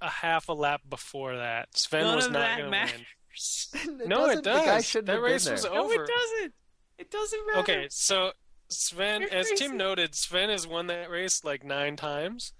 a 0.00 0.08
half 0.08 0.48
a 0.48 0.52
lap 0.52 0.82
before 0.88 1.36
that. 1.36 1.76
Sven 1.76 2.04
None 2.04 2.16
was 2.16 2.30
not 2.30 2.58
going 2.58 2.70
to 2.70 2.88
matters. 3.34 3.68
It 4.02 4.08
No, 4.08 4.16
doesn't. 4.26 4.38
it 4.38 4.44
The 4.44 4.50
guy 4.52 4.64
does. 4.64 4.86
shouldn't 4.86 5.06
That 5.06 5.12
have 5.14 5.22
been 5.22 5.32
race 5.32 5.44
there. 5.44 5.54
was 5.54 5.64
No, 5.64 5.90
it 5.90 5.98
doesn't. 6.06 6.54
It 6.98 7.10
doesn't 7.10 7.46
matter. 7.46 7.58
Okay, 7.60 7.86
so 7.90 8.32
Sven, 8.68 9.22
You're 9.22 9.34
as 9.34 9.48
crazy. 9.48 9.66
Tim 9.68 9.76
noted, 9.76 10.14
Sven 10.14 10.48
has 10.50 10.66
won 10.66 10.86
that 10.86 11.10
race 11.10 11.44
like 11.44 11.64
nine 11.64 11.96
times. 11.96 12.52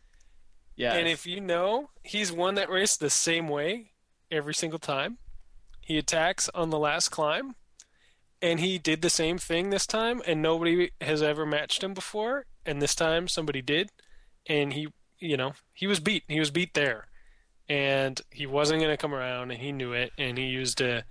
Yeah. 0.77 0.95
And 0.95 1.07
if 1.07 1.25
you 1.27 1.41
know, 1.41 1.91
he's 2.03 2.33
won 2.33 2.57
that 2.57 2.68
race 2.68 2.97
the 2.97 3.11
same 3.11 3.49
way 3.49 3.93
every 4.31 4.55
single 4.55 4.81
time. 4.81 5.18
He 5.81 5.99
attacks 5.99 6.49
on 6.55 6.70
the 6.70 6.79
last 6.79 7.11
climb, 7.11 7.55
and 8.43 8.59
he 8.59 8.79
did 8.79 9.03
the 9.03 9.11
same 9.11 9.39
thing 9.39 9.70
this 9.70 9.87
time, 9.87 10.20
and 10.27 10.43
nobody 10.43 10.91
has 11.01 11.22
ever 11.22 11.47
matched 11.47 11.85
him 11.85 11.95
before. 11.95 12.47
And 12.66 12.81
this 12.83 12.95
time, 12.95 13.29
somebody 13.29 13.61
did, 13.62 13.91
and 14.49 14.72
he, 14.72 14.89
you 15.18 15.37
know, 15.37 15.53
he 15.75 15.87
was 15.87 16.01
beat. 16.01 16.25
He 16.27 16.41
was 16.41 16.51
beat 16.51 16.72
there, 16.75 17.07
and 17.69 18.21
he 18.31 18.47
wasn't 18.47 18.81
going 18.81 18.93
to 18.93 18.97
come 18.97 19.15
around, 19.15 19.51
and 19.51 19.61
he 19.61 19.73
knew 19.73 19.93
it, 19.93 20.12
and 20.19 20.37
he 20.39 20.45
used 20.45 20.81
a, 20.81 21.05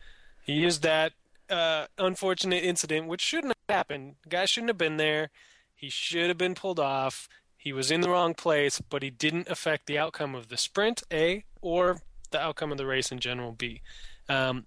he 0.43 0.54
used 0.54 0.84
that 0.84 1.14
uh, 1.49 1.86
unfortunate 1.97 2.64
incident, 2.64 3.08
which 3.08 3.22
shouldn't 3.22 3.54
have 3.68 3.76
happened. 3.78 4.16
Guy 4.28 4.45
shouldn't 4.45 4.70
have 4.70 4.78
been 4.78 4.97
there. 4.97 5.30
He 5.76 5.89
should 5.89 6.28
have 6.28 6.38
been 6.38 6.56
pulled 6.56 6.80
off. 6.80 7.28
He 7.58 7.74
was 7.74 7.91
in 7.91 8.01
the 8.01 8.10
wrong 8.10 8.34
place, 8.34 8.82
but 8.82 9.04
he 9.04 9.10
didn't 9.10 9.49
affect 9.49 9.86
the 9.88 9.97
outcome 9.97 10.36
of 10.36 10.49
the 10.49 10.58
sprint, 10.58 11.04
A, 11.12 11.45
or 11.62 12.01
the 12.32 12.39
outcome 12.41 12.72
of 12.72 12.78
the 12.78 12.86
race 12.86 13.12
in 13.12 13.20
general, 13.20 13.51
B. 13.54 13.82
Um, 14.28 14.66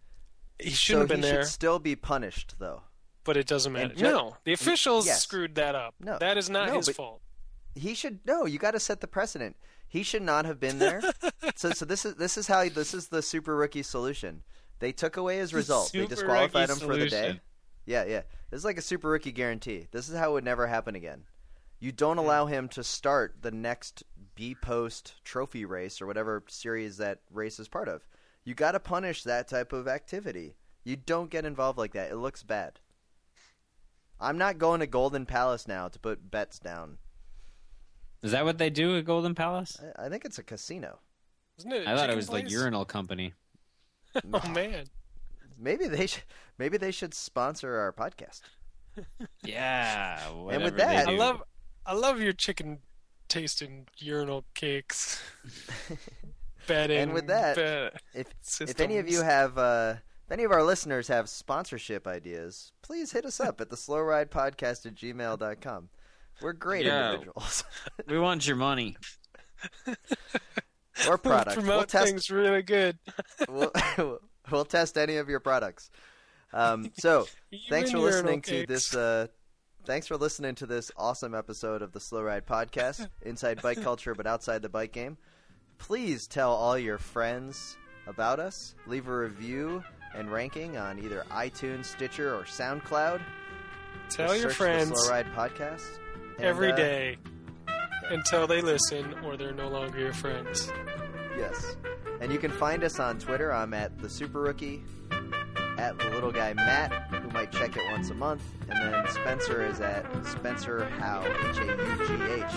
he 0.59 0.71
shouldn't 0.71 1.11
have 1.11 1.19
he 1.19 1.23
been 1.23 1.31
there, 1.31 1.43
should 1.43 1.53
still 1.53 1.79
be 1.79 1.95
punished, 1.97 2.55
though. 2.59 2.83
but 3.25 3.37
it 3.37 3.47
doesn't 3.47 3.73
matter. 3.73 3.95
Ju- 3.95 4.05
no, 4.05 4.37
the 4.45 4.53
officials 4.53 5.07
yes. 5.07 5.23
screwed 5.23 5.57
that 5.57 5.75
up. 5.75 5.95
No. 6.01 6.19
that 6.19 6.39
is 6.39 6.49
not 6.49 6.69
No, 6.69 6.77
his 6.77 6.89
fault. 6.89 7.21
He 7.75 7.95
should 7.95 8.21
no. 8.25 8.47
You 8.47 8.59
got 8.59 8.71
to 8.71 8.81
set 8.81 9.01
the 9.03 9.07
precedent. 9.07 9.57
He 9.89 10.03
should 10.03 10.23
not 10.23 10.45
have 10.45 10.61
been 10.61 10.79
there. 10.79 11.01
so, 11.55 11.71
so 11.71 11.85
this 11.85 12.05
is 12.05 12.17
this 12.17 12.37
is 12.37 12.47
how 12.47 12.69
this 12.69 12.95
is 12.95 13.09
the 13.09 13.23
super 13.23 13.55
rookie 13.57 13.83
solution. 13.83 14.43
They 14.79 14.93
took 14.93 15.17
away 15.17 15.39
his 15.39 15.55
result. 15.55 15.93
they 15.93 16.07
disqualified 16.07 16.71
him 16.71 16.77
for 16.77 16.97
the 16.97 17.07
day. 17.07 17.09
solution. 17.09 17.41
Yeah, 17.87 18.05
yeah. 18.05 18.23
This 18.51 18.59
is 18.59 18.65
like 18.65 18.79
a 18.79 18.83
super 18.83 19.09
rookie 19.09 19.33
guarantee. 19.33 19.87
This 19.91 20.09
is 20.09 20.17
how 20.17 20.31
it 20.31 20.33
would 20.35 20.45
never 20.45 20.67
happen 20.67 20.95
again. 20.95 21.25
You 21.79 21.93
don't 21.93 22.19
allow 22.19 22.47
him 22.47 22.69
to 22.71 22.83
start 22.83 23.37
the 23.43 23.51
next 23.51 24.03
B 24.35 24.55
post 24.55 25.15
trophy 25.25 25.65
race 25.65 26.01
or 26.01 26.07
whatever 26.07 26.43
series 26.49 26.97
that 26.99 27.21
race 27.31 27.59
is 27.59 27.69
part 27.69 27.89
of. 27.89 28.07
You 28.45 28.55
got 28.55 28.73
to 28.73 28.81
punish 28.81 29.23
that 29.23 29.49
type 29.49 29.73
of 29.73 29.89
activity. 29.89 30.57
You 30.85 30.97
don't 30.97 31.31
get 31.31 31.45
involved 31.45 31.79
like 31.79 31.93
that. 31.93 32.11
It 32.11 32.17
looks 32.17 32.43
bad. 32.43 32.81
I'm 34.21 34.39
not 34.39 34.59
going 34.59 34.81
to 34.81 34.87
Golden 34.87 35.27
Palace 35.27 35.69
now 35.69 35.89
to 35.89 35.99
put 35.99 36.31
bets 36.31 36.59
down. 36.59 36.99
Is 38.27 38.33
that 38.33 38.45
what 38.45 38.59
they 38.59 38.71
do 38.71 38.97
at 38.99 39.05
Golden 39.05 39.35
Palace? 39.35 39.79
I, 39.99 40.07
I 40.07 40.09
think 40.09 40.25
it's 40.25 40.39
a 40.39 40.43
casino. 40.43 40.99
Isn't 41.59 41.73
it? 41.73 41.87
a 41.87 41.91
I 41.91 41.95
thought 41.97 42.05
it 42.05 42.07
chicken 42.09 42.17
was 42.17 42.31
like 42.31 42.43
place? 42.45 42.53
urinal 42.53 42.85
company. 42.85 43.33
Oh 44.33 44.49
man, 44.49 44.87
Maybe 45.59 45.87
they 45.89 46.07
should. 46.07 46.23
Maybe 46.59 46.77
they 46.79 46.91
should 46.91 47.15
sponsor 47.15 47.77
our 47.77 47.93
podcast. 47.93 48.41
Yeah. 49.45 50.27
and 50.29 50.37
with 50.39 50.45
whatever 50.55 50.71
they 50.71 50.77
that- 50.85 51.09
I 51.09 51.13
love, 51.17 51.43
I 51.85 51.93
love 51.95 52.21
your 52.21 52.33
chicken 52.33 52.79
tasting 53.29 53.87
urinal 53.99 54.45
cakes. 54.55 55.23
Betting 56.67 56.99
And 56.99 57.13
with 57.13 57.27
that, 57.29 57.57
bet 57.57 58.01
If 58.15 58.27
if 58.61 58.81
any 58.81 58.99
of 58.99 59.09
you 59.09 59.23
have, 59.23 59.57
uh, 59.59 59.95
if 60.27 60.33
any 60.33 60.43
of 60.45 60.51
our 60.51 60.63
listeners 60.65 61.09
have 61.09 61.29
sponsorship 61.29 62.07
ideas, 62.07 62.73
please 62.83 63.13
hit 63.13 63.25
us 63.25 63.39
up 63.39 63.61
at 63.61 63.71
the 63.71 63.77
Slow 63.77 64.01
Ride 64.01 64.31
Podcast 64.31 64.85
at 64.87 64.95
gmail.com. 64.97 65.89
We're 66.41 66.53
great 66.53 66.87
Yeah. 66.87 67.13
individuals 67.13 67.65
We 68.07 68.19
want 68.19 68.47
your 68.47 68.57
money. 68.57 68.97
or 71.09 71.19
products. 71.19 71.55
promote 71.55 71.77
we'll 71.77 71.85
test. 71.87 72.05
things 72.07 72.31
really 72.31 72.63
good. 72.63 72.99
We'll, 73.49 74.21
we'll 74.51 74.65
test 74.65 74.97
any 74.99 75.17
of 75.17 75.29
your 75.29 75.41
products. 75.41 75.91
Um, 76.53 76.91
so 76.99 77.27
thanks 77.69 77.91
for 77.91 77.99
listening 77.99 78.43
urinal 78.47 78.63
to 78.65 78.67
this. 78.67 78.95
Uh, 78.95 79.27
thanks 79.85 80.07
for 80.07 80.17
listening 80.17 80.55
to 80.57 80.67
this 80.67 80.91
awesome 80.97 81.35
episode 81.35 81.83
of 81.83 81.93
the 81.93 82.01
Slow 82.01 82.23
Ride 82.23 82.47
Podcast, 82.47 83.09
inside 83.23 83.61
bike 83.63 83.83
culture 83.83 84.15
but 84.15 84.27
outside 84.27 84.63
the 84.63 84.69
bike 84.69 84.93
game. 84.93 85.17
Please 85.79 86.27
tell 86.27 86.53
all 86.53 86.79
your 86.79 86.99
friends 86.99 87.77
about 88.07 88.41
us. 88.41 88.75
Leave 88.87 89.09
a 89.09 89.17
review 89.17 89.83
and 90.15 90.31
ranking 90.33 90.77
on 90.79 90.99
either 90.99 91.25
iTunes, 91.31 91.87
Stitcher, 91.87 92.35
or 92.35 92.45
SoundCloud. 92.45 93.21
Tell 94.09 94.29
Just 94.29 94.41
your 94.41 94.51
friends 94.51 94.91
the 94.91 94.97
Slow 94.97 95.11
Ride 95.11 95.27
Podcast 95.35 95.99
And, 96.39 96.47
every 96.47 96.73
uh, 96.73 96.77
day 96.77 97.19
until 98.11 98.47
they 98.47 98.61
listen 98.61 99.15
or 99.25 99.37
they're 99.37 99.53
no 99.53 99.69
longer 99.69 99.99
your 99.99 100.13
friends. 100.13 100.71
Yes, 101.37 101.77
and 102.21 102.33
you 102.33 102.39
can 102.39 102.51
find 102.51 102.83
us 102.85 102.99
on 102.99 103.19
Twitter. 103.19 103.53
I'm 103.53 103.75
at 103.75 103.99
the 103.99 104.09
Super 104.09 104.41
Rookie, 104.41 104.83
at 105.79 105.99
the 105.99 106.11
little 106.11 106.33
guy 106.33 106.55
Matt, 106.55 106.93
who 107.11 107.29
might 107.31 107.53
check 107.53 107.77
it 107.77 107.83
once 107.91 108.11
a 108.11 108.15
month, 108.15 108.43
and 108.69 108.79
then 108.79 109.07
Spencer 109.09 109.65
is 109.67 109.81
at 109.81 110.07
Spencer 110.27 110.89
Haugh 110.99 111.25
H 111.51 111.59
A 111.59 111.67
U 111.67 112.07
G 112.07 112.15
H. 112.33 112.53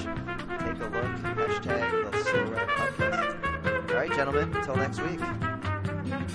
Take 0.59 0.79
a 0.79 0.89
look. 0.89 1.11
Hashtag 1.35 2.11
the 2.11 2.23
Slow 2.23 2.43
Ride 2.45 2.69
Podcast. 2.69 3.89
All 3.89 3.95
right, 3.95 4.11
gentlemen. 4.11 4.55
Until 4.55 4.75
next 4.75 5.01
week. 5.01 5.19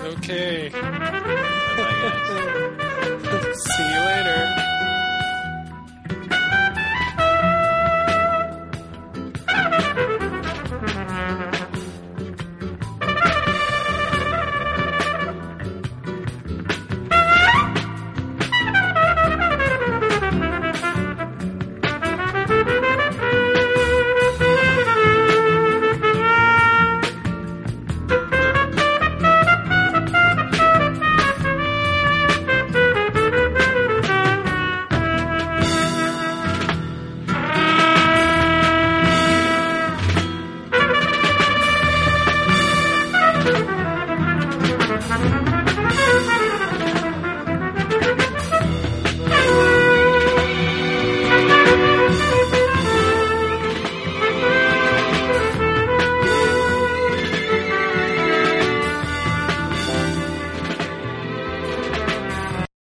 Okay. 0.00 0.68
Bye, 0.68 1.94
guys. 2.02 3.64
See 3.76 3.92
you 3.92 4.00
later. 4.00 4.83